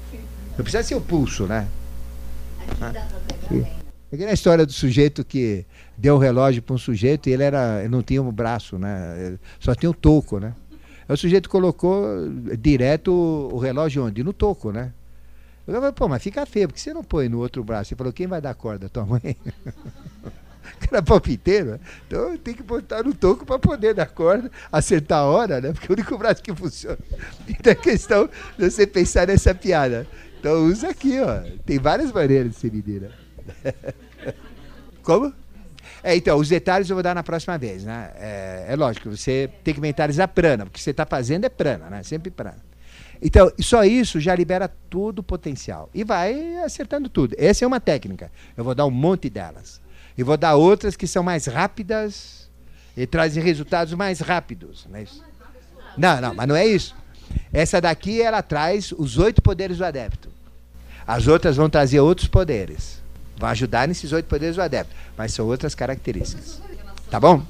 [0.56, 1.68] Não precisa ser o pulso, né?
[4.12, 5.64] É que na história do sujeito que
[5.96, 9.36] deu o relógio para um sujeito e ele era, ele não tinha um braço, né?
[9.60, 10.54] Só tinha um toco, né?
[11.08, 12.04] Aí o sujeito colocou
[12.58, 14.24] direto o relógio onde?
[14.24, 14.92] No toco, né?
[15.66, 17.92] Eu falei, pô, mas fica feio, porque você não põe no outro braço?
[17.92, 18.88] Ele falou, quem vai dar corda?
[18.88, 19.36] Tua mãe?
[20.90, 21.80] era palpiteiro, né?
[22.06, 25.72] então tem que botar no toco para poder dar corda, acertar a hora, né?
[25.72, 26.98] Porque é o único braço que funciona.
[27.48, 28.28] Então é questão
[28.58, 30.06] de você pensar nessa piada.
[30.46, 31.40] Então usa aqui, ó.
[31.64, 33.10] Tem várias maneiras de ser mineira.
[35.02, 35.34] Como?
[36.04, 38.12] É, então, os detalhes eu vou dar na próxima vez, né?
[38.14, 42.04] É, é lógico, você tem que mentalizar prana, porque você está fazendo é prana, né?
[42.04, 42.64] Sempre prana.
[43.20, 45.90] Então, só isso já libera todo o potencial.
[45.92, 47.34] E vai acertando tudo.
[47.36, 48.30] Essa é uma técnica.
[48.56, 49.80] Eu vou dar um monte delas.
[50.16, 52.48] E vou dar outras que são mais rápidas
[52.96, 54.86] e trazem resultados mais rápidos.
[54.88, 55.24] Não, é isso?
[55.98, 56.94] não, não, mas não é isso.
[57.52, 60.35] Essa daqui ela traz os oito poderes do adepto.
[61.06, 63.00] As outras vão trazer outros poderes.
[63.36, 64.94] Vão ajudar nesses oito poderes do adepto.
[65.16, 66.60] Mas são outras características.
[67.10, 67.42] Tá bom?